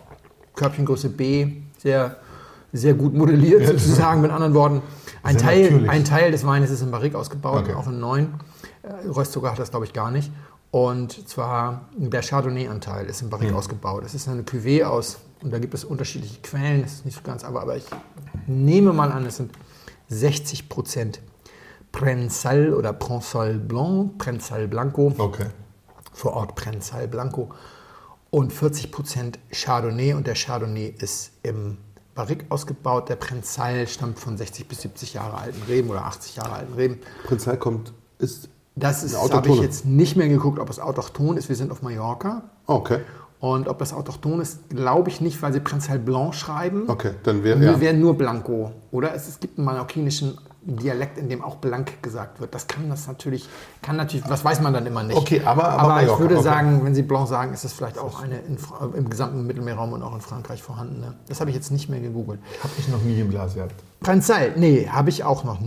Körbchengröße 0.54 1.08
B, 1.10 1.52
sehr, 1.78 2.16
sehr 2.72 2.94
gut 2.94 3.14
modelliert 3.14 3.66
sozusagen, 3.66 4.20
mit 4.20 4.30
anderen 4.30 4.54
Worten. 4.54 4.82
Ein 5.22 5.38
Sehr 5.38 5.46
Teil, 5.48 5.62
natürlich. 5.64 5.90
ein 5.90 6.04
Teil 6.04 6.30
des 6.32 6.46
Weines 6.46 6.70
ist 6.70 6.82
in 6.82 6.90
Barrique 6.90 7.16
ausgebaut, 7.18 7.64
Okay. 7.64 7.74
auch 7.74 7.86
in 7.88 7.98
neun. 8.00 8.34
Äh, 8.82 9.08
Röstzucker 9.08 9.50
hat 9.52 9.58
das, 9.58 9.70
glaube 9.70 9.86
ich, 9.86 9.92
gar 9.92 10.10
nicht. 10.10 10.30
Und 10.70 11.28
zwar 11.28 11.88
der 11.96 12.20
Chardonnay-Anteil 12.22 13.06
ist 13.06 13.22
in 13.22 13.30
Barrique 13.30 13.50
Hm. 13.50 13.56
ausgebaut. 13.56 14.02
Es 14.04 14.14
ist 14.14 14.28
eine 14.28 14.42
Cuvée 14.42 14.84
aus, 14.84 15.18
und 15.42 15.52
da 15.52 15.58
gibt 15.58 15.72
es 15.74 15.84
unterschiedliche 15.84 16.40
Quellen, 16.42 16.82
das 16.82 16.94
ist 16.94 17.04
nicht 17.04 17.14
so 17.16 17.20
ganz, 17.22 17.44
aber, 17.44 17.62
aber 17.62 17.76
ich 17.76 17.84
nehme 18.46 18.92
mal 18.92 19.10
an, 19.12 19.24
es 19.26 19.36
sind 19.36 19.52
60 20.08 20.68
Prozent 20.68 21.20
Prensal 21.94 22.74
oder 22.74 22.92
Prensal 22.92 23.54
Blanc, 23.54 24.18
Prensal 24.18 24.66
Blanco, 24.66 25.12
Okay. 25.16 25.46
vor 26.12 26.33
Ort 26.35 26.57
Prensal 26.57 27.07
Blanco 27.07 27.50
und 28.30 28.52
40 28.52 28.90
Prozent 28.90 29.38
Chardonnay 29.52 30.12
und 30.14 30.26
der 30.26 30.35
Chardonnay 30.35 30.92
ist 30.98 31.30
im 31.44 31.78
Barrique 32.16 32.46
ausgebaut. 32.48 33.09
Der 33.09 33.14
Prensal 33.16 33.87
stammt 33.87 34.18
von 34.18 34.37
60 34.37 34.66
bis 34.66 34.80
70 34.83 35.14
Jahre 35.14 35.38
alten 35.38 35.62
Reben 35.68 35.88
oder 35.90 36.04
80 36.04 36.37
Jahre 36.37 36.52
alten 36.54 36.74
Reben. 36.74 36.98
Prinzal 37.26 37.57
kommt, 37.59 37.92
ist. 38.18 38.48
Das 38.76 39.04
ist, 39.04 39.16
habe 39.16 39.48
ich 39.50 39.61
jetzt 39.61 39.85
nicht 39.87 40.16
mehr 40.16 40.28
geguckt, 40.28 40.59
ob 40.59 40.68
es 40.68 40.80
autochthon 40.80 41.37
ist. 41.37 41.48
Wir 41.48 41.54
sind 41.54 41.70
auf 41.70 41.83
Mallorca. 41.83 42.42
Okay. 42.66 42.98
Und 43.38 43.68
ob 43.68 43.78
das 43.78 43.92
autochthon 43.92 44.40
ist, 44.40 44.68
glaube 44.70 45.11
ich 45.11 45.20
nicht, 45.20 45.40
weil 45.42 45.52
sie 45.52 45.61
Prensal 45.61 46.00
Blanc 46.00 46.35
schreiben. 46.35 46.88
Okay, 46.88 47.12
dann 47.22 47.44
wäre 47.44 47.61
Wir 47.61 47.72
ja. 47.72 47.80
wären 47.80 48.00
nur 48.00 48.18
Blanco. 48.18 48.72
Oder 48.90 49.14
es, 49.14 49.28
es 49.28 49.38
gibt 49.38 49.59
einen 49.59 49.66
mallorquinischen 49.66 50.38
Dialekt, 50.66 51.18
in 51.18 51.29
dem 51.29 51.42
auch 51.42 51.57
blank 51.57 52.03
gesagt 52.03 52.40
wird. 52.40 52.55
Das 52.55 52.66
kann 52.66 52.88
das 52.88 53.07
natürlich, 53.07 53.48
kann 53.83 53.96
natürlich, 53.96 54.29
was 54.29 54.44
weiß 54.44 54.61
man 54.62 54.72
dann 54.72 54.87
immer 54.87 55.03
nicht. 55.03 55.16
Okay, 55.16 55.42
aber- 55.44 55.64
aber 55.68 55.83
aber 55.83 56.00
ich 56.00 56.07
Mallorca, 56.07 56.20
würde 56.20 56.35
okay. 56.37 56.44
sagen, 56.44 56.81
wenn 56.85 56.94
Sie 56.94 57.03
Blanc 57.03 57.29
sagen, 57.29 57.53
ist 57.53 57.64
das 57.64 57.72
vielleicht 57.72 57.98
auch 57.98 58.22
eine 58.22 58.38
in, 58.38 58.57
im 58.96 59.11
gesamten 59.11 59.46
Mittelmeerraum 59.46 59.92
und 59.92 60.03
auch 60.03 60.14
in 60.14 60.20
Frankreich 60.20 60.62
vorhandene. 60.62 61.14
Das 61.29 61.40
habe 61.40 61.50
ich 61.50 61.57
jetzt 61.57 61.70
nicht 61.70 61.88
mehr 61.88 62.00
gegoogelt. 62.00 62.40
Habe 62.62 62.72
ich 62.79 62.88
noch 62.88 63.03
nie 63.03 63.20
im 63.20 63.31
Glas 63.31 63.55
gehabt. 63.55 63.74
Prenzal, 64.00 64.53
nee, 64.57 64.88
habe 64.88 65.11
ich 65.11 65.24
auch 65.24 65.44
noch, 65.44 65.59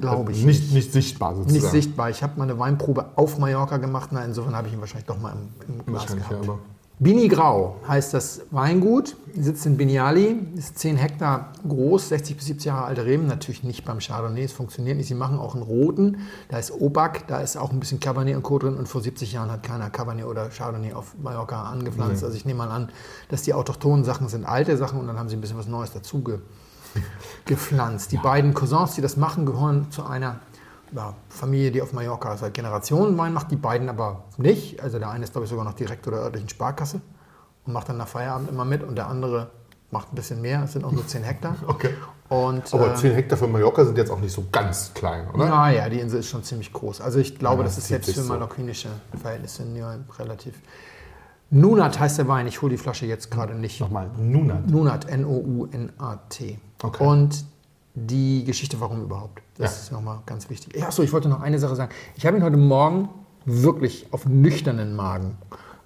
glaube 0.00 0.32
ich. 0.32 0.44
Nicht, 0.44 0.72
nicht 0.72 0.92
sichtbar 0.92 1.34
sozusagen. 1.34 1.54
Nicht 1.54 1.70
sichtbar. 1.70 2.10
Ich 2.10 2.22
habe 2.22 2.38
mal 2.38 2.44
eine 2.44 2.58
Weinprobe 2.58 3.06
auf 3.16 3.38
Mallorca 3.38 3.76
gemacht. 3.78 4.10
Na, 4.12 4.24
insofern 4.24 4.54
habe 4.56 4.68
ich 4.68 4.74
ihn 4.74 4.80
wahrscheinlich 4.80 5.06
doch 5.06 5.18
mal 5.20 5.32
im, 5.68 5.74
im 5.78 5.86
Glas 5.86 6.06
ja, 6.08 6.14
gehabt. 6.16 6.32
aber. 6.48 6.58
Bini 7.02 7.26
Grau 7.26 7.80
heißt 7.88 8.14
das 8.14 8.42
Weingut, 8.52 9.16
sitzt 9.34 9.66
in 9.66 9.76
Biniali, 9.76 10.38
ist 10.54 10.78
10 10.78 10.96
Hektar 10.96 11.52
groß, 11.66 12.10
60 12.10 12.36
bis 12.36 12.46
70 12.46 12.66
Jahre 12.66 12.84
alte 12.84 13.04
Reben, 13.04 13.26
natürlich 13.26 13.64
nicht 13.64 13.84
beim 13.84 13.98
Chardonnay, 13.98 14.44
es 14.44 14.52
funktioniert 14.52 14.96
nicht. 14.96 15.08
Sie 15.08 15.16
machen 15.16 15.40
auch 15.40 15.56
einen 15.56 15.64
roten, 15.64 16.18
da 16.48 16.58
ist 16.58 16.70
Obac, 16.70 17.26
da 17.26 17.40
ist 17.40 17.56
auch 17.56 17.72
ein 17.72 17.80
bisschen 17.80 17.98
Cabernet 17.98 18.36
und 18.36 18.44
Co. 18.44 18.56
drin 18.60 18.76
und 18.76 18.88
vor 18.88 19.00
70 19.00 19.32
Jahren 19.32 19.50
hat 19.50 19.64
keiner 19.64 19.90
Cabernet 19.90 20.26
oder 20.26 20.48
Chardonnay 20.50 20.92
auf 20.92 21.16
Mallorca 21.20 21.64
angepflanzt. 21.64 22.22
Also 22.22 22.36
ich 22.36 22.44
nehme 22.44 22.58
mal 22.58 22.70
an, 22.70 22.88
dass 23.30 23.42
die 23.42 23.52
autochthonen 23.52 24.04
Sachen 24.04 24.28
sind 24.28 24.44
alte 24.44 24.76
Sachen 24.76 25.00
und 25.00 25.08
dann 25.08 25.18
haben 25.18 25.28
sie 25.28 25.34
ein 25.34 25.40
bisschen 25.40 25.58
was 25.58 25.66
Neues 25.66 25.92
dazu 25.92 26.22
ge 26.22 26.38
gepflanzt. 27.46 28.12
Die 28.12 28.18
beiden 28.18 28.54
Cousins, 28.54 28.94
die 28.94 29.00
das 29.00 29.16
machen, 29.16 29.44
gehören 29.44 29.90
zu 29.90 30.04
einer 30.04 30.38
ja, 30.94 31.14
Familie, 31.28 31.70
die 31.70 31.82
auf 31.82 31.92
Mallorca 31.92 32.36
seit 32.36 32.54
Generationen 32.54 33.16
Wein 33.18 33.32
macht, 33.32 33.50
die 33.50 33.56
beiden 33.56 33.88
aber 33.88 34.24
nicht. 34.36 34.80
Also 34.82 34.98
der 34.98 35.10
eine 35.10 35.24
ist, 35.24 35.32
glaube 35.32 35.44
ich, 35.44 35.50
sogar 35.50 35.64
noch 35.64 35.74
Direktor 35.74 36.12
der 36.12 36.22
örtlichen 36.22 36.48
Sparkasse 36.48 37.00
und 37.66 37.72
macht 37.72 37.88
dann 37.88 37.96
nach 37.96 38.08
Feierabend 38.08 38.50
immer 38.50 38.64
mit 38.64 38.82
und 38.82 38.96
der 38.96 39.06
andere 39.08 39.50
macht 39.90 40.12
ein 40.12 40.16
bisschen 40.16 40.40
mehr, 40.40 40.62
es 40.64 40.72
sind 40.72 40.84
auch 40.84 40.92
nur 40.92 41.06
10 41.06 41.22
Hektar. 41.22 41.56
Okay. 41.66 41.90
Und, 42.28 42.72
Aber 42.72 42.92
äh, 42.92 42.96
10 42.96 43.12
Hektar 43.14 43.36
für 43.36 43.46
Mallorca 43.46 43.84
sind 43.84 43.98
jetzt 43.98 44.10
auch 44.10 44.18
nicht 44.20 44.32
so 44.32 44.44
ganz 44.50 44.94
klein, 44.94 45.28
oder? 45.34 45.46
naja, 45.50 45.86
die 45.90 46.00
Insel 46.00 46.20
ist 46.20 46.28
schon 46.28 46.42
ziemlich 46.42 46.72
groß. 46.72 47.02
Also 47.02 47.18
ich 47.18 47.38
glaube, 47.38 47.58
Ja, 47.58 47.64
das 47.64 47.76
ist 47.76 47.88
sieht 47.88 48.02
selbst 48.04 48.14
für 48.14 48.22
so. 48.22 48.32
mallorquinische 48.32 48.88
Verhältnisse 49.20 49.64
relativ. 50.18 50.54
Nunat 51.50 52.00
heißt 52.00 52.16
der 52.16 52.28
Wein, 52.28 52.46
ich 52.46 52.62
hole 52.62 52.70
die 52.70 52.78
Flasche 52.78 53.04
jetzt 53.04 53.30
gerade 53.30 53.54
nicht. 53.54 53.80
Nochmal, 53.80 54.08
Nunat. 54.16 54.66
Nunat, 54.66 55.04
N-O-U-N-A-T. 55.10 56.58
Okay. 56.82 57.04
Und 57.04 57.44
die 57.94 58.44
Geschichte, 58.44 58.80
warum 58.80 59.02
überhaupt. 59.02 59.42
Das 59.58 59.72
Ja. 59.76 59.82
ist 59.82 59.92
nochmal 59.92 60.20
ganz 60.26 60.48
wichtig. 60.50 60.82
Achso, 60.82 61.02
ich 61.02 61.12
wollte 61.12 61.28
noch 61.28 61.40
eine 61.40 61.58
Sache 61.58 61.76
sagen. 61.76 61.92
Ich 62.16 62.24
habe 62.26 62.36
ihn 62.36 62.42
heute 62.42 62.56
Morgen 62.56 63.08
wirklich 63.44 64.06
auf 64.12 64.24
nüchternen 64.26 64.94
Magen 64.96 65.36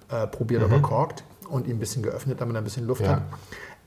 äh, 0.09 0.25
probiert, 0.27 0.63
aber 0.63 0.79
korkt 0.79 1.23
und 1.49 1.67
ihn 1.67 1.75
ein 1.75 1.79
bisschen 1.79 2.03
geöffnet, 2.03 2.39
damit 2.39 2.55
er 2.55 2.61
ein 2.61 2.63
bisschen 2.63 2.85
Luft 2.87 3.01
Mhm. 3.01 3.07
Ja. 3.07 3.11
hat. 3.17 3.23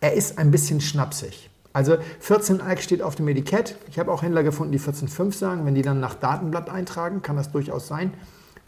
Er 0.00 0.12
ist 0.14 0.38
ein 0.38 0.50
bisschen 0.50 0.80
schnapsig. 0.80 1.48
Also 1.72 1.96
14 2.18 2.60
Alk 2.60 2.82
steht 2.82 3.00
auf 3.00 3.14
dem 3.14 3.28
Etikett. 3.28 3.76
Ich 3.88 3.98
habe 3.98 4.10
auch 4.12 4.22
Händler 4.22 4.42
gefunden, 4.42 4.72
die 4.72 4.78
14,5 4.80 5.32
sagen. 5.38 5.64
Wenn 5.64 5.74
die 5.74 5.82
dann 5.82 6.00
nach 6.00 6.14
Datenblatt 6.14 6.68
eintragen, 6.68 7.22
kann 7.22 7.36
das 7.36 7.52
durchaus 7.52 7.86
sein. 7.86 8.12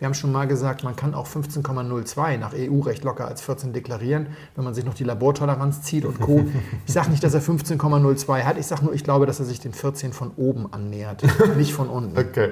Wir 0.02 0.06
haben 0.06 0.14
schon 0.14 0.32
mal 0.32 0.48
gesagt, 0.48 0.82
man 0.82 0.96
kann 0.96 1.14
auch 1.14 1.28
15,02 1.28 2.36
nach 2.36 2.52
EU-Recht 2.56 3.04
locker 3.04 3.28
als 3.28 3.40
14 3.40 3.72
deklarieren, 3.72 4.26
wenn 4.56 4.64
man 4.64 4.74
sich 4.74 4.84
noch 4.84 4.94
die 4.94 5.04
Labortoleranz 5.04 5.82
zieht 5.82 6.04
und 6.04 6.18
Co. 6.18 6.44
Ich 6.88 6.92
sage 6.92 7.08
nicht, 7.12 7.22
dass 7.22 7.34
er 7.34 7.40
15,02 7.40 8.42
hat. 8.42 8.58
Ich 8.58 8.66
sage 8.66 8.84
nur, 8.84 8.94
ich 8.94 9.04
glaube, 9.04 9.26
dass 9.26 9.38
er 9.38 9.44
sich 9.46 9.60
den 9.60 9.72
14 9.72 10.12
von 10.12 10.32
oben 10.36 10.66
annähert, 10.72 11.22
nicht 11.56 11.72
von 11.72 11.88
unten. 11.88 12.18
Okay. 12.18 12.50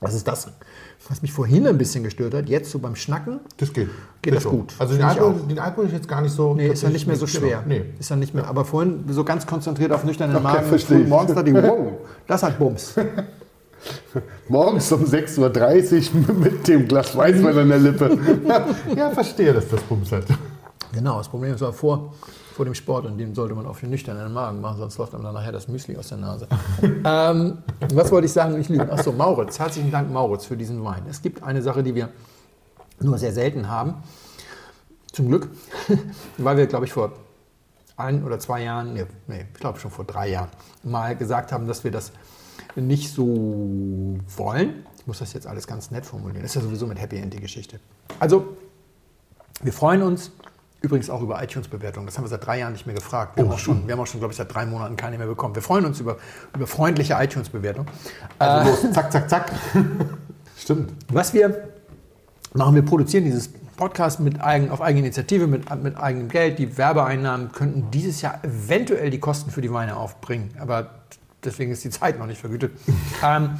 Das 0.00 0.12
ist 0.12 0.26
das, 0.26 0.48
was 1.08 1.22
mich 1.22 1.32
vorhin 1.32 1.68
ein 1.68 1.78
bisschen 1.78 2.02
gestört 2.02 2.34
hat. 2.34 2.48
Jetzt 2.48 2.72
so 2.72 2.80
beim 2.80 2.96
Schnacken 2.96 3.38
Das 3.58 3.72
geht. 3.72 3.90
Geht 4.20 4.34
das 4.34 4.42
so. 4.42 4.50
gut. 4.50 4.74
Also 4.80 4.94
den 4.94 5.04
Alkohol, 5.04 5.34
den 5.48 5.60
Alkohol 5.60 5.86
ist 5.86 5.92
jetzt 5.92 6.08
gar 6.08 6.20
nicht 6.20 6.32
so. 6.34 6.52
Nee, 6.52 6.66
ist 6.66 6.82
ja 6.82 6.88
nicht 6.88 7.06
mehr 7.06 7.14
so 7.14 7.26
Genau. 7.26 7.38
schwer. 7.38 7.62
Nee. 7.64 7.84
Ist 8.00 8.10
ja 8.10 8.16
nicht 8.16 8.34
mehr. 8.34 8.48
Aber 8.48 8.64
vorhin 8.64 9.04
so 9.08 9.22
ganz 9.22 9.46
konzentriert 9.46 9.92
auf 9.92 10.02
nüchternen 10.02 10.34
Okay, 10.34 10.42
Magen, 10.42 10.66
verstehe 10.66 10.98
morgens 11.06 11.32
dachte 11.32 11.48
ich, 11.50 11.54
wow, 11.54 11.92
das 12.26 12.42
hat 12.42 12.58
Bums. 12.58 12.94
Morgens 14.48 14.90
um 14.92 15.04
6.30 15.04 16.14
Uhr 16.14 16.34
mit 16.38 16.66
dem 16.68 16.86
Glas 16.88 17.16
Weißwein 17.16 17.58
an 17.58 17.68
der 17.68 17.78
Lippe. 17.78 18.18
Ja, 18.96 19.10
verstehe, 19.10 19.52
dass 19.52 19.68
das 19.68 19.80
Bums 19.82 20.12
hat. 20.12 20.24
Genau, 20.92 21.18
das 21.18 21.28
Problem 21.28 21.54
ist 21.54 21.62
aber 21.62 21.72
vor, 21.72 22.14
vor 22.54 22.64
dem 22.64 22.74
Sport 22.74 23.06
und 23.06 23.18
den 23.18 23.34
sollte 23.34 23.54
man 23.54 23.66
auf 23.66 23.80
den 23.80 23.90
nüchternen 23.90 24.32
Magen 24.32 24.60
machen, 24.60 24.78
sonst 24.78 24.96
läuft 24.98 25.14
einem 25.14 25.24
dann 25.24 25.34
nachher 25.34 25.52
das 25.52 25.66
Müsli 25.66 25.96
aus 25.96 26.08
der 26.08 26.18
Nase. 26.18 26.46
ähm, 26.82 27.58
was 27.92 28.10
wollte 28.12 28.26
ich 28.26 28.32
sagen? 28.32 28.60
Ich 28.60 28.68
lüge. 28.68 28.90
Achso, 28.90 29.12
Mauritz. 29.12 29.58
Herzlichen 29.58 29.90
Dank, 29.90 30.10
Mauritz, 30.10 30.44
für 30.44 30.56
diesen 30.56 30.84
Wein. 30.84 31.02
Es 31.10 31.20
gibt 31.20 31.42
eine 31.42 31.62
Sache, 31.62 31.82
die 31.82 31.94
wir 31.94 32.10
nur 33.00 33.18
sehr 33.18 33.32
selten 33.32 33.68
haben. 33.68 33.94
Zum 35.12 35.28
Glück, 35.28 35.48
weil 36.38 36.56
wir, 36.56 36.66
glaube 36.66 36.86
ich, 36.86 36.92
vor 36.92 37.12
ein 37.96 38.24
oder 38.24 38.38
zwei 38.38 38.62
Jahren, 38.62 38.94
nee, 38.94 39.06
nee 39.26 39.46
ich 39.52 39.60
glaube 39.60 39.78
schon 39.78 39.90
vor 39.90 40.04
drei 40.04 40.28
Jahren, 40.28 40.48
mal 40.82 41.16
gesagt 41.16 41.52
haben, 41.52 41.66
dass 41.68 41.84
wir 41.84 41.90
das 41.90 42.12
nicht 42.76 43.12
so 43.12 44.18
wollen. 44.36 44.84
Ich 44.98 45.06
muss 45.06 45.18
das 45.18 45.32
jetzt 45.32 45.46
alles 45.46 45.66
ganz 45.66 45.90
nett 45.90 46.06
formulieren. 46.06 46.42
Das 46.42 46.52
ist 46.52 46.56
ja 46.56 46.62
sowieso 46.62 46.86
mit 46.86 47.00
Happy 47.00 47.16
End 47.16 47.32
die 47.32 47.40
Geschichte. 47.40 47.78
Also, 48.18 48.56
wir 49.62 49.72
freuen 49.72 50.02
uns 50.02 50.32
übrigens 50.80 51.08
auch 51.08 51.22
über 51.22 51.42
iTunes-Bewertungen. 51.42 52.06
Das 52.06 52.16
haben 52.16 52.24
wir 52.24 52.28
seit 52.28 52.46
drei 52.46 52.58
Jahren 52.58 52.72
nicht 52.72 52.86
mehr 52.86 52.94
gefragt. 52.94 53.36
Wir, 53.36 53.44
haben, 53.44 53.52
auch 53.52 53.58
schon, 53.58 53.86
wir 53.86 53.92
haben 53.92 54.00
auch 54.00 54.06
schon, 54.06 54.20
glaube 54.20 54.32
ich, 54.32 54.36
seit 54.36 54.52
drei 54.52 54.66
Monaten 54.66 54.96
keine 54.96 55.16
mehr 55.18 55.26
bekommen. 55.26 55.54
Wir 55.54 55.62
freuen 55.62 55.86
uns 55.86 56.00
über, 56.00 56.18
über 56.54 56.66
freundliche 56.66 57.14
iTunes-Bewertungen. 57.14 57.88
Also 58.38 58.70
los, 58.70 58.92
zack, 58.92 59.10
zack, 59.10 59.30
zack. 59.30 59.52
Stimmt. 60.58 60.92
Was 61.08 61.32
wir 61.32 61.68
machen, 62.52 62.74
wir 62.74 62.82
produzieren 62.82 63.24
dieses 63.24 63.50
Podcast 63.76 64.20
mit 64.20 64.40
eigen, 64.40 64.70
auf 64.70 64.80
Eigeninitiative, 64.80 65.46
mit, 65.46 65.74
mit 65.82 65.96
eigenem 65.96 66.28
Geld. 66.28 66.58
Die 66.58 66.76
Werbeeinnahmen 66.76 67.52
könnten 67.52 67.90
dieses 67.90 68.20
Jahr 68.22 68.44
eventuell 68.44 69.10
die 69.10 69.18
Kosten 69.18 69.50
für 69.50 69.62
die 69.62 69.72
Weine 69.72 69.96
aufbringen. 69.96 70.50
Aber 70.60 70.90
deswegen 71.44 71.72
ist 71.72 71.84
die 71.84 71.90
Zeit 71.90 72.18
noch 72.18 72.26
nicht 72.26 72.40
vergütet. 72.40 72.72
ähm, 73.24 73.50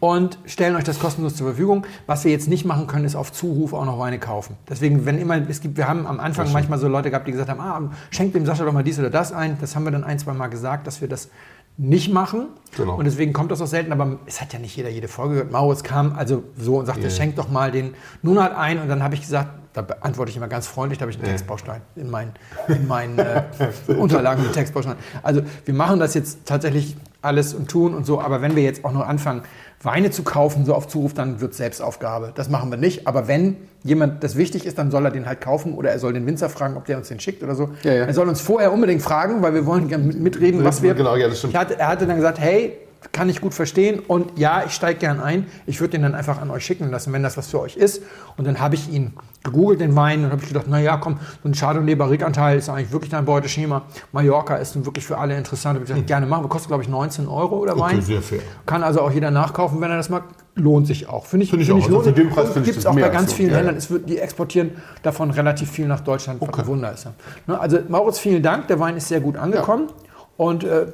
und 0.00 0.38
stellen 0.46 0.76
euch 0.76 0.84
das 0.84 0.98
kostenlos 0.98 1.36
zur 1.36 1.48
Verfügung. 1.48 1.86
Was 2.06 2.24
wir 2.24 2.32
jetzt 2.32 2.48
nicht 2.48 2.64
machen 2.64 2.86
können, 2.86 3.04
ist 3.04 3.16
auf 3.16 3.32
Zuruf 3.32 3.72
auch 3.72 3.84
noch 3.84 3.98
Weine 3.98 4.18
kaufen. 4.18 4.56
Deswegen, 4.68 5.06
wenn 5.06 5.18
immer, 5.18 5.36
es 5.48 5.60
gibt, 5.60 5.76
wir 5.76 5.88
haben 5.88 6.06
am 6.06 6.20
Anfang 6.20 6.52
manchmal 6.52 6.78
so 6.78 6.88
Leute 6.88 7.10
gehabt, 7.10 7.26
die 7.26 7.32
gesagt 7.32 7.50
haben, 7.50 7.60
ah, 7.60 7.90
schenkt 8.10 8.34
dem 8.34 8.46
Sascha 8.46 8.64
doch 8.64 8.72
mal 8.72 8.84
dies 8.84 8.98
oder 8.98 9.10
das 9.10 9.32
ein. 9.32 9.58
Das 9.60 9.76
haben 9.76 9.84
wir 9.84 9.90
dann 9.90 10.04
ein, 10.04 10.18
zwei 10.18 10.32
Mal 10.32 10.48
gesagt, 10.48 10.86
dass 10.86 11.00
wir 11.00 11.08
das 11.08 11.28
nicht 11.76 12.12
machen. 12.12 12.48
Genau. 12.76 12.94
Und 12.94 13.04
deswegen 13.04 13.32
kommt 13.32 13.50
das 13.50 13.60
auch 13.60 13.66
selten, 13.66 13.90
aber 13.92 14.18
es 14.26 14.40
hat 14.40 14.52
ja 14.52 14.58
nicht 14.58 14.76
jeder 14.76 14.90
jede 14.90 15.08
Folge 15.08 15.34
gehört. 15.34 15.52
Maurits 15.52 15.82
kam 15.82 16.14
also 16.14 16.44
so 16.56 16.76
und 16.78 16.86
sagte, 16.86 17.02
Ja. 17.02 17.10
schenkt 17.10 17.38
doch 17.38 17.48
mal 17.48 17.72
den 17.72 17.94
Nunat 18.22 18.56
ein. 18.56 18.80
Und 18.80 18.88
dann 18.88 19.02
habe 19.02 19.14
ich 19.14 19.22
gesagt, 19.22 19.48
da 19.72 19.82
beantworte 19.82 20.30
ich 20.30 20.36
immer 20.36 20.46
ganz 20.46 20.68
freundlich, 20.68 20.98
da 20.98 21.02
habe 21.02 21.10
ich 21.10 21.18
einen 21.18 21.26
Textbaustein 21.26 21.80
in 21.96 22.08
meinen, 22.08 22.32
in 22.68 22.86
meinen 22.86 23.18
äh, 23.18 23.42
Unterlagen 23.98 24.44
mit 24.44 24.52
Textbaustein. 24.52 24.94
Also 25.22 25.42
wir 25.64 25.74
machen 25.74 25.98
das 25.98 26.14
jetzt 26.14 26.46
tatsächlich 26.46 26.96
alles 27.24 27.54
und 27.54 27.68
tun 27.70 27.94
und 27.94 28.04
so, 28.06 28.20
aber 28.20 28.42
wenn 28.42 28.54
wir 28.56 28.62
jetzt 28.62 28.84
auch 28.84 28.92
noch 28.92 29.06
anfangen, 29.06 29.42
Weine 29.82 30.10
zu 30.10 30.22
kaufen, 30.22 30.64
so 30.64 30.74
auf 30.74 30.88
Zuruf, 30.88 31.12
dann 31.12 31.40
wird 31.42 31.52
es 31.52 31.58
Selbstaufgabe. 31.58 32.32
Das 32.34 32.48
machen 32.48 32.70
wir 32.70 32.78
nicht. 32.78 33.06
Aber 33.06 33.28
wenn 33.28 33.56
jemand 33.82 34.24
das 34.24 34.34
wichtig 34.36 34.64
ist, 34.64 34.78
dann 34.78 34.90
soll 34.90 35.04
er 35.04 35.10
den 35.10 35.26
halt 35.26 35.42
kaufen 35.42 35.74
oder 35.74 35.90
er 35.90 35.98
soll 35.98 36.14
den 36.14 36.26
Winzer 36.26 36.48
fragen, 36.48 36.76
ob 36.78 36.86
der 36.86 36.96
uns 36.96 37.08
den 37.08 37.20
schickt 37.20 37.42
oder 37.42 37.54
so. 37.54 37.68
Ja, 37.82 37.92
ja. 37.92 38.04
Er 38.06 38.14
soll 38.14 38.26
uns 38.28 38.40
vorher 38.40 38.72
unbedingt 38.72 39.02
fragen, 39.02 39.42
weil 39.42 39.52
wir 39.52 39.66
wollen 39.66 39.88
gerne 39.88 40.04
mit- 40.04 40.18
mitreden, 40.20 40.64
was 40.64 40.80
wir. 40.82 40.94
Genau, 40.94 41.16
ja, 41.16 41.28
das 41.28 41.38
stimmt. 41.38 41.54
Hatte, 41.54 41.78
er 41.78 41.88
hatte 41.88 42.06
dann 42.06 42.16
gesagt, 42.16 42.38
hey, 42.40 42.78
kann 43.12 43.28
ich 43.28 43.40
gut 43.40 43.54
verstehen 43.54 44.00
und 44.00 44.38
ja, 44.38 44.64
ich 44.66 44.72
steige 44.72 44.98
gern 44.98 45.20
ein. 45.20 45.46
Ich 45.66 45.80
würde 45.80 45.92
den 45.92 46.02
dann 46.02 46.14
einfach 46.14 46.40
an 46.40 46.50
euch 46.50 46.64
schicken 46.64 46.90
lassen, 46.90 47.12
wenn 47.12 47.22
das 47.22 47.36
was 47.36 47.48
für 47.48 47.60
euch 47.60 47.76
ist. 47.76 48.02
Und 48.36 48.46
dann 48.46 48.60
habe 48.60 48.74
ich 48.74 48.90
ihn 48.90 49.12
gegoogelt, 49.42 49.80
den 49.80 49.94
Wein, 49.94 50.24
und 50.24 50.32
habe 50.32 50.42
ich 50.42 50.48
gedacht, 50.48 50.68
naja, 50.68 50.96
komm, 50.96 51.18
so 51.42 51.48
ein 51.48 51.52
Chardonnay 51.54 51.94
Barrique-Anteil 51.94 52.58
ist 52.58 52.68
eigentlich 52.68 52.92
wirklich 52.92 53.10
dein 53.10 53.24
Beuteschema. 53.24 53.82
Mallorca 54.12 54.56
ist 54.56 54.74
nun 54.74 54.86
wirklich 54.86 55.04
für 55.04 55.18
alle 55.18 55.36
interessant. 55.36 55.74
Habe 55.74 55.84
ich 55.84 55.90
gesagt, 55.90 56.06
gerne 56.06 56.26
machen. 56.26 56.48
Kostet, 56.48 56.68
glaube 56.68 56.82
ich, 56.82 56.88
19 56.88 57.28
Euro 57.28 57.58
oder 57.58 57.78
Wein. 57.78 57.96
Hm. 57.98 58.02
sehr 58.02 58.22
fair. 58.22 58.40
Kann 58.66 58.82
also 58.82 59.02
auch 59.02 59.10
jeder 59.10 59.30
nachkaufen, 59.30 59.80
wenn 59.80 59.90
er 59.90 59.98
das 59.98 60.08
mag. 60.08 60.24
Lohnt 60.56 60.86
sich 60.86 61.08
auch. 61.08 61.26
Finde 61.26 61.44
ich, 61.44 61.50
Finde 61.50 61.62
ich 61.64 61.68
finde 61.68 61.82
auch. 61.82 61.88
ich 61.88 61.94
Also 61.96 62.10
für 62.10 62.12
den 62.14 62.30
Preis 62.30 62.44
finde 62.50 62.60
ich 62.60 62.66
Gibt 62.66 62.78
es 62.78 62.86
auch 62.86 62.94
bei 62.94 63.08
ganz 63.08 63.32
vielen 63.32 63.50
Ja, 63.50 63.56
ja. 63.56 63.60
Ländern. 63.62 63.76
Es 63.76 63.90
wird, 63.90 64.08
die 64.08 64.18
exportieren 64.18 64.70
davon 65.02 65.30
relativ 65.32 65.70
viel 65.70 65.86
nach 65.88 66.00
Deutschland, 66.00 66.40
ein 66.40 66.66
Wunder 66.66 66.92
ist. 66.92 67.04
ja. 67.04 67.12
Ne, 67.48 67.58
Also 67.60 67.78
Maurits, 67.88 68.18
vielen 68.20 68.42
Dank. 68.42 68.68
Der 68.68 68.78
Wein 68.80 68.96
ist 68.96 69.08
sehr 69.08 69.20
gut 69.20 69.36
angekommen. 69.36 69.88
Und 70.36 70.64
äh, 70.64 70.86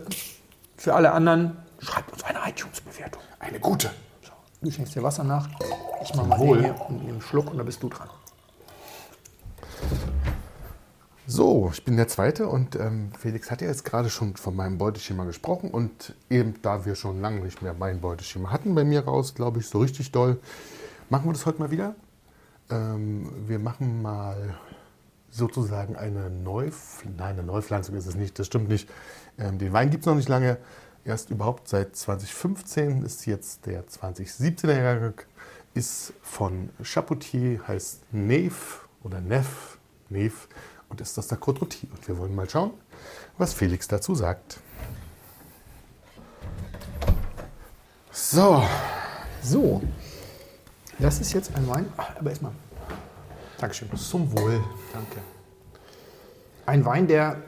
für 0.77 0.95
alle 0.95 1.13
anderen, 1.13 1.53
schreibt 1.81 2.13
uns 2.13 2.23
eine 2.25 2.39
iTunes-Bewertung. 2.49 3.23
Eine 3.39 3.61
gute. 3.61 3.91
So, 4.23 4.33
du 4.63 4.71
schenkst 4.71 4.95
dir 4.95 5.03
Wasser 5.03 5.25
nach. 5.25 5.49
Ich 6.03 6.15
mache 6.15 6.29
mal 6.29 6.39
Wohl. 6.39 6.59
den 6.59 6.75
hier 6.75 6.89
und 6.89 6.99
nehme 6.99 7.13
einen 7.13 7.23
Schluck 7.23 7.51
und 7.51 7.59
dann 7.59 7.67
bist 7.67 7.83
du 7.83 7.89
dran. 7.89 8.09
So, 11.27 11.71
ich 11.73 11.85
bin 11.85 11.97
der 11.97 12.09
Zweite 12.09 12.49
und 12.49 12.75
ähm, 12.75 13.13
Felix 13.17 13.53
hat 13.53 13.61
ja 13.63 13.69
jetzt 13.69 13.85
gerade 13.85 14.11
schon 14.11 14.35
von 14.37 14.57
meinem 14.57 14.79
Beuteschema 14.79 15.25
gesprochen 15.25 15.71
und 15.71 16.15
eben 16.29 16.61
da 16.61 16.85
wir 16.85 16.97
schon 16.97 17.21
lange 17.21 17.41
nicht 17.41 17.63
mehr 17.63 17.73
mein 17.73 18.01
Beuteschema 18.01 18.51
hatten 18.51 18.75
bei 18.75 18.83
mir 18.83 19.05
raus, 19.05 19.35
glaube 19.35 19.61
ich, 19.61 19.69
so 19.69 19.79
richtig 19.79 20.11
doll, 20.11 20.41
machen 21.09 21.27
wir 21.27 21.33
das 21.33 21.47
heute 21.47 21.61
mal 21.61 21.71
wieder. 21.71 21.95
Ähm, 22.69 23.31
wir 23.47 23.61
machen 23.61 24.03
mal 24.03 24.59
sozusagen 25.31 25.95
eine 25.95 26.31
Neupflanzung, 26.31 27.15
nein, 27.17 27.39
eine 27.39 27.45
Neupflanzung 27.45 27.95
ist 27.95 28.07
es 28.07 28.17
nicht, 28.17 28.37
das 28.39 28.49
stimmt 28.49 28.69
nicht. 28.69 28.89
Ähm, 29.39 29.59
den 29.59 29.73
Wein 29.73 29.91
gibt 29.91 30.03
es 30.03 30.07
noch 30.07 30.17
nicht 30.17 30.29
lange, 30.29 30.59
erst 31.05 31.31
überhaupt 31.31 31.69
seit 31.69 31.97
2015 31.97 33.03
ist 33.03 33.27
jetzt 33.27 33.67
der 33.67 33.87
2017er 33.87 34.81
Jahrgang, 34.81 35.15
ist 35.75 36.13
von 36.23 36.71
Chapoutier, 36.83 37.67
heißt 37.67 38.13
Neve 38.13 38.55
oder 39.03 39.21
Nef, 39.21 39.79
Neve 40.09 40.35
und 40.89 41.01
ist 41.01 41.19
aus 41.19 41.29
der 41.29 41.39
Côte 41.39 41.61
Rôtie. 41.61 41.91
Und 41.91 42.07
wir 42.07 42.19
wollen 42.19 42.35
mal 42.35 42.49
schauen, 42.49 42.73
was 43.39 43.55
Felix 43.55 43.89
dazu 43.89 44.15
sagt. 44.15 44.61
So, 48.13 48.63
So, 49.43 49.81
das 50.99 51.21
ist 51.21 51.33
jetzt 51.33 51.55
ein 51.57 51.67
Wein. 51.67 51.91
Ach, 51.97 52.17
aber 52.19 52.31
erstmal. 52.31 52.53
Dankeschön. 53.59 53.89
zum 53.97 54.31
Wohl. 54.33 54.63
Danke. 54.93 55.21
Ein 56.67 56.85
Wein, 56.85 57.07
der, 57.07 57.43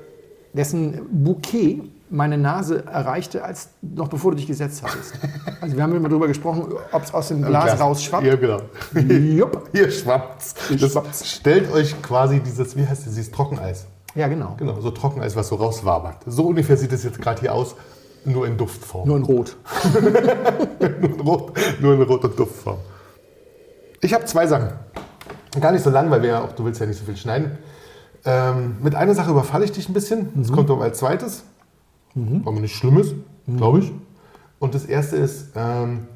dessen 0.52 1.00
Bouquet 1.10 1.82
meine 2.10 2.36
Nase 2.36 2.84
erreichte, 2.86 3.42
als 3.42 3.70
noch 3.80 4.08
bevor 4.08 4.32
du 4.32 4.36
dich 4.36 4.46
gesetzt 4.46 4.82
hattest. 4.82 5.14
Also 5.62 5.76
wir 5.76 5.84
haben 5.84 5.94
immer 5.94 6.08
darüber 6.08 6.26
gesprochen, 6.26 6.74
ob 6.90 7.04
es 7.04 7.14
aus 7.14 7.28
dem 7.28 7.40
Glas 7.42 7.78
rausschwappt. 7.78 8.26
Ja, 8.26 8.34
genau. 8.34 8.60
Jupp. 8.96 9.68
Hier 9.72 9.88
schwappt's. 9.92 10.56
Das 10.68 11.30
stellt 11.36 11.70
euch 11.70 12.02
quasi 12.02 12.40
dieses, 12.40 12.76
wie 12.76 12.84
heißt 12.84 13.06
das, 13.06 13.14
dieses 13.14 13.30
Trockeneis. 13.30 13.86
Ja, 14.16 14.26
genau. 14.26 14.56
Genau, 14.58 14.80
so 14.80 14.90
Trockeneis, 14.90 15.36
was 15.36 15.46
so 15.46 15.54
rauswabert. 15.54 16.16
So 16.26 16.48
ungefähr 16.48 16.76
sieht 16.76 16.92
es 16.92 17.04
jetzt 17.04 17.20
gerade 17.20 17.40
hier 17.40 17.54
aus, 17.54 17.76
nur 18.24 18.48
in 18.48 18.56
Duftform. 18.56 19.06
Nur 19.06 19.18
in 19.18 19.22
Rot. 19.22 19.56
nur, 20.00 21.10
in 21.10 21.20
Rot, 21.20 21.52
nur 21.80 21.94
in 21.94 22.02
roter 22.02 22.28
Duftform. 22.28 22.78
Ich 24.00 24.12
habe 24.12 24.24
zwei 24.24 24.48
Sachen. 24.48 24.70
Gar 25.60 25.70
nicht 25.70 25.84
so 25.84 25.90
lang, 25.90 26.10
weil 26.10 26.22
wir 26.22 26.30
ja 26.30 26.42
auch, 26.42 26.52
du 26.52 26.64
willst 26.64 26.80
ja 26.80 26.86
nicht 26.86 26.98
so 26.98 27.04
viel 27.04 27.16
schneiden. 27.16 27.56
Ähm, 28.24 28.76
mit 28.82 28.94
einer 28.94 29.14
Sache 29.14 29.30
überfalle 29.30 29.64
ich 29.64 29.72
dich 29.72 29.88
ein 29.88 29.92
bisschen. 29.92 30.28
Das 30.34 30.52
kommt 30.52 30.70
aber 30.70 30.84
als 30.84 30.98
zweites. 30.98 31.44
Aber 32.44 32.60
nicht 32.60 32.76
Schlimmes, 32.76 33.14
glaube 33.56 33.80
ich. 33.80 33.92
Und 34.58 34.74
das 34.74 34.84
erste 34.84 35.16
ist, 35.16 35.48
ähm, 35.56 36.06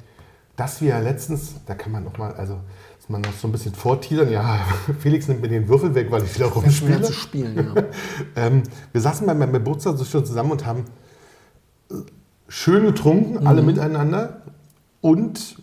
dass 0.57 0.81
wir 0.81 0.99
letztens, 1.01 1.55
da 1.67 1.75
kann 1.75 1.93
man 1.93 2.05
noch 2.05 2.17
mal, 2.19 2.33
also 2.35 2.61
dass 2.99 3.09
man 3.09 3.21
noch 3.21 3.33
so 3.33 3.49
ein 3.49 3.53
bisschen 3.53 3.75
vorteasern, 3.75 4.31
ja, 4.31 4.61
Felix 5.01 5.29
nimmt 5.29 5.43
mir 5.43 5.49
den 5.49 5.69
Würfel 5.69 5.95
weg, 5.95 6.11
weil 6.11 6.23
ich 6.23 6.35
wieder 6.35 6.47
rumspiele. 6.47 7.03
zu 7.03 7.13
spielen, 7.13 7.57
ja. 7.57 7.83
Ähm, 8.37 8.63
wir 8.93 9.01
saßen 9.01 9.27
bei 9.27 9.35
meinem 9.35 9.53
Geburtstag 9.53 9.97
so 9.97 10.05
schon 10.05 10.25
zusammen 10.25 10.53
und 10.53 10.67
haben 10.67 10.85
äh, 11.91 11.95
schön 12.49 12.85
getrunken, 12.85 13.47
alle 13.47 13.63
miteinander 13.63 14.43
und 15.01 15.57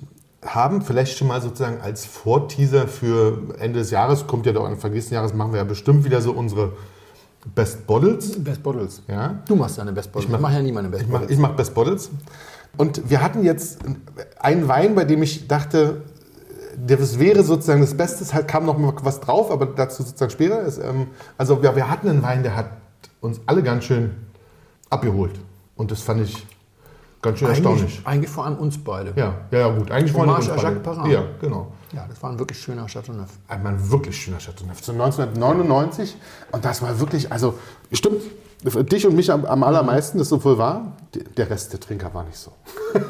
haben 0.45 0.81
vielleicht 0.81 1.17
schon 1.17 1.27
mal 1.27 1.41
sozusagen 1.41 1.81
als 1.81 2.05
Vorteaser 2.05 2.87
für 2.87 3.55
Ende 3.59 3.79
des 3.79 3.91
Jahres, 3.91 4.27
kommt 4.27 4.45
ja 4.45 4.53
doch 4.53 4.65
Anfang 4.65 4.91
nächsten 4.91 5.13
Jahres, 5.13 5.33
machen 5.33 5.51
wir 5.53 5.59
ja 5.59 5.63
bestimmt 5.63 6.03
wieder 6.05 6.21
so 6.21 6.31
unsere 6.31 6.73
Best 7.55 7.85
Bottles. 7.87 8.41
Best 8.43 8.63
Bottles. 8.63 9.01
Ja. 9.07 9.39
Du 9.47 9.55
machst 9.55 9.77
deine 9.77 9.91
Best 9.91 10.11
Bottles. 10.11 10.31
Ich 10.31 10.39
mache 10.39 10.53
ja 10.53 10.61
nie 10.61 10.71
meine 10.71 10.89
Best 10.89 11.03
Ich 11.03 11.09
mache 11.09 11.21
Bottles. 11.21 11.37
ich 11.37 11.41
mach 11.41 11.51
Best 11.55 11.73
Bottles. 11.73 12.09
Und 12.77 13.09
wir 13.09 13.21
hatten 13.21 13.43
jetzt 13.43 13.79
einen 14.39 14.67
Wein, 14.67 14.95
bei 14.95 15.05
dem 15.05 15.21
ich 15.21 15.47
dachte, 15.47 16.03
das 16.75 17.19
wäre 17.19 17.43
sozusagen 17.43 17.81
das 17.81 17.95
Beste, 17.95 18.23
es 18.23 18.33
halt 18.33 18.47
kam 18.47 18.65
noch 18.65 18.77
mal 18.77 18.93
was 19.03 19.19
drauf, 19.19 19.51
aber 19.51 19.67
dazu 19.67 20.03
sozusagen 20.03 20.31
später. 20.31 20.65
Ähm, 20.83 21.07
also 21.37 21.61
wir, 21.61 21.75
wir 21.75 21.89
hatten 21.89 22.09
einen 22.09 22.23
Wein, 22.23 22.43
der 22.43 22.55
hat 22.55 22.71
uns 23.21 23.41
alle 23.45 23.61
ganz 23.61 23.83
schön 23.83 24.11
abgeholt. 24.89 25.39
Und 25.75 25.91
das 25.91 26.01
fand 26.01 26.21
ich 26.21 26.45
ganz 27.23 27.39
schön 27.39 27.47
erstaunlich. 27.47 27.81
Eigentlich, 27.83 28.07
eigentlich 28.07 28.29
vor 28.29 28.45
allem 28.45 28.57
uns 28.57 28.77
beide. 28.77 29.13
Ja, 29.15 29.33
ja, 29.49 29.59
ja, 29.59 29.69
gut. 29.69 29.89
Eigentlich 29.89 30.13
wir 30.13 30.21
Hommage 30.21 30.51
uns 30.51 30.61
beide-. 30.61 31.11
Ja, 31.11 31.23
genau. 31.41 31.71
Ja, 31.91 32.05
das 32.07 32.21
war 32.21 32.29
ein 32.31 32.37
wirklich 32.39 32.59
schöner 32.59 32.85
Chateauneuf. 32.85 33.29
Ein 33.47 33.91
wirklich 33.91 34.15
schöner 34.15 34.37
Chateauneuf. 34.37 34.81
Zu 34.81 34.91
1999 34.91 36.15
und 36.51 36.63
das 36.63 36.81
war 36.81 36.99
wirklich, 36.99 37.31
also 37.31 37.55
stimmt, 37.91 38.21
für 38.67 38.83
dich 38.83 39.05
und 39.07 39.15
mich 39.15 39.31
am, 39.31 39.45
am 39.45 39.63
allermeisten, 39.63 40.19
das 40.19 40.29
so 40.29 40.43
wohl 40.43 40.57
war. 40.57 40.93
Der 41.37 41.49
Rest 41.49 41.73
der 41.73 41.79
Trinker 41.79 42.13
war 42.13 42.23
nicht 42.23 42.37
so. 42.37 42.51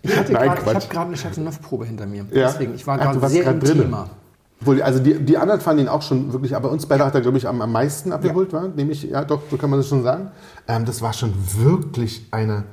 Ich, 0.00 0.16
hatte 0.16 0.32
Nein, 0.32 0.50
grad- 0.50 0.60
ich 0.60 0.74
habe 0.74 0.86
gerade 0.86 1.08
eine 1.08 1.16
Chateauneuf-Probe 1.16 1.84
hinter 1.84 2.06
mir. 2.06 2.24
Ja. 2.30 2.46
Deswegen, 2.52 2.72
ich 2.74 2.86
war 2.86 2.98
gerade 2.98 3.28
sehr 3.28 3.42
grad 3.42 3.54
im 3.54 3.60
drinnen. 3.60 3.82
Thema. 3.82 4.08
Also 4.82 5.00
die, 5.00 5.14
die 5.14 5.36
anderen 5.36 5.60
fanden 5.60 5.82
ihn 5.82 5.88
auch 5.88 6.02
schon 6.02 6.32
wirklich, 6.32 6.54
aber 6.56 6.70
uns 6.70 6.86
beide 6.86 7.04
hat 7.04 7.14
er, 7.14 7.20
glaube 7.20 7.36
ich, 7.38 7.46
am, 7.46 7.60
am 7.60 7.70
meisten 7.72 8.12
abgeholt, 8.12 8.52
war, 8.52 8.68
nämlich, 8.68 9.02
ja 9.02 9.24
doch, 9.24 9.40
so 9.50 9.56
kann 9.56 9.70
man 9.70 9.78
das 9.80 9.88
schon 9.88 10.02
sagen. 10.02 10.30
Ähm, 10.66 10.84
das 10.84 11.00
war 11.02 11.12
schon 11.12 11.32
wirklich 11.56 12.26
eine, 12.30 12.64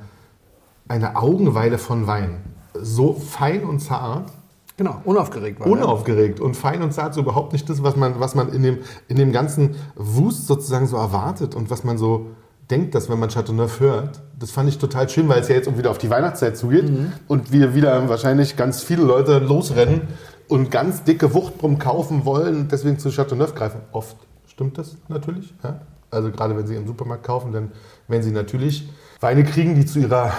eine 0.88 1.16
Augenweide 1.16 1.78
von 1.78 2.06
Wein. 2.06 2.42
So 2.74 3.14
fein 3.14 3.64
und 3.64 3.80
zart. 3.80 4.30
Genau, 4.76 5.00
unaufgeregt 5.04 5.60
war 5.60 5.66
unaufgeregt 5.66 6.38
und 6.38 6.54
fein 6.54 6.82
und 6.82 6.92
zart, 6.92 7.14
so 7.14 7.22
überhaupt 7.22 7.54
nicht 7.54 7.68
das, 7.70 7.82
was 7.82 7.96
man, 7.96 8.20
was 8.20 8.34
man 8.34 8.52
in, 8.52 8.62
dem, 8.62 8.78
in 9.08 9.16
dem 9.16 9.32
ganzen 9.32 9.76
Wust 9.94 10.46
sozusagen 10.46 10.86
so 10.86 10.98
erwartet 10.98 11.54
und 11.54 11.70
was 11.70 11.82
man 11.82 11.96
so 11.96 12.26
denkt, 12.70 12.94
dass 12.94 13.08
wenn 13.08 13.18
man 13.18 13.30
Chateauneuf 13.30 13.80
hört. 13.80 14.20
Das 14.38 14.50
fand 14.50 14.68
ich 14.68 14.78
total 14.78 15.08
schön, 15.08 15.28
weil 15.28 15.40
es 15.40 15.48
ja 15.48 15.54
jetzt 15.54 15.68
um 15.68 15.78
wieder 15.78 15.90
auf 15.90 15.98
die 15.98 16.10
Weihnachtszeit 16.10 16.58
zugeht 16.58 16.90
und 17.26 17.52
wir 17.52 17.74
wieder 17.74 18.08
wahrscheinlich 18.08 18.56
ganz 18.56 18.82
viele 18.82 19.02
Leute 19.02 19.38
losrennen 19.38 20.02
und 20.48 20.70
ganz 20.70 21.04
dicke 21.04 21.32
Wuchtbrumm 21.32 21.78
kaufen 21.78 22.24
wollen 22.24 22.56
und 22.56 22.72
deswegen 22.72 22.98
zu 22.98 23.10
Chateauneuf 23.10 23.54
greifen. 23.54 23.80
Oft 23.92 24.16
stimmt 24.46 24.78
das 24.78 24.96
natürlich. 25.08 25.54
Ja? 25.62 25.80
Also 26.10 26.30
gerade 26.30 26.56
wenn 26.56 26.66
sie 26.66 26.76
im 26.76 26.86
Supermarkt 26.86 27.24
kaufen, 27.24 27.52
dann 27.52 27.72
werden 28.08 28.22
sie 28.22 28.30
natürlich 28.30 28.88
Weine 29.20 29.44
kriegen, 29.44 29.74
die 29.74 29.86
zu 29.86 30.00
ihrer 30.00 30.32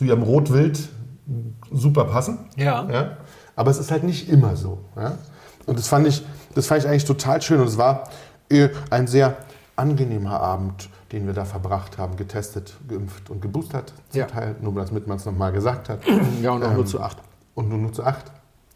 zu 0.00 0.04
ihrem 0.06 0.22
Rotwild 0.22 0.88
super 1.70 2.06
passen. 2.06 2.38
Ja. 2.56 2.88
Ja? 2.90 3.18
Aber 3.54 3.70
es 3.70 3.76
ist 3.76 3.90
halt 3.90 4.02
nicht 4.02 4.30
immer 4.30 4.56
so. 4.56 4.78
Ja? 4.96 5.18
Und 5.66 5.78
das 5.78 5.88
fand, 5.88 6.06
ich, 6.06 6.24
das 6.54 6.66
fand 6.68 6.80
ich 6.82 6.88
eigentlich 6.88 7.04
total 7.04 7.42
schön. 7.42 7.60
Und 7.60 7.66
es 7.66 7.76
war 7.76 8.08
äh, 8.48 8.70
ein 8.88 9.06
sehr 9.06 9.36
angenehmer 9.76 10.40
Abend, 10.40 10.88
den 11.12 11.26
wir 11.26 11.34
da 11.34 11.44
verbracht 11.44 11.98
haben, 11.98 12.16
getestet, 12.16 12.72
geimpft 12.88 13.28
und 13.28 13.42
geboostert. 13.42 13.92
Zum 14.08 14.20
Ja. 14.20 14.26
Teil, 14.26 14.56
nur 14.62 14.72
damit 14.74 15.06
man 15.06 15.18
es 15.18 15.26
nochmal 15.26 15.52
gesagt 15.52 15.90
hat. 15.90 15.98
Ja, 16.40 16.52
und 16.52 16.62
auch 16.64 16.70
Ähm, 16.70 16.76
nur 16.76 16.86
zu 16.86 16.98
acht. 17.02 17.18
Und 17.54 17.68
nur, 17.68 17.76
nur 17.76 17.92
zu 17.92 18.02
acht. 18.02 18.24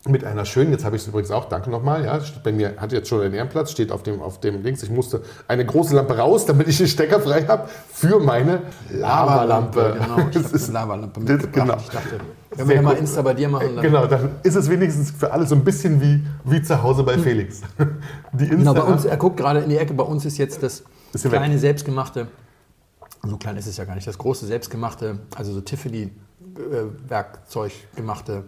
Mit 0.07 0.23
einer 0.23 0.45
schönen, 0.45 0.71
jetzt 0.71 0.85
habe 0.85 0.97
ich 0.97 1.03
es 1.03 1.09
übrigens 1.09 1.31
auch, 1.31 1.47
danke 1.49 1.71
nochmal, 1.71 2.05
ja, 2.05 2.21
steht 2.21 2.43
bei 2.43 2.53
mir 2.53 2.75
hat 2.77 2.93
jetzt 2.93 3.09
schon 3.09 3.23
einen 3.23 3.33
Ehrenplatz, 3.33 3.71
steht 3.71 3.90
auf 3.90 4.03
dem, 4.03 4.21
auf 4.21 4.38
dem 4.38 4.62
Links. 4.62 4.83
Ich 4.83 4.90
musste 4.90 5.23
eine 5.49 5.64
große 5.64 5.97
Lampe 5.97 6.19
raus, 6.19 6.45
damit 6.45 6.69
ich 6.69 6.77
den 6.77 6.88
Stecker 6.88 7.21
frei 7.21 7.47
habe 7.47 7.71
für 7.90 8.21
meine 8.21 8.61
Lavalampe. 8.90 9.97
Genau, 9.99 10.29
Das 10.33 10.53
ist- 10.53 10.64
eine 10.69 10.75
Lavalampe 10.75 11.21
mitgebracht. 11.21 11.53
genau. 11.55 11.77
Ich 11.79 11.88
dachte, 11.88 12.19
wenn 12.55 12.69
wir 12.69 12.83
mal. 12.83 12.99
Insta 12.99 13.23
bei 13.23 13.33
dir 13.33 13.49
machen, 13.49 13.77
dann 13.77 13.83
Genau, 13.83 14.07
dann 14.07 14.33
ist 14.43 14.57
es 14.57 14.69
wenigstens 14.69 15.11
für 15.11 15.33
alle 15.33 15.47
so 15.47 15.55
ein 15.55 15.64
bisschen 15.64 15.99
wie, 16.03 16.23
wie 16.45 16.62
zu 16.62 16.83
Hause 16.83 17.03
bei 17.03 17.17
Felix. 17.17 17.62
Die 18.35 18.45
Insta 18.45 18.57
Genau, 18.57 18.75
bei 18.75 18.83
uns, 18.83 19.07
er 19.07 19.17
guckt 19.17 19.38
gerade 19.38 19.61
in 19.61 19.71
die 19.71 19.79
Ecke, 19.79 19.95
bei 19.95 20.05
uns 20.05 20.27
ist 20.27 20.37
jetzt 20.37 20.62
das 20.62 20.83
Ist 21.14 21.23
hier 21.23 21.33
weg. 21.33 21.38
kleine 21.40 21.59
selbstgemachte, 21.59 22.27
so 23.27 23.38
klein 23.38 23.57
ist 23.57 23.67
es 23.69 23.79
ja 23.79 23.87
gar 23.87 23.95
nicht, 23.95 24.07
das 24.07 24.19
große 24.19 24.45
selbstgemachte, 24.45 25.21
also 25.35 25.55
so 25.55 25.62
Tiffany-Werkzeug 25.62 27.73
gemachte 27.97 28.45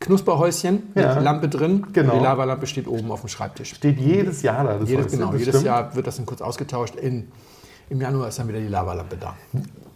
Knusperhäuschen 0.00 0.82
Ja. 0.94 1.14
mit 1.14 1.24
Lampe 1.24 1.48
drin. 1.48 1.86
Genau. 1.92 2.14
Die 2.18 2.24
Lavalampe 2.24 2.66
steht 2.66 2.88
oben 2.88 3.10
auf 3.12 3.20
dem 3.20 3.28
Schreibtisch. 3.28 3.74
steht 3.74 3.98
jedes 4.00 4.42
Jahr 4.42 4.64
da. 4.64 4.78
Das 4.78 4.88
Jedes, 4.88 5.06
du, 5.08 5.12
genau, 5.18 5.30
das 5.32 5.40
jedes 5.40 5.54
stimmt. 5.54 5.66
Jahr 5.66 5.94
wird 5.94 6.06
das 6.06 6.16
dann 6.16 6.26
kurz 6.26 6.40
ausgetauscht. 6.40 6.96
In, 6.96 7.28
Im 7.90 8.00
Januar 8.00 8.28
ist 8.28 8.38
dann 8.38 8.48
wieder 8.48 8.60
die 8.60 8.68
Lavalampe 8.68 9.16
da. 9.18 9.34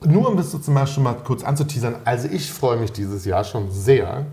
Nur 0.06 0.28
um 0.28 0.36
das 0.36 0.50
so 0.50 0.58
zum 0.58 0.74
Beispiel 0.74 1.02
mal 1.02 1.14
kurz 1.24 1.42
anzuteasern. 1.42 1.94
Also 2.04 2.28
ich 2.30 2.52
freue 2.52 2.76
mich 2.76 2.92
dieses 2.92 3.24
Jahr 3.24 3.44
schon 3.44 3.70
sehr 3.70 4.26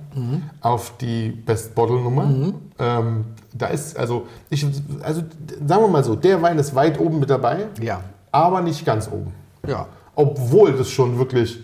auf 0.59 0.97
die 0.99 1.29
Best 1.29 1.73
Bottle 1.73 2.01
Nummer. 2.01 2.53
Ähm, 2.77 3.25
da 3.53 3.67
ist, 3.67 3.97
also, 3.97 4.27
ich, 4.49 4.65
also 5.01 5.21
sagen 5.65 5.83
wir 5.83 5.87
mal 5.87 6.03
so, 6.03 6.15
der 6.15 6.41
Wein 6.41 6.57
ist 6.59 6.75
weit 6.75 6.99
oben 6.99 7.19
mit 7.19 7.29
dabei, 7.29 7.67
Ja. 7.79 8.01
aber 8.31 8.61
nicht 8.61 8.85
ganz 8.85 9.07
oben. 9.09 9.31
Ja. 9.65 9.87
Obwohl 10.15 10.73
das 10.73 10.89
schon 10.89 11.17
wirklich, 11.17 11.63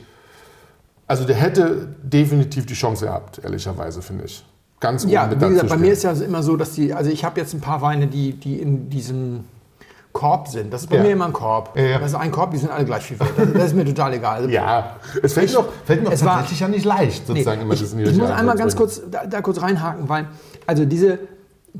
also 1.07 1.23
der 1.25 1.35
hätte 1.35 1.87
definitiv 2.03 2.65
die 2.65 2.73
Chance 2.73 3.05
gehabt, 3.05 3.39
ehrlicherweise, 3.43 4.01
finde 4.01 4.25
ich. 4.25 4.45
Ganz 4.79 5.03
oben 5.03 5.11
Ja, 5.13 5.25
mit 5.27 5.41
wie 5.41 5.49
gesagt, 5.49 5.69
bei 5.69 5.77
mir 5.77 5.93
ist 5.93 6.03
ja 6.03 6.11
immer 6.11 6.43
so, 6.43 6.55
dass 6.57 6.73
die, 6.73 6.93
also 6.93 7.09
ich 7.09 7.23
habe 7.25 7.39
jetzt 7.39 7.53
ein 7.53 7.61
paar 7.61 7.81
Weine, 7.81 8.07
die, 8.07 8.33
die 8.33 8.61
in 8.61 8.89
diesem 8.89 9.45
Korb 10.13 10.47
sind. 10.47 10.71
Das 10.71 10.81
ist 10.81 10.89
bei 10.89 10.97
Ja. 10.97 11.03
mir 11.03 11.11
immer 11.11 11.25
ein 11.25 11.33
Korb. 11.33 11.75
Ja, 11.75 11.83
ja. 11.83 11.99
Das 11.99 12.11
ist 12.11 12.15
ein 12.15 12.31
Korb, 12.31 12.51
die 12.51 12.57
sind 12.57 12.71
alle 12.71 12.85
gleich 12.85 13.03
viel 13.03 13.19
wert. 13.19 13.31
Das, 13.37 13.53
das 13.53 13.63
ist 13.65 13.75
mir 13.75 13.85
total 13.85 14.13
egal. 14.13 14.35
Also, 14.37 14.49
Ja, 14.49 14.97
es 15.23 15.33
fällt 15.33 15.51
mir 15.51 15.59
auch, 15.59 15.65
fällt 15.85 16.01
mir 16.03 16.09
auch 16.09 16.13
es 16.13 16.23
war- 16.25 16.33
tatsächlich 16.35 16.59
ja 16.59 16.67
nicht 16.67 16.85
leicht, 16.85 17.21
Nee, 17.29 17.35
sozusagen 17.35 17.61
immer 17.61 17.73
ich, 17.73 17.81
das 17.81 17.93
ich 17.93 18.17
muss 18.17 18.29
einmal 18.29 18.55
ganz 18.55 18.75
kurz 18.75 19.01
da, 19.09 19.25
da 19.25 19.41
kurz 19.41 19.61
reinhaken, 19.61 20.09
weil 20.09 20.27
also 20.65 20.85
diese 20.85 21.19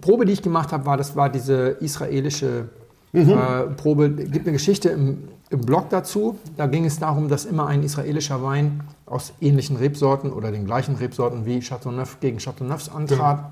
Probe, 0.02 0.26
die 0.26 0.34
ich 0.34 0.42
gemacht 0.42 0.72
habe, 0.72 0.86
war 0.86 0.98
das 0.98 1.16
war 1.16 1.30
diese 1.30 1.70
israelische 1.80 2.70
Mhm. 3.12 3.32
äh, 3.32 3.62
Probe. 3.76 4.06
Es 4.18 4.32
gibt 4.32 4.48
eine 4.48 4.54
Geschichte 4.54 4.90
im, 4.90 5.30
im 5.50 5.62
Blog 5.62 5.90
dazu. 5.90 6.38
Da 6.56 6.68
ging 6.68 6.86
es 6.86 7.00
darum, 7.00 7.30
dass 7.30 7.46
immer 7.46 7.68
ein 7.68 7.84
israelischer 7.84 8.44
Wein 8.44 8.84
aus 9.06 9.34
ähnlichen 9.42 9.78
Rebsorten 9.78 10.32
oder 10.32 10.52
den 10.52 10.66
gleichen 10.66 10.96
Rebsorten 10.96 11.46
wie 11.46 11.60
Chateauneuf 11.62 12.20
gegen 12.20 12.38
Chateauneufs 12.40 12.90
antrat. 12.90 13.52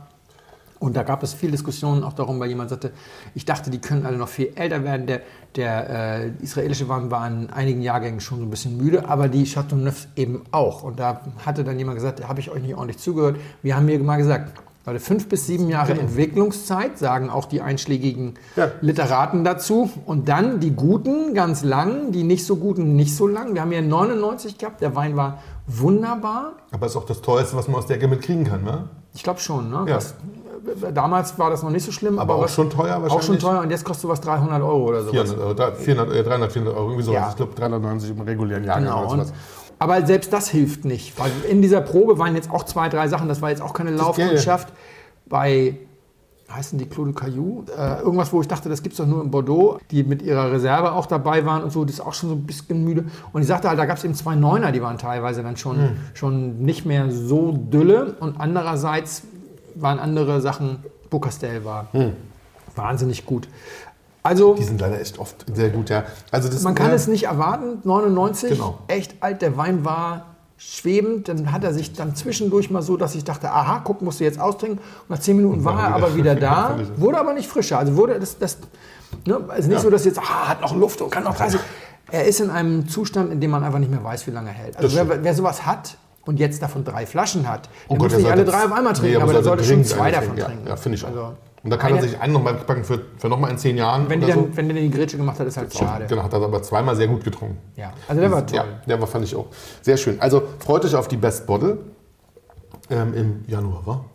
Und 0.78 0.96
da 0.96 1.04
gab 1.04 1.24
es 1.24 1.34
viel 1.34 1.52
Diskussionen 1.52 2.04
auch 2.04 2.14
darum, 2.14 2.40
weil 2.40 2.50
jemand 2.50 2.70
sagte, 2.70 2.92
ich 3.34 3.46
dachte, 3.46 3.70
die 3.72 3.80
können 3.80 4.06
alle 4.06 4.18
noch 4.18 4.28
viel 4.28 4.52
älter 4.56 4.84
werden. 4.84 5.08
Der, 5.08 5.22
der 5.56 5.90
äh, 5.90 6.44
israelische 6.44 6.90
Wein 6.90 7.10
war 7.10 7.26
in 7.28 7.50
einigen 7.50 7.82
Jahrgängen 7.82 8.20
schon 8.20 8.40
so 8.40 8.44
ein 8.44 8.50
bisschen 8.50 8.78
müde, 8.78 9.08
aber 9.08 9.30
die 9.30 9.46
Chateauneufs 9.46 10.10
eben 10.18 10.44
auch. 10.52 10.84
Und 10.84 11.00
da 11.00 11.22
hatte 11.46 11.64
dann 11.64 11.80
jemand 11.80 11.96
gesagt, 11.96 12.28
habe 12.28 12.42
ich 12.42 12.52
euch 12.52 12.62
nicht 12.62 12.76
ordentlich 12.76 12.98
zugehört. 12.98 13.38
Wir 13.64 13.76
haben 13.76 13.86
mir 13.86 13.98
mal 14.00 14.18
gesagt, 14.18 14.52
Leute, 14.86 15.00
fünf 15.00 15.28
bis 15.30 15.48
sieben 15.48 15.68
Jahre 15.68 15.94
Entwicklungszeit, 15.94 17.00
sagen 17.00 17.32
auch 17.32 17.46
die 17.46 17.62
einschlägigen 17.62 18.36
Ja. 18.56 18.70
Literaten 18.82 19.44
dazu. 19.44 19.90
Und 20.06 20.30
dann 20.30 20.60
die 20.60 20.72
guten 20.76 21.34
ganz 21.34 21.64
lang, 21.64 22.12
die 22.12 22.22
nicht 22.24 22.46
so 22.46 22.58
guten 22.58 22.96
nicht 22.96 23.16
so 23.16 23.26
lang. 23.26 23.56
Wir 23.56 23.62
haben 23.62 23.72
ja 23.72 23.82
99 23.82 24.60
gehabt, 24.60 24.82
der 24.82 24.96
Wein 24.96 25.16
war 25.16 25.40
wunderbar. 25.66 26.54
Aber 26.72 26.86
ist 26.86 26.96
auch 26.96 27.06
das 27.06 27.22
Teuerste, 27.22 27.58
was 27.58 27.68
man 27.68 27.78
aus 27.78 27.88
der 27.88 27.96
Ecke 27.98 28.08
mitkriegen 28.08 28.44
kann, 28.44 28.64
ne? 28.64 28.90
Ich 29.16 29.24
glaube 29.24 29.40
schon, 29.40 29.72
ne? 29.72 29.86
Ja. 29.88 29.96
Das, 29.96 30.14
damals 30.94 31.38
war 31.40 31.50
das 31.50 31.64
noch 31.64 31.70
nicht 31.72 31.86
so 31.86 31.92
schlimm. 31.92 32.20
Aber 32.20 32.36
auch 32.36 32.44
was- 32.44 32.54
schon 32.54 32.70
teuer 32.70 32.98
Auch 32.98 33.02
schon 33.04 33.12
wahrscheinlich? 33.12 33.44
teuer 33.44 33.62
und 33.62 33.72
jetzt 33.72 33.86
kostet 33.86 34.04
sowas 34.04 34.22
300 34.22 34.62
Euro 34.62 34.84
oder 34.90 35.02
sowas. 35.02 35.14
400 35.32 35.40
Euro, 35.40 35.54
da- 35.56 35.72
400, 35.72 36.12
äh, 36.16 36.24
300, 36.24 36.52
400 36.52 36.76
Euro, 36.78 36.86
irgendwie 36.90 37.04
sowas. 37.06 37.20
Ja. 37.22 37.30
Ich 37.30 37.36
glaube 37.38 37.56
390 37.56 38.10
im 38.12 38.22
regulären 38.22 38.64
Jahr. 38.64 38.80
Genau. 38.80 39.12
Und, 39.12 39.32
aber 39.80 40.06
selbst 40.06 40.32
das 40.34 40.50
hilft 40.50 40.86
nicht. 40.86 41.18
Weil 41.20 41.32
in 41.50 41.62
dieser 41.62 41.82
Probe 41.82 42.18
waren 42.20 42.36
jetzt 42.36 42.50
auch 42.52 42.64
zwei, 42.64 42.90
drei 42.90 43.08
Sachen. 43.08 43.28
Das 43.28 43.42
war 43.42 43.50
jetzt 43.50 43.62
auch 43.62 43.74
keine 43.74 43.92
Laufkundschaft. 43.92 44.72
Bei, 45.28 45.78
heißen 46.52 46.78
die 46.78 46.86
Claude 46.86 47.14
Caillou? 47.14 47.64
Äh, 47.78 48.02
irgendwas, 48.02 48.32
wo 48.32 48.40
ich 48.42 48.48
dachte, 48.48 48.70
das 48.70 48.84
gibt 48.84 48.94
es 48.94 48.98
doch 48.98 49.08
nur 49.08 49.22
in 49.24 49.32
Bordeaux, 49.32 49.80
die 49.92 50.04
mit 50.04 50.22
ihrer 50.22 50.52
Reserve 50.52 50.92
auch 50.94 51.06
dabei 51.08 51.46
waren 51.46 51.64
und 51.64 51.72
so. 51.72 51.84
Das 51.86 51.96
ist 51.96 52.00
auch 52.02 52.14
schon 52.14 52.30
so 52.30 52.36
ein 52.36 52.44
bisschen 52.46 52.84
müde. 52.84 53.06
Und 53.34 53.42
ich 53.42 53.48
sagte 53.48 53.68
halt, 53.68 53.80
da 53.80 53.86
gab 53.86 53.98
es 53.98 54.04
eben 54.04 54.14
zwei 54.14 54.36
Neuner, 54.36 54.72
die 54.72 54.82
waren 54.82 54.98
teilweise 54.98 55.42
dann 55.44 55.58
schon, 55.58 55.78
Hm. 55.78 55.90
schon 56.14 56.60
nicht 56.60 56.86
mehr 56.86 57.10
so 57.12 57.52
dülle. 57.52 58.16
Und 58.20 58.40
andererseits 58.40 59.24
waren 59.76 60.00
andere 60.00 60.40
Sachen, 60.42 60.78
Bocastel 61.10 61.66
war 61.66 61.88
Hm. 61.92 62.14
wahnsinnig 62.76 63.26
gut. 63.26 63.48
Also, 64.26 64.56
Die 64.56 64.64
sind 64.64 64.82
leider 64.82 65.00
echt 65.00 65.20
oft 65.20 65.46
sehr 65.54 65.70
gut, 65.70 65.90
ja. 65.90 66.04
Also 66.32 66.50
das, 66.50 66.64
man 66.64 66.74
kann 66.74 66.88
ja, 66.90 66.94
es 66.96 67.08
nicht 67.08 67.26
erwarten, 67.26 67.80
99, 67.84 68.50
Genau. 68.52 68.80
echt 68.88 69.16
alt, 69.22 69.42
der 69.42 69.56
Wein 69.56 69.86
war 69.86 70.26
schwebend, 70.58 71.28
dann 71.28 71.52
hat 71.52 71.64
er 71.64 71.74
sich 71.74 71.94
dann 71.94 72.16
zwischendurch 72.16 72.72
mal 72.72 72.82
so, 72.82 72.98
dass 72.98 73.14
ich 73.14 73.24
dachte, 73.24 73.52
aha, 73.52 73.82
guck, 73.84 74.02
musst 74.02 74.20
du 74.20 74.24
jetzt 74.24 74.40
austrinken. 74.40 74.80
Und 74.80 75.10
nach 75.10 75.20
10 75.20 75.36
Minuten 75.38 75.64
war 75.64 75.76
war 75.76 75.84
er 75.84 75.88
wieder- 75.98 76.06
aber 76.08 76.16
wieder 76.16 76.36
da, 76.36 76.80
wurde 76.98 77.20
aber 77.20 77.34
nicht 77.34 77.48
frischer. 77.48 77.78
Also 77.78 77.96
wurde 77.98 78.20
das, 78.20 78.40
das 78.40 78.58
ne, 79.26 79.36
ist 79.58 79.68
nicht 79.68 79.76
Ja. 79.76 79.80
so, 79.80 79.90
dass 79.90 80.06
jetzt, 80.06 80.18
ah, 80.20 80.48
hat 80.50 80.62
noch 80.62 80.76
Luft 80.76 81.02
und 81.02 81.12
kann 81.12 81.24
noch 81.24 81.36
30. 81.36 81.60
Er 82.12 82.26
ist 82.26 82.40
in 82.40 82.50
einem 82.50 82.88
Zustand, 82.88 83.32
in 83.32 83.40
dem 83.42 83.52
man 83.52 83.64
einfach 83.64 83.80
nicht 83.80 83.92
mehr 83.92 84.04
weiß, 84.04 84.26
wie 84.28 84.32
lange 84.32 84.50
er 84.50 84.54
hält. 84.56 84.78
Also 84.78 84.96
wer, 84.96 85.24
wer 85.24 85.34
sowas 85.36 85.66
hat 85.66 85.98
und 86.26 86.40
jetzt 86.40 86.62
davon 86.62 86.84
drei 86.84 87.06
Flaschen 87.06 87.48
hat, 87.50 87.70
Oh 87.88 87.94
der 87.94 87.98
Gott, 88.00 88.12
muss 88.14 88.18
nicht 88.22 88.32
alle 88.32 88.46
drei 88.46 88.66
auf 88.66 88.72
einmal 88.72 88.94
Nee, 88.94 89.00
trinken, 89.00 89.16
aber 89.18 89.24
aber 89.26 89.34
der 89.34 89.44
sollte 89.44 89.64
schon 89.66 89.84
zwei 89.86 90.10
davon 90.10 90.36
trinken, 90.38 90.64
ja. 90.66 90.70
Ja, 90.70 90.76
finde 90.78 90.98
ich 90.98 91.04
auch. 91.04 91.10
Also, 91.10 91.34
Und 91.66 91.72
da 91.72 91.78
kann 91.78 91.92
eine- 91.94 91.98
er 91.98 92.04
sich 92.04 92.20
einen 92.20 92.32
nochmal 92.32 92.54
packen 92.54 92.84
für, 92.84 93.02
für 93.18 93.28
nochmal 93.28 93.50
in 93.50 93.58
zehn 93.58 93.76
Jahren. 93.76 94.08
wenn, 94.08 94.22
die 94.22 94.28
dann, 94.28 94.36
so. 94.40 94.50
wenn 94.56 94.70
der 94.70 94.78
die 94.82 94.90
Grätsche 94.92 95.18
gemacht 95.18 95.40
hat, 95.40 95.48
ist 95.48 95.58
halt 95.58 95.74
schade. 95.74 96.06
Genau, 96.08 96.22
hat 96.24 96.32
er 96.32 96.42
aber 96.44 96.62
zweimal 96.62 96.96
sehr 96.96 97.08
gut 97.08 97.24
getrunken. 97.24 97.58
Ja, 97.76 97.92
also 98.08 98.22
der 98.22 98.32
war 98.32 98.46
toll. 98.46 98.58
Ja, 98.58 98.66
der 98.88 99.02
war, 99.02 99.08
fand 99.08 99.26
ich 99.26 99.36
auch 99.36 99.48
sehr 99.82 99.98
schön. 99.98 100.22
Also 100.22 100.44
freut 100.60 100.86
euch 100.86 100.96
auf 100.96 101.08
die 101.08 101.18
Best 101.18 101.48
Bottle 101.48 101.80
ähm, 102.92 103.14
im 103.16 103.44
Januar, 103.48 103.82
wa? 103.86 104.06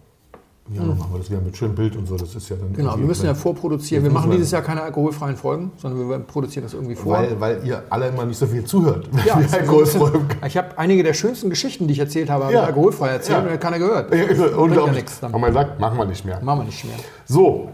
Im 0.72 0.76
Januar 0.76 0.94
machen 0.96 1.12
wir 1.12 1.18
das 1.18 1.28
wieder 1.30 1.40
mit 1.40 1.56
schönem 1.56 1.74
Bild 1.74 1.96
und 1.96 2.06
so. 2.06 2.16
Das 2.16 2.32
ist 2.32 2.48
ja 2.48 2.54
dann 2.54 2.72
Genau, 2.72 2.96
wir 2.96 3.04
müssen 3.04 3.26
ja 3.26 3.34
vorproduzieren. 3.34 4.04
Wir 4.04 4.10
machen 4.12 4.30
dieses 4.30 4.52
Jahr 4.52 4.62
keine 4.62 4.82
alkoholfreien 4.82 5.36
Folgen, 5.36 5.72
sondern 5.76 6.08
wir 6.08 6.18
produzieren 6.20 6.62
das 6.64 6.74
irgendwie 6.74 6.94
vor. 6.94 7.12
weil, 7.14 7.40
weil 7.40 7.60
ihr 7.66 7.82
alle 7.90 8.06
immer 8.08 8.24
nicht 8.24 8.38
so 8.38 8.46
viel 8.46 8.64
zuhört. 8.64 9.08
ja, 9.26 9.36
Wie 9.38 9.42
das 9.42 9.46
ist 9.46 9.50
so 9.50 9.56
ein 9.56 9.62
alkoholfrei. 9.62 10.10
bisschen- 10.10 10.46
ich 10.46 10.56
habe 10.56 10.78
einige 10.78 11.02
der 11.02 11.14
schönsten 11.14 11.50
Geschichten, 11.50 11.88
die 11.88 11.94
ich 11.94 11.98
erzählt 11.98 12.30
habe, 12.30 12.52
Ja. 12.52 12.62
alkoholfrei 12.62 13.08
erzählt 13.08 13.38
Ja. 13.38 13.44
und 13.44 13.50
hat 13.52 13.60
keiner 13.60 13.78
gehört. 13.80 14.14
Ja, 14.14 14.22
ist 14.22 14.38
ja 14.38 14.86
nichts 14.92 15.18
dann. 15.20 15.32
Haben 15.32 15.40
wir 15.40 15.48
gesagt, 15.48 15.80
machen 15.80 15.98
wir 15.98 16.04
nicht 16.04 16.24
mehr. 16.24 16.40
Machen 16.40 16.60
wir 16.60 16.64
nicht 16.66 16.84
mehr. 16.84 16.94
So, 17.26 17.70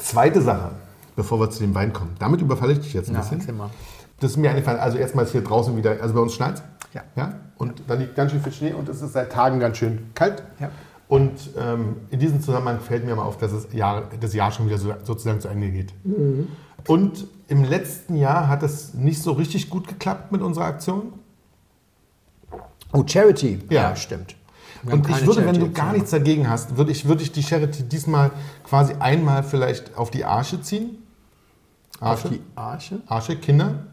zweite 0.00 0.40
Sache, 0.40 0.70
bevor 1.14 1.38
wir 1.38 1.50
zu 1.50 1.60
dem 1.60 1.74
Wein 1.76 1.92
kommen. 1.92 2.10
Damit 2.18 2.40
überfalle 2.40 2.72
ich 2.72 2.80
dich 2.80 2.92
jetzt 2.92 3.08
ein 3.10 3.14
Ja, 3.14 3.20
bisschen. 3.20 3.56
mal. 3.56 3.70
Das 4.18 4.32
ist 4.32 4.36
mir 4.36 4.50
eingefallen. 4.50 4.80
Also 4.80 4.98
erstmal 4.98 5.24
ist 5.24 5.30
hier 5.32 5.42
draußen 5.42 5.76
wieder, 5.76 5.96
also 6.02 6.12
bei 6.14 6.20
uns 6.20 6.34
schneit 6.34 6.62
Ja. 6.92 7.02
ja. 7.14 7.34
Und 7.56 7.82
da 7.86 7.94
liegt 7.94 8.16
ganz 8.16 8.32
schön 8.32 8.40
viel 8.42 8.52
Schnee 8.52 8.72
und 8.72 8.88
es 8.88 9.00
ist 9.00 9.12
seit 9.12 9.30
Tagen 9.30 9.60
ganz 9.60 9.76
schön 9.76 10.10
kalt. 10.14 10.42
Ja. 10.58 10.70
Und 11.10 11.50
ähm, 11.58 11.96
in 12.10 12.20
diesem 12.20 12.40
Zusammenhang 12.40 12.78
fällt 12.78 13.04
mir 13.04 13.16
mal 13.16 13.24
auf, 13.24 13.36
dass 13.36 13.50
das 13.50 13.72
Jahr, 13.72 14.04
das 14.20 14.32
Jahr 14.32 14.52
schon 14.52 14.66
wieder 14.66 14.78
so, 14.78 14.94
sozusagen 15.02 15.40
zu 15.40 15.48
Ende 15.48 15.68
geht. 15.68 15.92
Mhm. 16.04 16.46
Und 16.86 17.26
im 17.48 17.64
letzten 17.64 18.14
Jahr 18.14 18.46
hat 18.46 18.62
es 18.62 18.94
nicht 18.94 19.20
so 19.20 19.32
richtig 19.32 19.70
gut 19.70 19.88
geklappt 19.88 20.30
mit 20.30 20.40
unserer 20.40 20.66
Aktion. 20.66 21.14
Oh, 22.92 23.02
Charity. 23.04 23.58
Ja. 23.70 23.96
stimmt. 23.96 24.36
Wir 24.84 24.92
haben 24.92 25.00
Und 25.00 25.10
ich 25.10 25.26
würde, 25.26 25.44
wenn 25.44 25.58
du 25.58 25.72
gar 25.72 25.92
nichts 25.94 26.10
dagegen 26.10 26.48
hast, 26.48 26.76
würde 26.76 26.92
ich, 26.92 27.08
würde 27.08 27.24
ich 27.24 27.32
die 27.32 27.42
Charity 27.42 27.82
diesmal 27.82 28.30
quasi 28.62 28.94
einmal 29.00 29.42
vielleicht 29.42 29.96
auf 29.98 30.12
die 30.12 30.24
Arche 30.24 30.62
ziehen. 30.62 30.98
Auf 31.98 32.24
Arche, 32.24 32.28
die 32.28 32.40
Arche? 32.54 33.00
Arche 33.08 33.36
Kinder. 33.36 33.86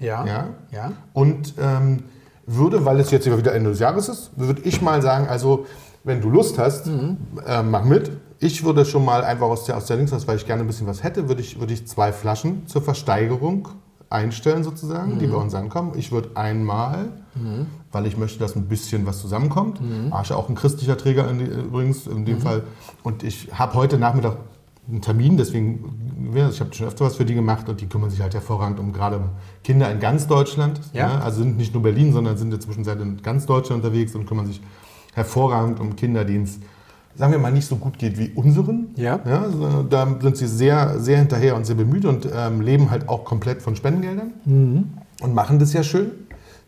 Ja. 0.00 0.24
Ja. 0.24 0.48
Ja. 0.70 0.92
Und 1.12 1.52
ähm, 1.58 2.04
würde, 2.46 2.86
weil 2.86 2.98
es 3.00 3.10
jetzt 3.10 3.26
wieder 3.26 3.54
Ende 3.54 3.68
des 3.68 3.80
Jahres 3.80 4.08
ist, 4.08 4.30
würde 4.36 4.62
ich 4.62 4.80
mal 4.80 5.02
sagen, 5.02 5.28
also 5.28 5.66
wenn 6.04 6.20
du 6.20 6.30
Lust 6.30 6.58
hast, 6.58 6.86
Mhm. 6.86 7.16
äh, 7.46 7.62
mach 7.62 7.84
mit. 7.84 8.10
Ich 8.38 8.64
würde 8.64 8.84
schon 8.84 9.04
mal 9.04 9.22
einfach 9.22 9.46
aus 9.46 9.64
der, 9.66 9.76
aus 9.76 9.86
der 9.86 9.96
Links, 9.96 10.12
weil 10.26 10.36
ich 10.36 10.46
gerne 10.46 10.62
ein 10.62 10.66
bisschen 10.66 10.86
was 10.86 11.02
hätte, 11.02 11.28
würde 11.28 11.40
ich, 11.40 11.60
würde 11.60 11.72
ich 11.72 11.86
zwei 11.86 12.12
Flaschen 12.12 12.66
zur 12.66 12.82
Versteigerung 12.82 13.68
einstellen 14.10 14.62
sozusagen, 14.64 15.14
Mhm. 15.14 15.18
die 15.20 15.26
bei 15.28 15.36
uns 15.36 15.54
ankommen. 15.54 15.92
Ich 15.96 16.12
würde 16.12 16.30
einmal, 16.34 17.08
weil 17.92 18.06
ich 18.06 18.16
möchte, 18.18 18.38
dass 18.40 18.56
ein 18.56 18.66
bisschen 18.66 19.06
was 19.06 19.20
zusammenkommt. 19.20 19.80
Mhm. 19.80 20.12
Arche 20.12 20.36
auch 20.36 20.48
ein 20.48 20.54
christlicher 20.54 20.98
Träger 20.98 21.30
in 21.30 21.38
die, 21.38 21.44
übrigens 21.46 22.06
in 22.06 22.24
dem 22.26 22.40
Fall. 22.40 22.62
Und 23.04 23.22
ich 23.22 23.48
habe 23.54 23.74
heute 23.74 23.96
Nachmittag 23.96 24.36
einen 24.88 25.00
Termin, 25.00 25.36
deswegen, 25.36 26.34
ich 26.34 26.60
habe 26.60 26.74
schon 26.74 26.88
öfter 26.88 27.04
was 27.06 27.14
für 27.16 27.24
die 27.24 27.34
gemacht 27.34 27.68
und 27.68 27.80
die 27.80 27.86
kümmern 27.86 28.10
sich 28.10 28.20
halt 28.20 28.34
hervorragend 28.34 28.80
um 28.80 28.92
gerade 28.92 29.20
Kinder 29.62 29.90
in 29.90 30.00
ganz 30.00 30.26
Deutschland. 30.26 30.80
Ja. 30.92 31.06
ne? 31.18 31.22
Also 31.22 31.38
sind 31.38 31.56
nicht 31.56 31.72
nur 31.72 31.82
Berlin, 31.84 32.12
sondern 32.12 32.36
sind 32.36 32.48
in 32.48 32.50
der 32.50 32.60
Zwischenzeit 32.60 33.00
in 33.00 33.22
ganz 33.22 33.46
Deutschland 33.46 33.82
unterwegs 33.84 34.14
und 34.16 34.26
kümmern 34.26 34.46
sich 34.46 34.60
hervorragend 35.12 35.80
um 35.80 35.96
Kinder, 35.96 36.24
denen 36.24 36.44
es, 36.44 36.58
sagen 37.16 37.32
wir 37.32 37.38
mal, 37.38 37.52
nicht 37.52 37.66
so 37.66 37.76
gut 37.76 37.98
geht 37.98 38.18
wie 38.18 38.30
unseren. 38.34 38.88
Ja. 38.96 39.20
so, 39.50 39.82
da 39.82 40.06
sind 40.20 40.36
sie 40.36 40.46
sehr, 40.46 40.98
sehr 40.98 41.18
hinterher 41.18 41.56
und 41.56 41.66
sehr 41.66 41.76
bemüht 41.76 42.04
und 42.04 42.28
ähm, 42.34 42.60
leben 42.60 42.90
halt 42.90 43.08
auch 43.08 43.24
komplett 43.24 43.62
von 43.62 43.76
Spendengeldern 43.76 44.32
Mhm. 44.44 44.84
und 45.22 45.34
machen 45.34 45.58
das 45.58 45.72
ja 45.72 45.82
schön. 45.82 46.10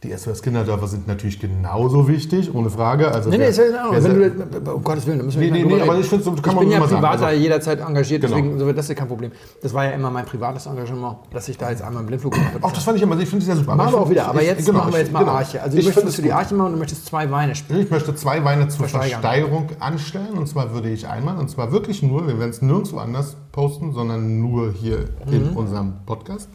Die 0.05 0.12
SOS 0.17 0.43
Kinderdörfer 0.43 0.87
sind 0.87 1.09
natürlich 1.09 1.40
genauso 1.40 2.07
wichtig, 2.07 2.55
ohne 2.55 2.69
Frage. 2.69 3.11
Also 3.11 3.31
Nee, 3.31 3.38
nee, 3.38 3.43
wer- 3.45 3.49
ist 3.49 3.57
ja 3.57 3.64
in 3.97 4.05
Wenn 4.05 4.64
du, 4.64 4.73
um 4.75 4.85
Gottes 4.85 5.07
Willen, 5.07 5.19
da 5.19 5.25
müssen 5.25 5.40
wir 5.40 5.47
Nee, 5.51 5.53
nicht 5.62 5.64
nee, 5.64 5.75
mehr 5.77 5.85
nee, 5.85 5.90
aber 5.90 5.99
ich 5.99 6.07
find's- 6.07 6.27
kann 6.27 6.37
ich 6.37 6.45
man 6.47 6.59
bin 6.59 6.71
ja 6.71 6.77
immer 6.77 6.87
sagen, 6.88 7.01
privater 7.01 7.27
also- 7.29 7.40
jederzeit 7.40 7.81
engagiert, 7.81 8.21
Genau. 8.21 8.37
deswegen 8.37 8.59
so, 8.59 8.71
das 8.73 8.90
ist 8.90 8.97
kein 8.97 9.09
Problem. 9.09 9.33
Das 9.62 9.73
war 9.73 9.85
ja 9.87 9.93
immer 9.93 10.11
mein 10.11 10.27
privates 10.27 10.67
Engagement, 10.67 11.17
dass 11.33 11.49
ich 11.49 11.57
da 11.57 11.71
jetzt 11.71 11.81
einmal 11.81 12.01
einen 12.01 12.07
Blindflug 12.09 12.35
gemacht 12.35 12.53
habe. 12.55 12.64
Auch 12.64 12.73
das 12.73 12.85
fand 12.85 12.99
ich 12.99 13.03
immer, 13.03 13.19
ich 13.19 13.29
finde 13.29 13.43
es 13.45 13.49
ja 13.49 13.57
super. 13.57 13.75
machen 13.77 13.93
wir 13.95 14.01
auch 14.01 14.11
wieder, 14.11 14.29
aber 14.29 14.43
ich- 14.43 14.49
jetzt 14.49 14.67
genau, 14.67 14.79
machen 14.81 14.93
wir 14.93 15.01
jetzt 15.01 15.12
mal 15.12 15.21
genau. 15.21 15.33
Arche. 15.33 15.62
Also 15.62 15.75
du 15.75 15.79
Ich 15.81 15.87
möchtest 15.87 16.07
was 16.07 16.11
es 16.12 16.17
für 16.17 16.23
die. 16.23 16.33
Arche 16.33 16.55
machen 16.55 16.67
und 16.67 16.73
du 16.75 16.79
möchtest 16.81 17.07
zwei 17.07 17.31
Weine 17.31 17.55
spielen. 17.55 17.81
Ich 17.81 17.90
möchte 17.90 18.14
zwei 18.14 18.45
Weine 18.45 18.69
zur 18.69 18.81
Versteigern. 18.87 19.23
Versteigerung 19.23 19.69
anstellen. 19.81 20.35
Und 20.37 20.47
zwar 20.49 20.75
würde 20.75 20.90
ich 20.90 21.09
einmal, 21.09 21.38
und 21.38 21.49
zwar 21.49 21.73
wirklich 21.73 22.03
nur, 22.03 22.27
wir 22.27 22.38
werden 22.38 22.51
es 22.51 22.61
nirgendwo 22.61 22.99
anders 22.99 23.37
posten, 23.53 23.95
sondern 23.95 24.38
nur 24.40 24.71
hier 24.73 25.07
in 25.31 25.53
Mhm. 25.53 25.57
unserem 25.57 25.93
Podcast. 26.05 26.51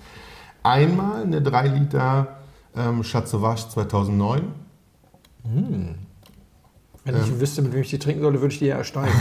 Einmal 0.61 1.23
eine 1.23 1.41
3 1.41 1.67
Liter 1.67 2.27
ähm, 2.75 3.03
Schatzowasch 3.03 3.67
2009. 3.69 4.41
Wenn 7.05 7.15
Ähm. 7.15 7.21
ich 7.23 7.39
wüsste, 7.39 7.61
mit 7.61 7.73
wem 7.73 7.81
ich 7.81 7.89
die 7.89 7.97
trinken 7.97 8.21
sollte, 8.21 8.41
würde 8.41 8.53
ich 8.53 8.59
die 8.59 8.65
ja 8.65 8.77
ersteigen. 8.77 9.11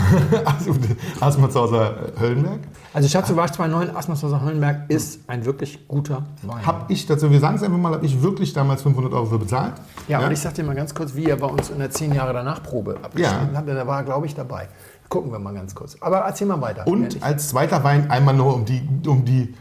Also 0.45 0.75
Asmazhauser 1.21 2.11
Höllenberg. 2.19 2.59
Also 2.93 3.07
Schatzewage 3.07 3.53
2.9 3.53 3.95
Asmanswasser 3.95 4.41
Höllenberg 4.43 4.89
ist 4.89 5.21
ein 5.27 5.45
wirklich 5.45 5.87
guter 5.87 6.23
Wein. 6.43 6.65
Habe 6.65 6.91
ich 6.91 7.05
dazu, 7.07 7.31
wir 7.31 7.39
sagen 7.39 7.55
es 7.55 7.63
einfach 7.63 7.77
mal, 7.77 7.93
habe 7.93 8.05
ich 8.05 8.21
wirklich 8.21 8.53
damals 8.53 8.81
500 8.83 9.13
Euro 9.13 9.25
für 9.27 9.39
bezahlt. 9.39 9.73
ja, 10.07 10.19
und 10.25 10.31
ich 10.31 10.39
sag 10.39 10.53
dir 10.55 10.63
mal 10.63 10.75
ganz 10.75 10.93
kurz, 10.93 11.15
wie 11.15 11.25
er 11.25 11.37
bei 11.37 11.47
uns 11.47 11.69
in 11.69 11.79
der 11.79 11.89
10 11.89 12.13
Jahre 12.13 12.33
danach 12.33 12.61
Probe 12.61 12.97
abgeschnitten 13.01 13.53
Ja. 13.53 13.57
hat, 13.57 13.67
denn 13.67 13.75
da 13.75 13.87
war 13.87 13.99
er, 13.99 14.03
glaube 14.03 14.25
ich, 14.25 14.35
dabei. 14.35 14.67
Gucken 15.07 15.31
wir 15.31 15.39
mal 15.39 15.53
ganz 15.53 15.73
kurz. 15.73 15.95
Aber 16.01 16.17
erzähl 16.19 16.45
mal 16.47 16.61
weiter. 16.61 16.83
Ja, 16.85 16.91
Und 16.91 17.23
als 17.23 17.47
zweiter 17.49 17.83
Wein 17.83 18.11
einmal 18.11 18.35
nur, 18.35 18.53
um 18.53 18.65
die, 18.65 18.87
um 19.07 19.25
die, 19.25 19.55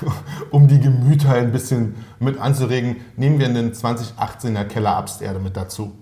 um 0.50 0.68
die 0.68 0.80
Gemüter 0.80 1.32
ein 1.32 1.52
bisschen 1.52 1.94
mit 2.18 2.38
anzuregen, 2.40 2.96
nehmen 3.16 3.38
wir 3.38 3.46
einen 3.46 3.72
2018er 3.72 4.64
Keller 4.64 4.96
Absterde 4.96 5.38
mit 5.38 5.56
dazu. 5.56 5.92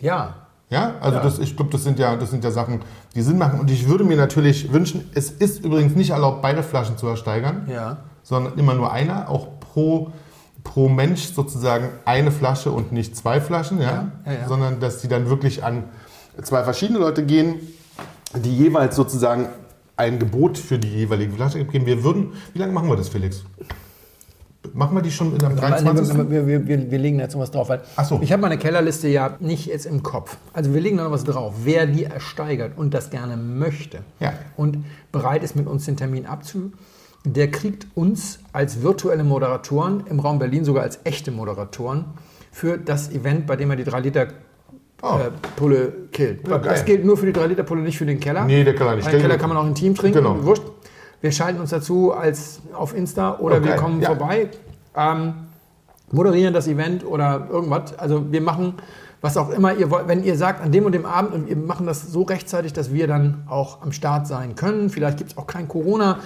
ja, 0.00 0.34
Ja, 0.70 0.94
also 1.00 1.18
Ja. 1.18 1.22
Das, 1.22 1.38
ich 1.38 1.54
glaube, 1.54 1.70
das 1.70 1.84
sind 1.84 1.98
ja, 1.98 2.16
das 2.16 2.30
sind 2.30 2.42
ja 2.42 2.50
Sachen, 2.50 2.80
die 3.14 3.22
Sinn 3.22 3.36
machen. 3.36 3.60
Und 3.60 3.70
ich 3.70 3.88
würde 3.88 4.04
mir 4.04 4.16
natürlich 4.16 4.72
wünschen, 4.72 5.08
es 5.14 5.30
ist 5.30 5.64
übrigens 5.64 5.94
nicht 5.94 6.10
erlaubt, 6.10 6.40
beide 6.40 6.62
Flaschen 6.62 6.96
zu 6.96 7.06
ersteigern, 7.06 7.68
ja. 7.70 7.98
sondern 8.22 8.58
immer 8.58 8.74
nur 8.74 8.90
einer, 8.90 9.28
auch 9.28 9.48
pro, 9.60 10.12
pro 10.64 10.88
Mensch 10.88 11.24
sozusagen 11.34 11.90
eine 12.06 12.30
Flasche 12.30 12.70
und 12.70 12.90
nicht 12.90 13.16
zwei 13.16 13.40
Flaschen, 13.40 13.82
ja, 13.82 14.12
Ja, 14.24 14.48
sondern 14.48 14.80
dass 14.80 15.02
die 15.02 15.08
dann 15.08 15.28
wirklich 15.28 15.62
an 15.62 15.84
zwei 16.42 16.64
verschiedene 16.64 16.98
Leute 16.98 17.24
gehen, 17.26 17.56
die 18.34 18.56
jeweils 18.56 18.96
sozusagen 18.96 19.48
ein 19.96 20.18
Gebot 20.18 20.58
für 20.58 20.78
die 20.78 20.88
jeweilige 20.88 21.32
Flasche 21.32 21.64
geben. 21.64 21.86
Wir 21.86 22.02
würden, 22.04 22.32
wie 22.52 22.58
lange 22.58 22.72
machen 22.72 22.88
wir 22.88 22.96
das, 22.96 23.08
Felix? 23.08 23.44
Machen 24.74 24.94
wir 24.96 25.02
die 25.02 25.10
schon 25.10 25.34
in 25.34 25.44
am 25.44 25.56
23. 25.56 26.14
Aber 26.14 26.30
Wir, 26.30 26.46
wir, 26.46 26.66
wir, 26.66 26.90
wir 26.90 26.98
legen 26.98 27.18
da 27.18 27.24
jetzt 27.24 27.34
noch 27.34 27.42
was 27.42 27.50
drauf. 27.50 27.68
Weil 27.68 27.82
so. 28.04 28.20
Ich 28.22 28.32
habe 28.32 28.40
meine 28.42 28.58
Kellerliste 28.58 29.08
ja 29.08 29.36
nicht 29.40 29.66
jetzt 29.66 29.86
im 29.86 30.02
Kopf. 30.02 30.36
Also 30.52 30.72
wir 30.72 30.80
legen 30.80 30.96
da 30.98 31.04
noch 31.04 31.10
was 31.10 31.24
drauf. 31.24 31.54
Wer 31.64 31.86
die 31.86 32.04
ersteigert 32.04 32.78
und 32.78 32.94
das 32.94 33.10
gerne 33.10 33.36
möchte 33.36 33.98
Ja. 34.20 34.32
und 34.56 34.78
bereit 35.10 35.42
ist, 35.42 35.56
mit 35.56 35.66
uns 35.66 35.84
den 35.84 35.96
Termin 35.96 36.26
abzu, 36.26 36.72
der 37.24 37.50
kriegt 37.50 37.86
uns 37.94 38.38
als 38.52 38.82
virtuelle 38.82 39.24
Moderatoren 39.24 40.04
im 40.08 40.20
Raum 40.20 40.38
Berlin, 40.38 40.64
sogar 40.64 40.84
als 40.84 41.00
echte 41.04 41.30
Moderatoren, 41.32 42.04
für 42.50 42.78
das 42.78 43.10
Event, 43.10 43.46
bei 43.46 43.56
dem 43.56 43.70
er 43.70 43.76
die 43.76 43.84
3 43.84 44.00
Liter 44.00 44.28
Oh. 45.02 45.18
äh, 45.18 45.30
Pulle 45.56 45.92
killt. 46.12 46.46
Ja, 46.48 46.58
das 46.58 46.84
gilt 46.84 47.04
nur 47.04 47.16
für 47.16 47.26
die 47.26 47.32
3 47.32 47.46
Liter 47.48 47.62
Pulle, 47.64 47.82
nicht 47.82 47.98
für 47.98 48.06
den 48.06 48.20
Keller. 48.20 48.44
Nee, 48.44 48.62
der 48.64 48.74
Keller 48.74 48.96
nicht. 48.96 49.10
Den 49.10 49.20
Keller 49.20 49.36
kann 49.36 49.48
man 49.48 49.58
auch 49.58 49.66
im 49.66 49.74
Team 49.74 49.94
trinken. 49.94 50.18
Genau. 50.18 50.42
Wurscht. 50.44 50.62
Wir 51.20 51.32
schalten 51.32 51.60
uns 51.60 51.70
dazu 51.70 52.12
als 52.12 52.60
auf 52.72 52.96
Insta 52.96 53.38
oder 53.38 53.58
Oh, 53.60 53.64
wir 53.64 53.76
kommen 53.76 54.00
Ja. 54.00 54.08
vorbei, 54.08 54.48
ähm, 54.96 55.34
moderieren 56.10 56.52
das 56.54 56.66
Event 56.68 57.04
oder 57.06 57.48
irgendwas. 57.50 57.98
Also 57.98 58.30
wir 58.32 58.40
machen 58.40 58.74
was 59.20 59.36
auch 59.36 59.50
immer 59.50 59.72
ihr 59.72 59.88
wollt. 59.90 60.08
Wenn 60.08 60.24
ihr 60.24 60.36
sagt, 60.36 60.60
an 60.60 60.72
dem 60.72 60.84
und 60.84 60.92
dem 60.92 61.06
Abend 61.06 61.32
und 61.32 61.48
wir 61.48 61.56
machen 61.56 61.86
das 61.86 62.02
so 62.10 62.22
rechtzeitig, 62.22 62.72
dass 62.72 62.92
wir 62.92 63.06
dann 63.06 63.44
auch 63.48 63.80
am 63.82 63.92
Start 63.92 64.26
sein 64.26 64.56
können. 64.56 64.90
Vielleicht 64.90 65.18
gibt 65.18 65.30
es 65.30 65.38
auch 65.38 65.46
kein 65.46 65.68
Corona. 65.68 66.18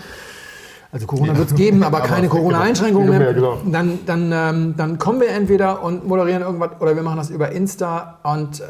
Also 0.93 1.07
Corona 1.07 1.37
wird 1.37 1.49
es 1.51 1.55
geben, 1.57 1.83
aber, 1.83 1.99
Aber 1.99 2.07
keine. 2.07 2.29
Corona-Einschränkungen 2.29 3.13
Ja, 3.13 3.19
mehr. 3.19 3.35
genau. 3.35 3.59
Dann, 3.67 3.99
dann, 4.07 4.31
ähm, 4.33 4.75
dann 4.77 4.99
kommen 4.99 5.21
wir 5.21 5.29
entweder 5.29 5.83
und 5.83 6.07
moderieren 6.07 6.43
irgendwas 6.43 6.71
oder 6.81 6.95
wir 6.95 7.03
machen 7.03 7.17
das 7.19 7.29
über 7.31 7.51
Insta 7.51 8.19
und 8.23 8.61
äh, 8.61 8.65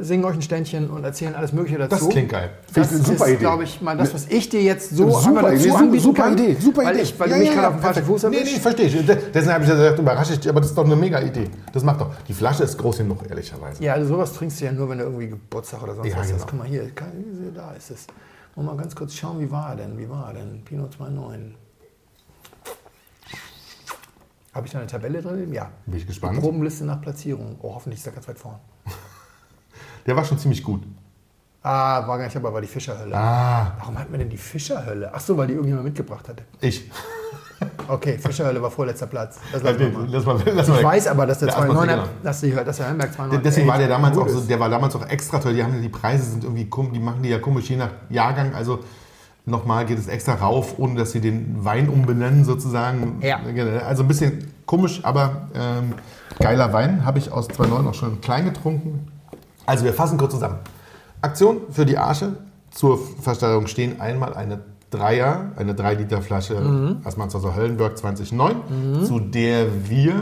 singen 0.00 0.24
euch 0.24 0.34
ein 0.34 0.42
Ständchen 0.42 0.90
und 0.90 1.04
erzählen 1.04 1.34
alles 1.34 1.52
Mögliche 1.52 1.78
dazu. 1.78 1.96
Das 1.96 2.08
klingt 2.10 2.28
geil. 2.28 2.50
Das 2.74 2.90
eine 2.92 2.98
super 3.02 3.24
ist, 3.24 3.30
Idee. 3.30 3.36
glaube 3.38 3.64
ich, 3.64 3.80
mal 3.80 3.96
das, 3.96 4.12
was 4.14 4.26
ich 4.28 4.48
dir 4.50 4.62
jetzt 4.62 4.90
so 4.96 5.10
Super 5.10 5.52
Idee, 5.52 5.98
super 5.98 6.22
kann. 6.22 6.32
Idee, 6.34 6.56
super 6.60 6.82
weil 6.84 6.94
Idee. 6.94 7.02
Ich, 7.02 7.18
weil 7.18 7.28
du 7.30 7.36
mich 7.36 7.50
gerade 7.52 7.68
auf 7.68 7.74
den 7.74 7.82
falschen 7.82 8.04
Fuß 8.04 8.22
Nee, 8.24 8.36
erwischt. 8.36 8.54
nee, 8.54 8.60
verstehe 8.60 8.86
ich. 8.86 9.06
De- 9.06 9.16
Deswegen 9.32 9.54
habe 9.54 9.64
ich 9.64 9.70
ja 9.70 9.76
gesagt, 9.76 9.98
überrasche 9.98 10.32
ich 10.34 10.40
dich, 10.40 10.50
aber 10.50 10.60
das 10.60 10.68
ist 10.70 10.78
doch 10.78 10.84
eine 10.84 10.96
mega 10.96 11.20
Idee. 11.20 11.48
Das 11.72 11.82
macht 11.82 12.00
doch. 12.00 12.10
Die 12.28 12.34
Flasche 12.34 12.62
ist 12.64 12.76
groß 12.78 12.98
genug, 12.98 13.18
ehrlicherweise. 13.28 13.82
Ja, 13.82 13.94
also 13.94 14.06
sowas 14.14 14.32
trinkst 14.34 14.60
du 14.60 14.66
ja 14.66 14.72
nur, 14.72 14.88
wenn 14.90 14.98
du 14.98 15.04
irgendwie 15.04 15.28
Geburtstag 15.28 15.82
oder 15.82 15.94
sonst 15.94 16.08
Ja, 16.08 16.14
was 16.18 16.20
hast. 16.24 16.30
genau. 16.32 16.44
Guck 16.50 16.58
mal 16.58 16.68
hier, 16.68 16.82
da 17.54 17.72
ist 17.72 17.90
es. 17.90 18.06
Wir 18.54 18.62
mal 18.62 18.76
ganz 18.76 18.94
kurz 18.94 19.14
schauen, 19.14 19.40
wie 19.40 19.50
war 19.50 19.70
er 19.70 19.76
denn? 19.76 19.98
Wie 19.98 20.08
war 20.08 20.28
er 20.28 20.34
denn? 20.34 20.62
Pinot 20.64 20.94
2.9. 20.94 21.54
Habe 24.54 24.66
ich 24.66 24.72
da 24.72 24.78
eine 24.78 24.86
Tabelle 24.86 25.20
drin? 25.20 25.52
Ja. 25.52 25.70
Bin 25.86 25.98
ich 25.98 26.06
gespannt. 26.06 26.38
Probenliste 26.40 26.84
nach 26.84 27.00
Platzierung. 27.00 27.56
Oh, 27.60 27.74
hoffentlich 27.74 27.98
ist 28.00 28.06
er 28.06 28.12
ganz 28.12 28.28
weit 28.28 28.38
vorn. 28.38 28.60
Der 30.06 30.14
war 30.14 30.24
schon 30.24 30.38
ziemlich 30.38 30.62
gut. 30.62 30.84
Ah, 31.62 32.06
war 32.06 32.18
gar 32.18 32.26
nicht, 32.26 32.36
aber 32.36 32.52
war 32.52 32.60
die 32.60 32.66
Fischerhölle. 32.68 33.16
Ah, 33.16 33.72
Warum 33.78 33.98
hat 33.98 34.10
man 34.10 34.20
denn 34.20 34.28
die 34.30 34.36
Fischerhölle? 34.36 35.10
Ach 35.12 35.20
so, 35.20 35.36
weil 35.36 35.46
die 35.48 35.54
irgendjemand 35.54 35.86
mitgebracht 35.86 36.28
hatte. 36.28 36.44
ich. 36.60 36.90
Okay, 37.88 38.18
Fischerhölle 38.18 38.60
war 38.62 38.70
vorletzter 38.70 39.06
Platz. 39.06 39.38
Das 39.52 39.62
lassen 39.62 39.78
wir 39.78 39.88
mal. 39.90 40.06
Lass 40.10 40.24
mal, 40.24 40.38
lass 40.54 40.68
mal 40.68 40.78
Ich 40.78 40.84
weiß 40.84 41.06
aber, 41.08 41.26
dass 41.26 41.38
der 41.38 41.48
Ja, 41.48 41.56
erstmal 41.58 41.86
2,9 41.86 41.90
genau. 41.90 42.04
dass 42.22 42.40
die, 42.40 42.50
dass 42.52 42.76
der 42.76 42.86
Höllenberg 42.86 43.10
2,9 43.12 43.38
Deswegen 43.38 43.68
war 43.68 43.78
der 43.78 43.88
damals 43.88 44.18
auch 44.18 44.28
so, 44.28 44.40
der 44.40 44.60
war 44.60 44.68
damals 44.68 44.96
auch 44.96 45.06
extra 45.08 45.38
toll. 45.38 45.54
Die 45.54 45.62
haben 45.62 45.80
die 45.80 45.88
Preise 45.88 46.24
sind 46.24 46.44
irgendwie 46.44 46.68
komisch, 46.68 46.92
die 46.94 47.00
machen 47.00 47.22
die 47.22 47.28
ja 47.28 47.38
komisch 47.38 47.68
je 47.68 47.76
nach 47.76 47.90
Jahrgang. 48.08 48.54
Also 48.54 48.80
nochmal 49.46 49.84
geht 49.86 49.98
es 49.98 50.08
extra 50.08 50.34
rauf, 50.34 50.78
ohne 50.78 50.96
dass 50.96 51.12
sie 51.12 51.20
den 51.20 51.64
Wein 51.64 51.88
umbenennen 51.88 52.44
sozusagen. 52.44 53.20
Ja. 53.20 53.40
Also 53.86 54.02
ein 54.02 54.08
bisschen 54.08 54.50
komisch, 54.66 55.00
aber 55.02 55.48
ähm, 55.54 55.94
geiler 56.38 56.72
Wein. 56.72 57.04
Habe 57.04 57.18
ich 57.18 57.30
aus 57.30 57.48
2,9 57.50 57.88
auch 57.88 57.94
schon 57.94 58.20
klein 58.20 58.44
getrunken. 58.44 59.08
Also 59.66 59.84
wir 59.84 59.94
fassen 59.94 60.18
kurz 60.18 60.32
zusammen. 60.32 60.58
Aktion 61.20 61.62
für 61.70 61.86
die 61.86 61.98
Arche. 61.98 62.36
Zur 62.70 62.98
Versteigerung 63.22 63.68
stehen 63.68 64.00
einmal 64.00 64.34
eine 64.34 64.58
Dreier, 64.98 65.52
eine 65.56 65.74
3 65.74 65.94
Liter 65.94 66.22
Flasche 66.22 66.54
Mhm. 66.54 66.98
Assmannswasser 67.04 67.54
Höllenberg 67.56 67.96
2009, 67.98 69.04
zu 69.04 69.18
der 69.20 69.66
wir 69.88 70.14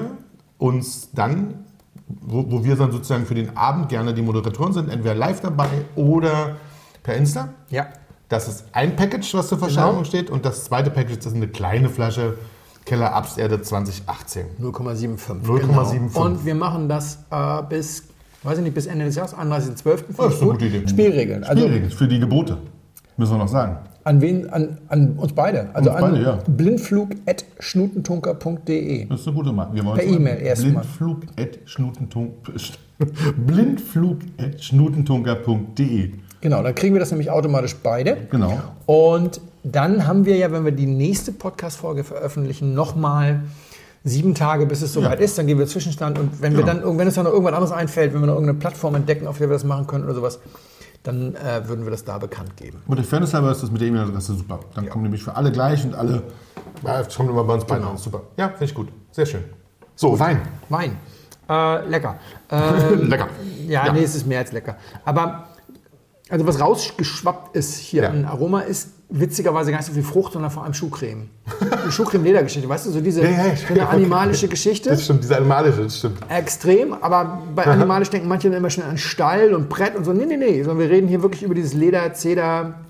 uns 0.58 1.10
dann, 1.12 1.64
wo, 2.06 2.44
wo 2.50 2.64
wir 2.64 2.76
dann 2.76 2.92
sozusagen 2.92 3.26
für 3.26 3.34
den 3.34 3.56
Abend 3.56 3.88
gerne 3.88 4.14
die 4.14 4.22
Moderatoren 4.22 4.72
sind, 4.72 4.88
entweder 4.90 5.14
live 5.14 5.40
dabei 5.40 5.68
oder 5.96 6.56
per 7.02 7.14
Insta. 7.16 7.48
Ja. 7.70 7.86
Das 8.28 8.48
ist 8.48 8.64
ein 8.72 8.96
Package, 8.96 9.34
was 9.34 9.48
zur 9.48 9.58
Versteigerung 9.58 9.96
Genau. 9.96 10.04
steht. 10.04 10.30
Und 10.30 10.44
das 10.44 10.64
zweite 10.64 10.90
Package, 10.90 11.16
das 11.18 11.26
ist 11.26 11.34
eine 11.34 11.48
kleine 11.48 11.88
Flasche 11.90 12.38
Keller 12.84 13.14
Absterde 13.14 13.60
2018. 13.60 14.46
0,75. 14.60 15.42
0,75. 15.44 15.98
Genau. 16.14 16.24
Und 16.24 16.44
wir 16.46 16.54
machen 16.54 16.88
das 16.88 17.18
äh, 17.30 17.62
bis, 17.68 18.04
weiß 18.42 18.58
ich 18.58 18.64
nicht, 18.64 18.74
bis 18.74 18.86
Ende 18.86 19.04
des 19.04 19.14
Jahres, 19.16 19.34
31.12. 19.36 20.04
Oh, 20.18 20.22
das 20.24 20.34
ist 20.34 20.42
eine 20.42 20.50
gute 20.52 20.64
Idee. 20.66 20.88
Spielregeln. 20.88 21.44
Also 21.44 21.62
Schwierig, 21.68 21.94
für 21.94 22.08
die 22.08 22.18
Gebote. 22.18 22.56
Müssen 23.16 23.32
wir 23.34 23.38
noch 23.38 23.48
sagen. 23.48 23.76
An 24.04 24.20
wen? 24.20 24.48
An, 24.50 24.78
an 24.88 25.12
uns 25.16 25.32
beide. 25.32 25.68
Also 25.74 25.90
Uns 25.90 26.00
beide, 26.00 26.16
an 26.16 26.22
ja. 26.22 26.38
blindflug.schnutentunker.de. 26.48 29.06
Das 29.06 29.20
ist 29.20 29.26
eine 29.28 29.36
gute 29.36 29.52
Marke. 29.52 29.74
Wir 29.74 29.82
Per 29.82 30.04
es 30.04 30.12
E-Mail 30.12 30.42
erstmal. 30.42 30.72
Blindflug 30.72 31.22
at 31.38 31.58
schnutentunk- 31.66 32.32
Blindflug 33.46 34.18
at 34.38 34.62
schnutentunker.de. 34.62 36.12
Genau, 36.40 36.62
dann 36.62 36.74
kriegen 36.74 36.94
wir 36.94 37.00
das 37.00 37.10
nämlich 37.10 37.30
automatisch 37.30 37.76
beide. 37.76 38.16
Genau. 38.30 38.58
Und 38.86 39.40
dann 39.62 40.06
haben 40.08 40.24
wir 40.24 40.36
ja, 40.36 40.50
wenn 40.50 40.64
wir 40.64 40.72
die 40.72 40.86
nächste 40.86 41.30
Podcast-Folge 41.32 42.02
veröffentlichen, 42.02 42.74
nochmal 42.74 43.42
sieben 44.04 44.34
Tage, 44.34 44.66
bis 44.66 44.82
es 44.82 44.92
soweit 44.92 45.20
Ja. 45.20 45.24
ist. 45.24 45.38
Dann 45.38 45.46
geben 45.46 45.60
wir 45.60 45.66
Zwischenstand. 45.68 46.18
Und 46.18 46.42
wenn, 46.42 46.56
wir 46.56 46.64
Genau. 46.64 46.80
dann, 46.88 46.98
wenn 46.98 47.06
uns 47.06 47.14
dann 47.14 47.24
noch 47.24 47.30
irgendwas 47.32 47.54
anderes 47.54 47.70
einfällt, 47.72 48.12
wenn 48.12 48.20
wir 48.20 48.26
noch 48.26 48.34
irgendeine 48.34 48.58
Plattform 48.58 48.96
entdecken, 48.96 49.28
auf 49.28 49.38
der 49.38 49.48
wir 49.48 49.54
das 49.54 49.62
machen 49.64 49.86
können 49.86 50.02
oder 50.04 50.14
sowas, 50.14 50.40
dann 51.02 51.34
äh, 51.34 51.66
würden 51.68 51.84
wir 51.84 51.90
das 51.90 52.04
da 52.04 52.18
bekannt 52.18 52.56
geben. 52.56 52.82
Und 52.86 52.96
der 52.96 53.04
Fairness 53.04 53.34
halber 53.34 53.50
ist 53.50 53.62
das 53.62 53.70
mit 53.70 53.80
der 53.80 53.88
E-Mail-Adresse 53.88 54.34
super. 54.34 54.60
Dann 54.74 54.88
kommen 54.88 55.02
nämlich 55.04 55.22
für 55.24 55.34
alle 55.34 55.50
gleich 55.50 55.84
und 55.84 55.94
alle. 55.94 56.22
Ja, 56.84 57.02
das 57.02 57.14
kommt 57.16 57.30
immer 57.30 57.44
bei 57.44 57.54
uns 57.54 57.64
beiden 57.64 57.82
Genau. 57.82 57.92
an. 57.92 57.98
Super. 57.98 58.22
Ja, 58.36 58.48
finde 58.48 58.64
ich 58.66 58.74
gut. 58.74 58.88
Sehr 59.10 59.26
schön. 59.26 59.44
So, 59.96 60.18
Wein. 60.18 60.40
Wein. 60.68 60.96
Äh, 61.48 61.86
lecker. 61.88 62.16
Ähm, 62.52 63.08
Lecker. 63.08 63.28
Ja, 63.66 63.86
Ja. 63.86 63.92
nee, 63.94 64.02
es 64.02 64.14
ist 64.14 64.26
mehr 64.26 64.40
als 64.40 64.52
lecker. 64.52 64.76
Aber 65.06 65.46
also 66.32 66.46
was 66.46 66.58
rausgeschwappt 66.60 67.54
ist 67.54 67.76
hier 67.76 68.04
Ja. 68.04 68.08
an 68.10 68.24
Aroma 68.24 68.60
ist 68.60 68.88
witzigerweise 69.10 69.70
gar 69.70 69.78
nicht 69.78 69.86
so 69.86 69.92
viel 69.92 70.02
Frucht, 70.02 70.32
sondern 70.32 70.50
vor 70.50 70.64
allem 70.64 70.72
Schuhcreme. 70.72 71.28
Die 71.86 71.92
Schuhcreme-Ledergeschichte, 71.92 72.66
weißt 72.68 72.86
du, 72.86 72.90
so 72.90 73.00
diese 73.02 73.22
Ja, 73.22 73.28
ja, 73.30 73.56
so 73.56 73.66
eine 73.74 73.86
animalische 73.88 74.48
Geschichte. 74.48 74.88
Das 74.88 75.04
stimmt, 75.04 75.22
diese 75.22 75.36
animalische, 75.36 75.82
das 75.82 75.98
stimmt. 75.98 76.18
Extrem, 76.30 76.94
aber 76.94 77.42
bei 77.54 77.64
animalisch 77.66 78.08
denken 78.08 78.26
manche 78.26 78.48
immer 78.48 78.70
schnell 78.70 78.88
an 78.88 78.96
Stall 78.96 79.52
und 79.54 79.68
Brett 79.68 79.94
und 79.94 80.04
so. 80.04 80.12
Nee, 80.14 80.24
nee, 80.24 80.38
nee, 80.38 80.62
sondern 80.62 80.78
wir 80.78 80.90
reden 80.90 81.08
hier 81.08 81.22
wirklich 81.22 81.42
über 81.42 81.54
dieses 81.54 81.74
Leder, 81.74 82.14
Zeder, 82.14 82.80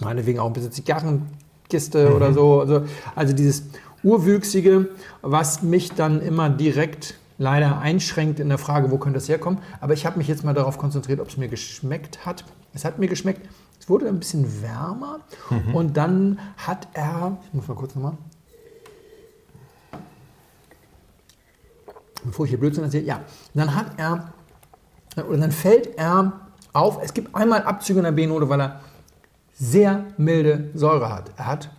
meinetwegen 0.00 0.38
auch 0.38 0.46
ein 0.48 0.52
bisschen 0.52 0.70
Zigarrenkiste 0.72 2.10
Mhm. 2.10 2.14
oder 2.16 2.32
so. 2.34 2.60
Also, 2.60 2.82
also 3.14 3.32
dieses 3.32 3.62
Urwüchsige, 4.02 4.88
was 5.22 5.62
mich 5.62 5.92
dann 5.92 6.20
immer 6.20 6.50
direkt 6.50 7.14
leider 7.38 7.78
einschränkt 7.78 8.38
in 8.38 8.48
der 8.50 8.58
Frage, 8.58 8.90
wo 8.90 8.98
könnte 8.98 9.18
das 9.18 9.28
herkommen. 9.30 9.60
Aber 9.80 9.94
ich 9.94 10.04
habe 10.04 10.18
mich 10.18 10.28
jetzt 10.28 10.44
mal 10.44 10.52
darauf 10.54 10.76
konzentriert, 10.78 11.20
ob 11.20 11.28
es 11.28 11.36
mir 11.38 11.48
geschmeckt 11.48 12.26
hat. 12.26 12.44
Es 12.74 12.84
hat 12.84 12.98
mir 12.98 13.08
geschmeckt. 13.08 13.48
Es 13.80 13.88
wurde 13.88 14.08
ein 14.08 14.18
bisschen 14.18 14.62
wärmer 14.62 15.20
Mhm. 15.50 15.74
und 15.74 15.96
dann 15.96 16.38
hat 16.56 16.88
er, 16.94 17.36
ich 17.46 17.52
muss 17.54 17.68
mal 17.68 17.74
kurz 17.74 17.94
nochmal, 17.94 18.16
bevor 22.24 22.44
ich 22.46 22.50
hier 22.50 22.58
Blödsinn 22.60 22.84
erzähle, 22.84 23.04
ja, 23.04 23.20
dann 23.54 23.74
hat 23.74 23.98
er, 23.98 24.32
oder 25.28 25.38
dann 25.38 25.52
fällt 25.52 25.96
er 25.98 26.32
auf, 26.72 26.98
es 27.02 27.12
gibt 27.14 27.34
einmal 27.34 27.62
Abzüge 27.62 28.00
in 28.00 28.04
der 28.04 28.12
B-Note, 28.12 28.48
weil 28.48 28.60
er 28.60 28.80
sehr 29.54 30.04
milde 30.16 30.70
Säure 30.74 31.10
hat. 31.12 31.30
Er 31.36 31.46
hat, 31.46 31.70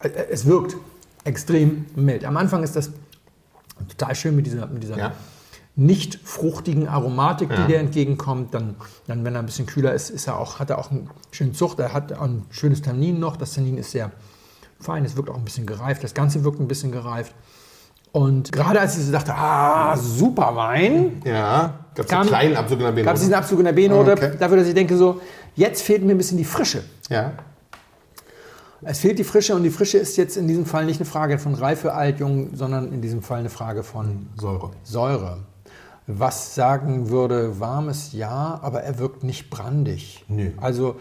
äh, 0.00 0.08
es 0.30 0.46
wirkt 0.46 0.76
extrem 1.24 1.86
mild. 1.96 2.24
Am 2.24 2.36
Anfang 2.36 2.62
ist 2.62 2.76
das 2.76 2.90
total 3.88 4.14
schön 4.14 4.36
mit 4.36 4.46
dieser, 4.46 4.66
mit 4.66 4.82
dieser 4.82 4.96
Ja. 4.98 5.12
Nicht 5.74 6.18
fruchtigen 6.24 6.86
Aromatik, 6.88 7.48
die 7.48 7.54
Ja. 7.54 7.66
dir 7.66 7.78
entgegenkommt. 7.78 8.52
Dann, 8.54 8.76
dann, 9.06 9.24
wenn 9.24 9.34
er 9.34 9.40
ein 9.40 9.46
bisschen 9.46 9.66
kühler 9.66 9.94
ist, 9.94 10.10
ist 10.10 10.26
er 10.26 10.38
auch, 10.38 10.58
hat 10.58 10.68
er 10.70 10.78
auch 10.78 10.90
einen 10.90 11.08
schönen 11.30 11.54
Zucht. 11.54 11.78
Er 11.80 11.92
hat 11.94 12.12
ein 12.12 12.44
schönes 12.50 12.82
Tannin 12.82 13.18
noch. 13.18 13.36
Das 13.36 13.54
Tannin 13.54 13.78
ist 13.78 13.90
sehr 13.92 14.10
fein, 14.78 15.04
es 15.04 15.16
wirkt 15.16 15.30
auch 15.30 15.36
ein 15.36 15.44
bisschen 15.44 15.64
gereift. 15.66 16.04
Das 16.04 16.12
Ganze 16.12 16.44
wirkt 16.44 16.60
ein 16.60 16.68
bisschen 16.68 16.92
gereift. 16.92 17.34
Und 18.10 18.52
gerade 18.52 18.78
als 18.80 18.98
ich 18.98 19.06
so 19.06 19.12
dachte, 19.12 19.34
ah, 19.34 19.96
super 19.96 20.54
Wein, 20.54 21.22
Ja, 21.24 21.78
gab 21.94 22.04
es 22.06 22.12
einen 22.12 22.26
kleinen 22.28 22.56
Abzug 22.56 22.78
in 22.80 22.94
der 22.94 23.04
gab 23.04 23.14
es 23.14 23.20
diesen 23.22 23.30
B-Note. 23.30 23.36
Abzug 23.44 23.58
in 23.60 23.64
der 23.64 23.72
B-Note, 23.72 24.12
Okay. 24.12 24.32
dafür, 24.38 24.58
dass 24.58 24.66
ich 24.68 24.74
denke 24.74 24.98
so, 24.98 25.20
jetzt 25.56 25.80
fehlt 25.82 26.04
mir 26.04 26.10
ein 26.12 26.18
bisschen 26.18 26.36
die 26.36 26.44
Frische. 26.44 26.84
Ja. 27.08 27.32
Es 28.82 28.98
fehlt 28.98 29.18
die 29.18 29.24
Frische 29.24 29.54
und 29.54 29.62
die 29.62 29.70
Frische 29.70 29.96
ist 29.96 30.16
jetzt 30.18 30.36
in 30.36 30.46
diesem 30.48 30.66
Fall 30.66 30.84
nicht 30.84 31.00
eine 31.00 31.08
Frage 31.08 31.38
von 31.38 31.54
Reife, 31.54 31.94
alt, 31.94 32.18
jung, 32.20 32.50
sondern 32.54 32.92
in 32.92 33.00
diesem 33.00 33.22
Fall 33.22 33.38
eine 33.38 33.48
Frage 33.48 33.82
von 33.82 34.26
Säure. 34.38 34.72
Säure. 34.82 35.38
Was 36.06 36.54
sagen 36.54 37.10
würde, 37.10 37.60
warmes 37.60 38.12
Ja, 38.12 38.58
aber 38.62 38.82
er 38.82 38.98
wirkt 38.98 39.22
nicht 39.24 39.50
brandig. 39.50 40.24
Nö. 40.28 40.50
Also, 40.60 40.96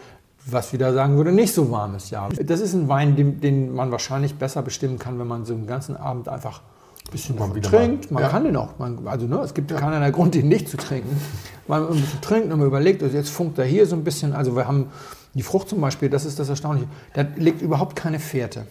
was 0.45 0.73
wieder 0.73 0.93
sagen 0.93 1.17
würde, 1.17 1.31
nicht 1.31 1.53
so 1.53 1.71
warmes 1.71 2.09
Ja. 2.09 2.29
Das 2.29 2.59
ist 2.61 2.73
ein 2.73 2.87
Wein, 2.87 3.15
den, 3.15 3.41
den 3.41 3.73
man 3.73 3.91
wahrscheinlich 3.91 4.35
besser 4.35 4.61
bestimmen 4.61 4.99
kann, 4.99 5.19
wenn 5.19 5.27
man 5.27 5.45
so 5.45 5.53
einen 5.53 5.67
ganzen 5.67 5.95
Abend 5.97 6.29
einfach 6.29 6.61
ein 7.07 7.11
bisschen 7.11 7.37
Mal 7.37 7.49
trinkt. 7.61 8.11
Man 8.11 8.23
Ja. 8.23 8.29
kann 8.29 8.43
den 8.43 8.55
auch. 8.55 8.77
Man, 8.77 9.07
also, 9.07 9.25
ne, 9.27 9.39
es 9.39 9.53
gibt 9.53 9.75
keinen 9.75 10.11
Grund, 10.11 10.35
den 10.35 10.47
nicht 10.49 10.69
zu 10.69 10.77
trinken. 10.77 11.19
Man 11.67 11.83
ein 11.87 11.93
bisschen 11.99 12.21
trinkt 12.21 12.51
und 12.51 12.59
man 12.59 12.67
überlegt, 12.67 13.01
also 13.03 13.15
jetzt 13.17 13.29
funkt 13.29 13.57
er 13.57 13.65
hier 13.65 13.85
so 13.87 13.95
ein 13.95 14.03
bisschen. 14.03 14.33
Also, 14.33 14.55
wir 14.55 14.67
haben 14.67 14.87
die 15.33 15.43
Frucht 15.43 15.69
zum 15.69 15.81
Beispiel, 15.81 16.09
das 16.09 16.25
ist 16.25 16.37
das 16.39 16.49
Erstaunliche, 16.49 16.87
da 17.13 17.25
liegt 17.37 17.61
überhaupt 17.61 17.95
keine 17.95 18.19
Fährte. 18.19 18.65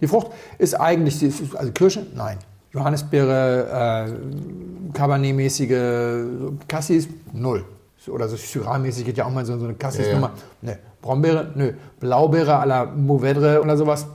Die 0.00 0.06
Frucht 0.06 0.28
ist 0.58 0.74
eigentlich, 0.80 1.20
also 1.56 1.72
Kirsche, 1.72 2.06
nein. 2.14 2.38
Johannisbeere, 2.74 4.08
äh, 4.10 4.92
Cabernet-mäßige 4.92 6.58
Cassis, 6.68 7.08
null. 7.32 7.64
Oder 8.08 8.28
so 8.28 8.36
Syrah-mäßig 8.36 9.06
geht 9.06 9.16
ja 9.16 9.24
auch 9.24 9.30
mal 9.30 9.46
so, 9.46 9.58
so 9.58 9.64
eine 9.64 9.74
Cassis-Nummer. 9.74 10.32
Nee. 10.60 10.76
Brombeere, 11.00 11.52
nö. 11.54 11.72
Blaubeere 12.00 12.58
à 12.58 12.66
la 12.66 12.84
Mourvedre 12.84 13.62
oder 13.62 13.76
sowas. 13.76 14.06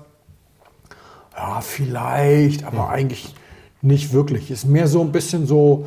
Ja, 1.35 1.61
vielleicht, 1.61 2.65
aber 2.65 2.89
eigentlich 2.89 3.33
nicht 3.81 4.13
wirklich. 4.13 4.51
Ist 4.51 4.65
mehr 4.65 4.87
so 4.87 5.01
ein 5.01 5.11
bisschen 5.11 5.47
so, 5.47 5.85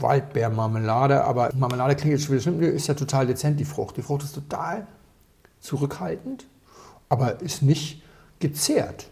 Waldbeermarmelade, 0.00 1.24
aber 1.24 1.50
Marmelade 1.54 1.96
klingt 1.96 2.12
jetzt 2.12 2.24
schon 2.24 2.34
wieder 2.34 2.42
schlimm, 2.42 2.62
ist 2.62 2.86
ja 2.86 2.94
total 2.94 3.26
dezent, 3.26 3.58
die 3.60 3.64
Frucht. 3.64 3.96
Die 3.96 4.02
Frucht 4.02 4.22
ist 4.22 4.34
total 4.34 4.86
zurückhaltend, 5.60 6.46
aber 7.08 7.40
ist 7.40 7.62
nicht 7.62 8.02
gezehrt. 8.38 9.06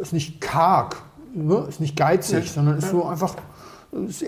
Ist 0.00 0.12
nicht 0.12 0.40
karg, 0.40 0.96
ne? 1.36 1.66
ist 1.68 1.80
nicht 1.80 1.96
geizig, 1.96 2.50
sondern 2.50 2.78
ist 2.78 2.90
so 2.90 3.04
einfach, 3.04 3.36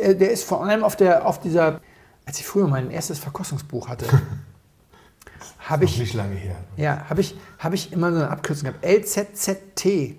er- 0.00 0.14
der 0.14 0.30
ist 0.30 0.44
vor 0.44 0.64
allem 0.64 0.84
auf, 0.84 0.96
der, 0.96 1.26
auf 1.26 1.40
dieser, 1.40 1.80
als 2.24 2.38
ich 2.40 2.46
früher 2.46 2.66
mein 2.68 2.90
erstes 2.90 3.18
Verkostungsbuch 3.18 3.88
hatte, 3.88 4.06
habe 5.60 5.84
ich, 5.84 5.98
Nicht 5.98 6.14
lange 6.14 6.34
her. 6.34 6.56
ja, 6.76 7.04
habe 7.08 7.20
ich, 7.20 7.36
hab 7.58 7.72
ich 7.74 7.92
immer 7.92 8.10
so 8.12 8.18
eine 8.18 8.30
Abkürzung 8.30 8.68
gehabt. 8.70 8.84
LZZT. 8.84 10.14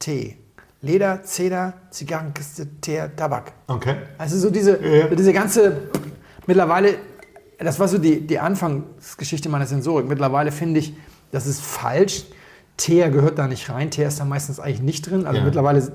T. 0.00 0.36
Leder, 0.82 1.22
Zeder, 1.22 1.72
Zigarrenkiste, 1.90 2.66
Teer, 2.82 3.14
Tabak. 3.16 3.52
Okay. 3.68 3.96
Also 4.18 4.38
so 4.38 4.50
diese, 4.50 4.84
Ja. 4.84 5.08
so 5.08 5.14
diese 5.14 5.32
ganze, 5.32 5.88
mittlerweile, 6.46 6.96
das 7.58 7.80
war 7.80 7.88
so 7.88 7.96
die, 7.96 8.26
die 8.26 8.38
Anfangsgeschichte 8.38 9.48
meiner 9.48 9.66
Sensorik. 9.66 10.06
Mittlerweile 10.06 10.52
finde 10.52 10.80
ich, 10.80 10.94
das 11.32 11.46
ist 11.46 11.62
falsch. 11.62 12.24
Teer 12.76 13.10
gehört 13.10 13.38
da 13.38 13.46
nicht 13.46 13.70
rein. 13.70 13.90
Teer 13.90 14.08
ist 14.08 14.18
da 14.20 14.24
meistens 14.24 14.58
eigentlich 14.58 14.82
nicht 14.82 15.08
drin. 15.10 15.26
Also 15.26 15.38
Ja. 15.38 15.44
mittlerweile 15.44 15.80
habe 15.80 15.92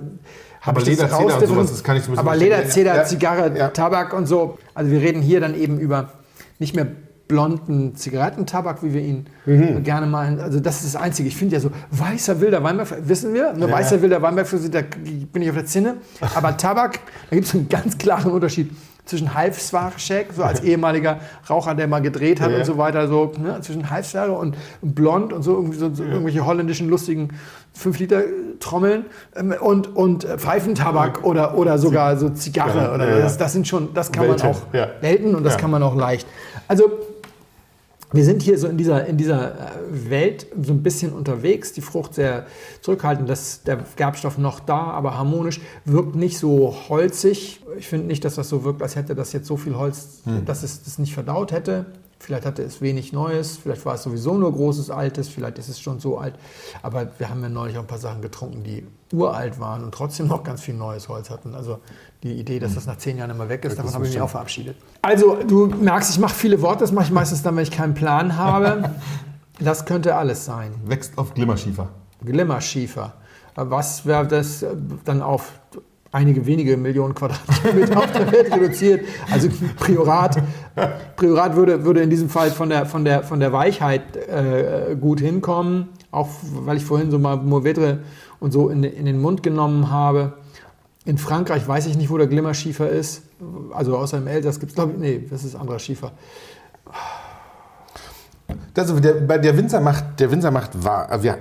Aber 0.64 0.80
ich 0.82 0.86
Leder, 0.88 1.04
das 1.08 1.18
Zeder 1.18 1.38
und 1.38 1.48
sowas, 1.48 1.72
das 1.72 1.84
kann 1.84 1.98
ich 1.98 2.04
so 2.04 2.10
ein 2.12 2.16
bisschen 2.16 2.28
Aber. 2.28 2.36
Leder, 2.38 2.66
Zeder, 2.68 2.96
Ja. 2.96 3.04
Zigarre, 3.06 3.58
Ja. 3.58 3.68
Tabak 3.70 4.14
und 4.14 4.26
so. 4.28 4.58
Also 4.74 4.92
wir 4.92 5.02
reden 5.02 5.22
hier 5.22 5.40
dann 5.42 5.56
eben 5.56 5.80
über 5.80 6.10
nicht 6.58 6.76
mehr 6.76 6.88
blonden 7.30 7.96
Zigarettentabak, 7.96 8.84
wie 8.84 8.92
wir 8.94 9.02
ihn 9.02 9.28
Mhm. 9.46 9.84
gerne 9.84 10.08
meinen. 10.08 10.40
Also 10.42 10.60
das 10.60 10.84
ist 10.84 10.96
das 10.96 11.02
Einzige. 11.02 11.30
Ich 11.30 11.38
finde 11.38 11.56
ja 11.56 11.62
so, 11.62 11.70
weißer 11.92 12.42
wilder 12.42 12.62
Weinberg, 12.64 12.88
wissen 13.08 13.34
wir, 13.36 13.54
ne, 13.54 13.72
weißer 13.72 14.02
wilder 14.02 14.22
Weinberg, 14.22 14.48
da 14.72 14.80
bin 15.32 15.42
ich 15.44 15.50
auf 15.50 15.56
der 15.56 15.66
Zinne. 15.66 15.98
Aber 16.36 16.58
Tabak, 16.58 17.00
da 17.30 17.36
gibt 17.36 17.48
es 17.48 17.54
einen 17.54 17.70
ganz 17.70 17.98
klaren 18.00 18.32
Unterschied 18.32 18.72
zwischen 19.06 19.34
Halbsware-Check, 19.36 20.34
so 20.36 20.44
als 20.44 20.60
ehemaliger 20.64 21.20
Raucher, 21.50 21.76
der 21.76 21.88
mal 21.88 22.02
gedreht 22.02 22.42
hat 22.42 22.50
Ja. 22.52 22.58
und 22.58 22.66
so 22.66 22.78
weiter, 22.80 23.08
so 23.08 23.32
ne, 23.38 23.60
zwischen 23.62 23.90
Halbsware 23.92 24.32
und 24.32 24.56
blond 24.82 25.32
und 25.32 25.44
so, 25.44 25.54
irgendwie 25.54 25.78
so, 25.78 25.94
so 25.94 26.04
irgendwelche 26.04 26.46
holländischen 26.48 26.90
lustigen 26.90 27.30
5-Liter-Trommeln 27.80 29.06
ähm, 29.36 29.54
und, 29.60 29.96
und 29.96 30.26
äh, 30.26 30.38
Pfeifentabak 30.40 31.24
oder, 31.24 31.56
oder 31.58 31.78
sogar 31.78 32.18
so 32.18 32.30
Zigarre. 32.30 32.78
Ja, 32.86 32.94
oder 32.96 33.08
ja, 33.10 33.16
ja. 33.18 33.22
Das, 33.24 33.38
das 33.38 33.54
sind 33.54 33.68
schon, 33.68 33.94
das 33.94 34.12
kann 34.12 34.28
Welten, 34.28 34.46
man 34.48 34.56
auch 34.56 34.62
ja. 34.74 34.88
Welten 35.02 35.36
und 35.36 35.44
das 35.44 35.54
Ja. 35.54 35.60
kann 35.60 35.72
man 35.72 35.84
auch 35.84 35.96
leicht. 35.96 36.28
Also 36.68 36.84
wir 38.12 38.26
sind 38.26 38.42
hier 38.42 38.58
so 38.58 38.68
in 38.68 38.78
dieser, 38.78 39.06
in 39.06 39.18
dieser 39.18 39.54
äh, 39.54 40.10
Welt 40.10 40.48
so 40.62 40.74
ein 40.74 40.82
bisschen 40.82 41.14
unterwegs, 41.14 41.74
die 41.74 41.82
Frucht 41.82 42.16
sehr 42.16 42.46
zurückhaltend, 42.82 43.30
das, 43.30 43.64
der 43.64 43.80
Gerbstoff 43.96 44.38
noch 44.38 44.60
da, 44.60 44.78
aber 44.78 45.18
harmonisch, 45.18 45.62
wirkt 45.86 46.16
nicht 46.16 46.38
so 46.40 46.76
holzig. 46.90 47.62
Ich 47.78 47.88
finde 47.88 48.08
nicht, 48.08 48.26
dass 48.26 48.36
das 48.36 48.50
so 48.50 48.64
wirkt, 48.64 48.82
als 48.82 48.96
hätte 48.96 49.14
das 49.14 49.34
jetzt 49.34 49.48
so 49.48 49.58
viel 49.58 49.76
Holz, 49.76 50.22
dass 50.46 50.64
es 50.64 50.84
das 50.84 50.98
nicht 50.98 51.14
verdaut 51.14 51.52
hätte. 51.52 51.86
Vielleicht 52.22 52.46
hatte 52.46 52.64
es 52.64 52.82
wenig 52.82 53.14
Neues, 53.14 53.58
vielleicht 53.58 53.86
war 53.86 53.96
es 53.96 54.04
sowieso 54.04 54.38
nur 54.38 54.52
großes 54.52 54.90
Altes, 54.90 55.30
vielleicht 55.30 55.58
ist 55.58 55.70
es 55.70 55.80
schon 55.80 56.00
so 56.00 56.18
alt. 56.18 56.36
Aber 56.82 57.08
wir 57.18 57.30
haben 57.30 57.42
ja 57.42 57.48
neulich 57.48 57.78
auch 57.78 57.82
ein 57.82 57.88
paar 57.88 57.98
Sachen 57.98 58.22
getrunken, 58.22 58.64
die 58.64 58.86
uralt 59.14 59.60
waren 59.60 59.86
und 59.86 59.94
trotzdem 59.94 60.28
noch 60.28 60.44
ganz 60.44 60.62
viel 60.62 60.74
neues 60.74 61.08
Holz 61.08 61.30
hatten. 61.30 61.56
Also 61.56 61.80
die 62.24 62.34
Idee, 62.34 62.60
dass 62.60 62.76
das 62.76 62.86
nach 62.86 62.98
zehn 62.98 63.18
Jahren 63.18 63.32
immer 63.32 63.48
weg 63.48 63.64
ist, 63.64 63.80
davon 63.80 63.94
habe 63.94 64.06
ich 64.06 64.12
mich 64.12 64.22
auch 64.22 64.30
verabschiedet. 64.30 64.76
Also 65.02 65.38
du 65.48 65.68
merkst, 65.68 66.12
ich 66.12 66.20
mache 66.20 66.36
viele 66.36 66.62
Worte, 66.62 66.82
das 66.82 66.92
mache 66.92 67.06
ich 67.06 67.12
meistens 67.12 67.42
dann, 67.42 67.56
wenn 67.56 67.64
ich 67.64 67.72
keinen 67.72 67.94
Plan 67.94 68.36
habe. 68.38 68.96
Das 69.62 69.86
könnte 69.86 70.16
alles 70.16 70.46
sein. 70.46 70.74
Wächst 70.86 71.18
auf 71.18 71.34
Glimmerschiefer. 71.34 71.90
Glimmerschiefer. 72.24 73.16
Was 73.56 74.06
wäre 74.06 74.26
das 74.26 74.64
äh, 74.64 74.70
dann 75.04 75.22
auf 75.22 75.60
einige 76.12 76.46
wenige 76.46 76.76
Millionen 76.78 77.14
Quadratkilometer 77.16 77.98
auf 77.98 78.12
der 78.12 78.32
Welt 78.32 78.52
reduziert? 78.54 79.06
Also 79.32 79.50
Priorat, 79.78 80.42
Priorat 81.16 81.56
würde, 81.56 81.84
würde 81.86 82.02
in 82.02 82.10
diesem 82.10 82.30
Fall 82.30 82.52
von 82.52 82.70
der, 82.70 82.86
von 82.86 83.06
der, 83.06 83.24
von 83.24 83.40
der 83.40 83.52
Weichheit 83.54 84.16
äh, 84.18 84.96
gut 85.00 85.20
hinkommen. 85.20 85.90
Auch 86.12 86.30
weil 86.66 86.78
ich 86.78 86.86
vorhin 86.86 87.12
so 87.12 87.20
mal 87.20 87.38
Mourvedre 87.38 88.00
und 88.40 88.52
so 88.52 88.70
in, 88.70 88.82
den- 88.82 88.94
in 88.94 89.06
den 89.06 89.22
Mund 89.22 89.44
genommen 89.44 89.92
habe. 89.92 90.34
In 91.06 91.18
Frankreich 91.18 91.68
weiß 91.68 91.86
ich 91.86 91.98
nicht, 91.98 92.10
wo 92.10 92.18
der 92.18 92.28
Glimmerschiefer 92.28 92.90
ist. 92.90 93.24
Also 93.74 93.96
außer 93.98 94.18
im 94.18 94.28
Elsass 94.28 94.60
gibt 94.60 94.72
es, 94.72 94.76
glaube 94.76 94.94
ich, 94.94 94.98
nee, 95.00 95.28
das 95.30 95.44
ist 95.44 95.56
anderer 95.56 95.80
Schiefer. 95.80 96.12
Das, 98.74 98.94
der, 99.02 99.14
bei 99.14 99.38
der 99.38 99.56
Winzer 99.58 99.80
macht, 99.80 100.20
der 100.20 100.32
Winzer 100.32 100.52
macht, 100.52 100.84
war, 100.84 101.22
wir 101.22 101.38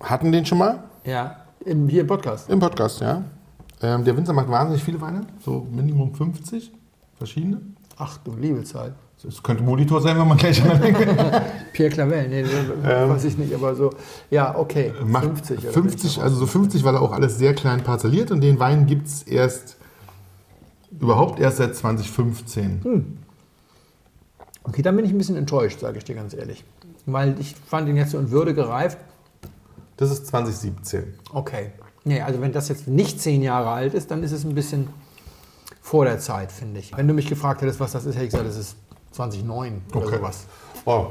hatten 0.00 0.32
den 0.32 0.46
schon 0.46 0.58
mal 0.58 0.82
Ja, 1.04 1.36
im, 1.64 1.88
hier 1.88 2.00
im 2.02 2.06
Podcast. 2.06 2.48
im 2.48 2.58
Podcast, 2.60 3.00
ja. 3.00 3.22
Ähm, 3.82 4.04
der 4.04 4.16
Winzer 4.16 4.32
macht 4.32 4.48
wahnsinnig 4.48 4.82
viele 4.82 5.00
Weine, 5.00 5.26
so 5.44 5.66
Minimum 5.70 6.14
50 6.14 6.72
verschiedene. 7.16 7.60
Ach 7.96 8.18
du 8.18 8.34
liebe 8.34 8.64
Zeit. 8.64 8.92
Es 9.26 9.42
könnte 9.42 9.62
Molitor 9.62 10.02
sein, 10.02 10.18
wenn 10.18 10.28
man 10.28 10.36
gleich 10.36 10.62
an 10.62 10.82
den 10.82 10.94
Pierre 11.72 11.90
Clavel, 11.90 12.28
nee, 12.28 12.42
das 12.42 13.08
weiß 13.08 13.24
ich 13.24 13.38
nicht, 13.38 13.54
aber 13.54 13.74
so, 13.74 13.90
ja, 14.30 14.54
okay, 14.54 14.92
macht 15.06 15.24
50. 15.24 15.58
oder 15.60 15.72
50, 15.72 16.22
also 16.22 16.36
so 16.36 16.46
50, 16.46 16.84
weil 16.84 16.94
er 16.94 17.00
auch 17.00 17.12
alles 17.12 17.38
sehr 17.38 17.54
klein 17.54 17.82
parzelliert 17.82 18.30
und 18.30 18.42
den 18.42 18.58
Wein 18.58 18.86
gibt 18.86 19.06
es 19.06 19.22
erst 19.22 19.76
überhaupt 21.00 21.40
erst 21.40 21.56
seit 21.56 21.74
2015. 21.74 23.16
Okay, 24.64 24.82
dann 24.82 24.96
bin 24.96 25.04
ich 25.04 25.12
ein 25.12 25.18
bisschen 25.18 25.36
enttäuscht, 25.36 25.80
sage 25.80 25.98
ich 25.98 26.04
dir 26.04 26.14
ganz 26.14 26.34
ehrlich. 26.34 26.64
Weil 27.06 27.38
ich 27.38 27.54
fand 27.54 27.88
ihn 27.88 27.96
jetzt 27.96 28.12
so 28.12 28.18
in 28.18 28.30
Würde 28.30 28.54
gereift. 28.54 28.98
Das 29.96 30.10
ist 30.10 30.26
2017. 30.26 31.14
Okay. 31.32 31.72
Nee, 32.04 32.20
also 32.20 32.40
wenn 32.40 32.52
das 32.52 32.68
jetzt 32.68 32.86
nicht 32.86 33.20
zehn 33.20 33.42
Jahre 33.42 33.70
alt 33.70 33.94
ist, 33.94 34.10
dann 34.10 34.22
ist 34.22 34.32
es 34.32 34.44
ein 34.44 34.54
bisschen 34.54 34.88
vor 35.80 36.04
der 36.04 36.18
Zeit, 36.18 36.52
finde 36.52 36.80
ich. 36.80 36.96
Wenn 36.96 37.08
du 37.08 37.14
mich 37.14 37.28
gefragt 37.28 37.62
hättest, 37.62 37.80
was 37.80 37.92
das 37.92 38.04
ist, 38.04 38.14
hätte 38.14 38.24
ich 38.26 38.30
gesagt, 38.30 38.48
das 38.48 38.56
ist 38.56 38.76
2009 39.12 39.82
oder 39.94 40.06
Okay. 40.06 40.16
sowas. 40.16 40.44
Oh, 40.84 41.06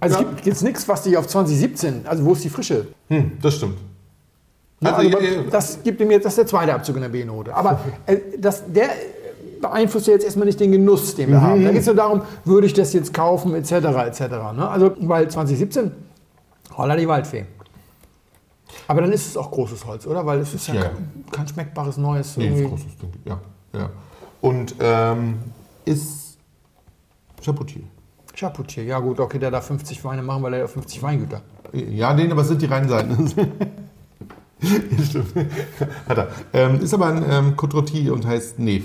Also 0.00 0.16
Ja. 0.16 0.22
es 0.22 0.28
gibt 0.28 0.46
jetzt 0.46 0.62
nichts, 0.62 0.88
was 0.88 1.02
dich 1.02 1.16
auf 1.16 1.26
2017, 1.26 2.06
also 2.06 2.24
wo 2.24 2.32
ist 2.32 2.44
die 2.44 2.50
Frische? 2.50 2.88
hm, 3.08 3.32
das 3.40 3.54
stimmt. 3.56 3.78
Ja, 4.80 4.94
Also, 4.96 5.08
also, 5.16 5.18
äh, 5.26 5.48
das 5.50 5.82
gibt 5.82 6.00
jetzt, 6.00 6.24
das 6.26 6.32
ist 6.32 6.38
der 6.38 6.46
zweite 6.46 6.74
Abzug 6.74 6.96
in 6.96 7.02
der 7.02 7.08
B-Note. 7.08 7.54
Aber 7.54 7.80
äh, 8.06 8.18
das, 8.38 8.64
der 8.66 8.90
beeinflusst 9.62 10.06
ja 10.08 10.12
jetzt 10.14 10.24
erstmal 10.24 10.46
nicht 10.46 10.60
den 10.60 10.72
Genuss, 10.72 11.14
den 11.14 11.30
wir 11.30 11.40
haben. 11.40 11.64
Da 11.64 11.70
geht 11.70 11.80
es 11.80 11.86
nur 11.86 11.94
darum, 11.94 12.22
würde 12.44 12.66
ich 12.66 12.74
das 12.74 12.92
jetzt 12.92 13.14
kaufen, 13.14 13.54
etc. 13.54 13.72
etc. 13.72 14.20
Ne? 14.54 14.68
Also, 14.68 14.94
weil 15.00 15.28
2017, 15.28 15.90
holla 16.76 16.96
die 16.96 17.08
Waldfee. 17.08 17.46
Aber 18.86 19.00
dann 19.00 19.12
ist 19.12 19.26
es 19.26 19.36
auch 19.36 19.50
großes 19.50 19.86
Holz, 19.86 20.06
oder? 20.06 20.24
Weil 20.26 20.40
es 20.40 20.54
ist 20.54 20.68
ja, 20.68 20.74
Ja. 20.74 20.82
kein, 20.82 21.24
kein 21.30 21.48
schmeckbares 21.48 21.96
Neues. 21.96 22.36
Nee, 22.36 22.46
ist 22.46 22.50
irgendwie. 22.50 22.68
großes 22.68 22.98
Ding. 22.98 23.12
Ja, 23.24 23.40
ja. 23.72 23.90
Und 24.40 24.74
ähm, 24.80 25.38
ist 25.84 26.38
Chapoutier. 27.42 27.82
Chapoutier, 28.34 28.84
ja 28.84 28.98
gut, 28.98 29.20
okay, 29.20 29.38
der 29.38 29.50
darf 29.50 29.66
50 29.66 30.04
Weine 30.04 30.22
machen, 30.22 30.42
weil 30.42 30.54
er 30.54 30.64
hat 30.64 30.70
50 30.70 31.02
Weingüter. 31.02 31.40
Ja, 31.72 32.12
den, 32.14 32.30
aber 32.32 32.42
es 32.42 32.48
sind 32.48 32.60
die 32.62 32.66
reinen 32.66 32.88
Seiten. 32.88 33.28
Stimmt. 35.02 35.34
Hat 36.08 36.18
er. 36.18 36.28
Ähm, 36.52 36.80
ist 36.80 36.94
aber 36.94 37.06
ein 37.06 37.24
ähm, 37.28 37.56
Côte 37.56 38.10
und 38.10 38.26
heißt 38.26 38.58
Nef. 38.58 38.84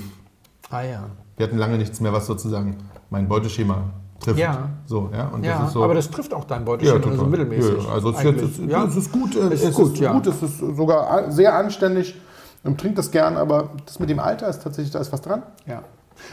Ah 0.69 0.81
ja. 0.81 1.05
Wir 1.37 1.47
hatten 1.47 1.57
lange 1.57 1.77
nichts 1.77 1.99
mehr, 1.99 2.13
was 2.13 2.25
sozusagen 2.25 2.77
mein 3.09 3.27
Beuteschema 3.27 3.85
trifft. 4.19 4.39
Ja. 4.39 4.69
So, 4.85 5.09
ja. 5.13 5.27
Und 5.27 5.43
Ja, 5.43 5.59
das 5.59 5.67
ist 5.67 5.73
so, 5.73 5.83
aber 5.83 5.93
das 5.93 6.09
trifft 6.09 6.33
auch 6.33 6.45
dein 6.45 6.61
ja, 6.61 6.65
Beuteschema 6.65 6.99
total. 6.99 7.17
so 7.17 7.25
mittelmäßig. 7.25 7.83
Ja, 7.83 7.89
also 7.93 8.11
es, 8.11 8.23
ist 8.23 8.59
es, 8.59 8.69
ja. 8.69 8.85
es 8.85 8.95
ist 8.95 9.11
gut. 9.11 9.35
äh, 9.35 9.39
Es 9.39 9.61
es 9.63 9.69
ist 9.69 9.75
gut, 9.75 9.97
ja. 9.99 10.13
Gut, 10.13 10.27
es 10.27 10.41
ist 10.41 10.59
sogar 10.59 11.31
sehr 11.31 11.55
anständig. 11.55 12.15
Man 12.63 12.77
trinkt 12.77 12.97
das 12.97 13.11
gern, 13.11 13.37
aber 13.37 13.69
das 13.85 13.99
mit 13.99 14.09
dem 14.09 14.19
Alter 14.19 14.49
ist 14.49 14.61
tatsächlich, 14.63 14.91
da 14.91 14.99
ist 14.99 15.13
was 15.13 15.21
dran. 15.21 15.43
Ja. 15.65 15.83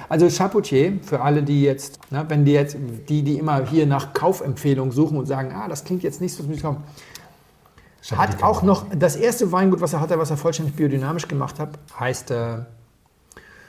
Also 0.09 0.28
Chapoutier, 0.28 0.99
für 1.03 1.20
alle, 1.20 1.45
die 1.45 1.62
jetzt, 1.62 2.01
ne, 2.11 2.24
wenn 2.28 2.45
die 2.45 2.53
jetzt, 2.53 2.76
die, 3.09 3.22
die 3.22 3.39
immer 3.39 3.64
hier 3.64 3.87
nach 3.87 4.12
Kaufempfehlungen 4.12 4.93
suchen 4.93 5.16
und 5.18 5.26
sagen, 5.26 5.53
ah, 5.55 5.68
das 5.68 5.84
klingt 5.84 6.03
jetzt 6.03 6.20
nicht 6.20 6.34
so, 6.34 6.43
muss 6.43 6.57
ich 6.57 6.62
kaufen. 6.62 6.82
Hat 8.14 8.43
auch 8.43 8.62
noch, 8.62 8.87
das 8.97 9.16
erste 9.16 9.51
Weingut, 9.51 9.80
was 9.80 9.93
er 9.93 10.01
hatte, 10.01 10.18
was 10.18 10.30
er 10.30 10.37
vollständig 10.37 10.76
biodynamisch 10.76 11.26
gemacht 11.26 11.59
hat, 11.59 11.70
heißt, 11.99 12.30
äh, 12.30 12.59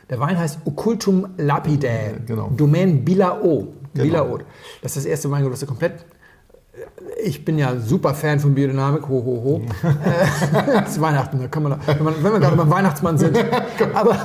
der 0.09 0.19
Wein 0.19 0.37
heißt 0.37 0.59
Occultum 0.65 1.27
Lapidae, 1.37 2.19
genau. 2.25 2.49
Domaine 2.55 2.93
Bilao. 2.93 3.73
Genau. 4.03 4.37
Das 4.81 4.91
ist 4.95 4.97
das 4.97 5.05
erste 5.05 5.29
Weingut, 5.31 5.51
was 5.53 5.61
er 5.61 5.67
komplett 5.67 6.05
ich 7.23 7.43
bin 7.43 7.57
ja 7.57 7.75
super 7.79 8.13
Fan 8.13 8.39
von 8.39 8.53
Biodynamik, 8.53 9.03
ho, 9.03 9.23
ho, 9.25 9.41
ho. 9.43 9.61
Äh, 9.83 10.81
Es 10.85 10.91
ist 10.91 11.01
Weihnachten, 11.01 11.39
da 11.39 11.47
kann 11.47 11.63
man, 11.63 11.79
wenn, 11.85 12.03
man, 12.03 12.13
wenn 12.23 12.33
wir 12.33 12.39
gerade 12.39 12.55
beim 12.55 12.69
Weihnachtsmann 12.69 13.17
sind. 13.17 13.37
Aber, 13.93 14.15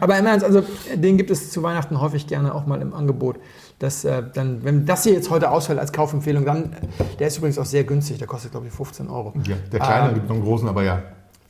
aber 0.00 0.18
im 0.18 0.26
Ernst, 0.26 0.44
also 0.44 0.62
den 0.94 1.16
gibt 1.16 1.30
es 1.30 1.50
zu 1.50 1.62
Weihnachten 1.62 2.00
häufig 2.00 2.26
gerne 2.26 2.54
auch 2.54 2.66
mal 2.66 2.80
im 2.82 2.94
Angebot. 2.94 3.36
Das, 3.78 4.04
äh, 4.04 4.22
dann, 4.34 4.64
wenn 4.64 4.86
das 4.86 5.04
hier 5.04 5.12
jetzt 5.12 5.30
heute 5.30 5.50
ausfällt 5.50 5.78
als 5.78 5.92
Kaufempfehlung, 5.92 6.44
dann, 6.44 6.74
der 7.18 7.28
ist 7.28 7.38
übrigens 7.38 7.58
auch 7.58 7.64
sehr 7.64 7.84
günstig, 7.84 8.18
der 8.18 8.26
kostet 8.26 8.50
glaube 8.50 8.66
ich 8.66 8.72
15 8.72 9.08
Euro. 9.08 9.32
Ja, 9.46 9.56
der 9.72 9.80
kleine 9.80 10.08
Ähm, 10.08 10.14
gibt 10.14 10.28
noch 10.28 10.34
einen 10.36 10.44
großen, 10.44 10.68
aber 10.68 10.82
ja. 10.82 11.02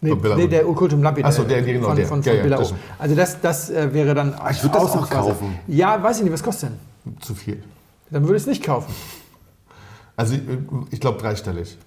Nee, 0.02 0.14
nee, 0.36 0.46
der 0.46 0.68
Occultum 0.68 1.02
Lapide 1.02 1.28
Ach 1.28 1.32
so, 1.32 1.44
der, 1.44 1.62
genau, 1.62 1.88
von, 1.88 1.96
der. 1.96 2.06
von, 2.06 2.22
Ja, 2.22 2.30
von 2.32 2.36
ja, 2.36 2.42
Bilao. 2.42 2.58
das- 2.60 2.74
Also 2.98 3.14
das, 3.14 3.40
das 3.40 3.70
äh, 3.70 3.92
wäre 3.92 4.14
dann 4.14 4.34
ich 4.50 4.62
würd 4.62 4.74
das 4.74 4.82
auch 4.82 5.08
kaufen. 5.10 5.58
Ja, 5.66 6.02
weiß 6.02 6.18
ich 6.18 6.24
nicht, 6.24 6.32
was 6.32 6.42
kostet 6.42 6.70
denn? 6.70 6.89
Zu 7.20 7.34
viel. 7.34 7.62
Dann 8.10 8.24
würde 8.24 8.36
ich 8.36 8.42
es 8.42 8.46
nicht 8.48 8.64
kaufen. 8.64 8.94
Also 10.16 10.34
ich, 10.34 10.42
ich 10.90 11.00
glaube 11.00 11.20
dreistellig. 11.20 11.78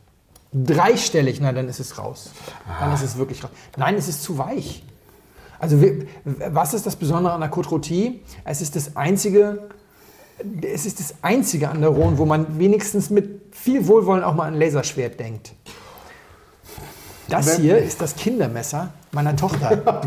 Dreistellig, 0.53 1.39
na 1.41 1.51
dann 1.51 1.67
ist 1.67 1.79
es 1.79 1.97
raus. 1.97 2.31
Dann 2.79 2.93
ist 2.93 3.03
es 3.03 3.17
wirklich 3.17 3.43
raus. 3.43 3.51
Nein, 3.77 3.95
es 3.95 4.07
ist 4.07 4.23
zu 4.23 4.37
weich. 4.37 4.83
Also 5.59 5.81
wir, 5.81 6.05
was 6.25 6.73
ist 6.73 6.85
das 6.85 6.95
Besondere 6.95 7.33
an 7.33 7.41
der 7.41 7.51
Côte 7.51 7.69
Rôtie? 7.69 8.19
Es 8.43 8.61
ist 8.61 8.75
das 8.75 8.95
einzige, 8.95 9.69
es 10.61 10.85
ist 10.85 10.99
das 10.99 11.15
einzige 11.21 11.69
an 11.69 11.81
der 11.81 11.89
Rhone, 11.89 12.17
wo 12.17 12.25
man 12.25 12.59
wenigstens 12.59 13.09
mit 13.09 13.53
viel 13.53 13.87
Wohlwollen 13.87 14.23
auch 14.23 14.35
mal 14.35 14.47
an 14.47 14.55
ein 14.55 14.59
Laserschwert 14.59 15.19
denkt. 15.19 15.53
Das 17.29 17.57
hier 17.57 17.77
ist 17.77 18.01
das 18.01 18.15
Kindermesser 18.15 18.93
meiner 19.11 19.35
Tochter. 19.35 19.81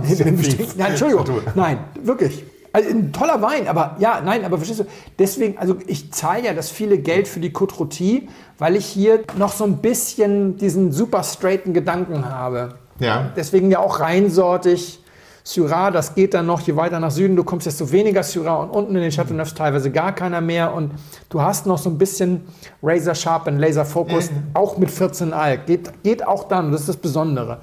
Nein, 0.77 0.91
Entschuldigung. 0.91 1.25
Nein, 1.55 1.79
wirklich. 2.03 2.45
Also 2.77 2.91
ein 2.91 3.11
toller 3.11 3.41
Wein, 3.41 3.69
aber 3.69 3.97
ja, 4.01 4.21
nein, 4.23 4.45
aber 4.45 4.59
verstehst 4.59 4.81
du, 4.81 4.85
deswegen, 5.19 5.57
also 5.57 5.77
ich 5.87 6.13
zahle 6.13 6.45
ja 6.45 6.53
das 6.53 6.69
viele 6.69 6.99
Geld 6.99 7.27
für 7.27 7.41
die 7.41 7.49
Côte 7.49 7.77
Rôtie, 7.77 8.29
weil 8.59 8.77
ich 8.77 8.85
hier 8.85 9.21
noch 9.39 9.53
so 9.53 9.65
ein 9.65 9.79
bisschen 9.79 10.59
diesen 10.59 10.93
super 10.93 11.23
straighten 11.23 11.73
Gedanken 11.73 12.29
habe. 12.29 12.75
Ja. 12.99 13.31
Deswegen 13.35 13.71
ja 13.71 13.79
auch 13.79 14.01
reinsortig. 14.01 15.01
Syrah, 15.43 15.91
das 15.91 16.15
geht 16.15 16.35
dann 16.35 16.45
noch, 16.45 16.61
je 16.61 16.77
weiter 16.77 17.01
nach 17.01 17.13
Süden 17.13 17.35
du 17.35 17.45
kommst, 17.45 17.67
desto 17.67 17.91
weniger 17.93 18.23
Syrah 18.23 18.57
und 18.57 18.69
unten 18.69 18.95
in 18.97 19.01
den 19.01 19.11
Chateauneufs 19.11 19.55
teilweise 19.55 19.91
gar 19.91 20.13
keiner 20.13 20.43
mehr. 20.43 20.75
Und 20.75 20.91
du 21.31 21.41
hast 21.41 21.65
noch 21.65 21.79
so 21.79 21.89
ein 21.89 21.97
bisschen 21.97 22.43
Razor 22.83 23.15
Sharp 23.15 23.47
und 23.47 23.59
Laser 23.59 23.87
Focus, 23.87 24.29
auch 24.53 24.77
mit 24.77 24.91
14 24.91 25.33
Alk. 25.33 25.65
Geht, 25.65 26.03
geht 26.03 26.27
auch 26.27 26.47
dann, 26.49 26.73
das 26.73 26.83
ist 26.83 26.89
das 26.91 26.97
Besondere. 26.99 27.61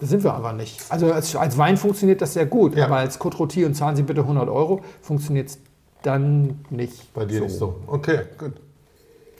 Das 0.00 0.08
sind 0.10 0.24
wir 0.24 0.34
aber 0.34 0.52
nicht. 0.52 0.80
Also 0.90 1.12
als, 1.12 1.34
als 1.36 1.56
Wein 1.56 1.76
funktioniert 1.76 2.20
das 2.20 2.34
sehr 2.34 2.46
gut, 2.46 2.74
Ja. 2.76 2.86
aber 2.86 2.96
als 2.96 3.18
Côte 3.20 3.64
und 3.64 3.74
zahlen 3.74 3.96
Sie 3.96 4.02
bitte 4.02 4.20
100 4.22 4.48
Euro, 4.48 4.80
funktioniert 5.00 5.48
es 5.50 5.58
dann 6.02 6.60
nicht. 6.70 7.12
Bei 7.14 7.24
dir 7.24 7.40
nicht 7.42 7.54
so. 7.56 7.76
Okay, 7.86 8.20
gut. 8.36 8.52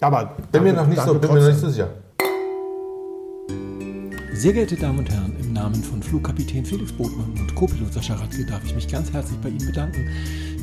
Aber 0.00 0.34
Bin 0.52 0.62
mir 0.62 0.72
noch 0.72 0.86
nicht 0.86 1.00
so, 1.00 1.12
danke 1.14 1.26
bin 1.28 1.34
mir 1.36 1.40
noch 1.42 1.48
nicht 1.48 1.60
trotzdem. 1.60 1.70
so 1.70 1.74
sicher. 1.74 1.88
Sehr 4.32 4.52
geehrte 4.52 4.76
Damen 4.76 4.98
und 4.98 5.10
Herren, 5.10 5.34
im 5.40 5.52
Namen 5.52 5.76
von 5.82 6.02
Flugkapitän 6.02 6.64
Felix 6.66 6.92
Botmann 6.92 7.32
und 7.38 7.54
Co-Pilot 7.54 7.92
Sascha 7.92 8.14
Radke 8.14 8.44
darf 8.44 8.64
ich 8.64 8.74
mich 8.74 8.88
ganz 8.88 9.12
herzlich 9.12 9.38
bei 9.40 9.48
Ihnen 9.50 9.64
bedanken, 9.66 10.08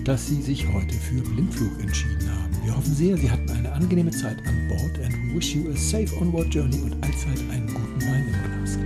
dass 0.05 0.27
Sie 0.27 0.41
sich 0.41 0.67
heute 0.73 0.93
für 0.93 1.21
Blindflug 1.21 1.79
entschieden 1.81 2.29
haben. 2.29 2.51
Wir 2.65 2.75
hoffen 2.75 2.93
sehr, 2.93 3.15
Sie 3.17 3.31
hatten 3.31 3.49
eine 3.49 3.71
angenehme 3.71 4.11
Zeit 4.11 4.37
an 4.45 4.67
Bord 4.67 4.99
and 5.05 5.13
we 5.31 5.37
wish 5.37 5.55
you 5.55 5.71
a 5.71 5.75
safe 5.75 6.09
onward 6.19 6.53
journey 6.53 6.79
und 6.81 6.93
allzeit 7.03 7.39
einen 7.51 7.67
guten 7.67 8.01
Wein 8.01 8.27
im 8.27 8.59
Glas. 8.59 8.77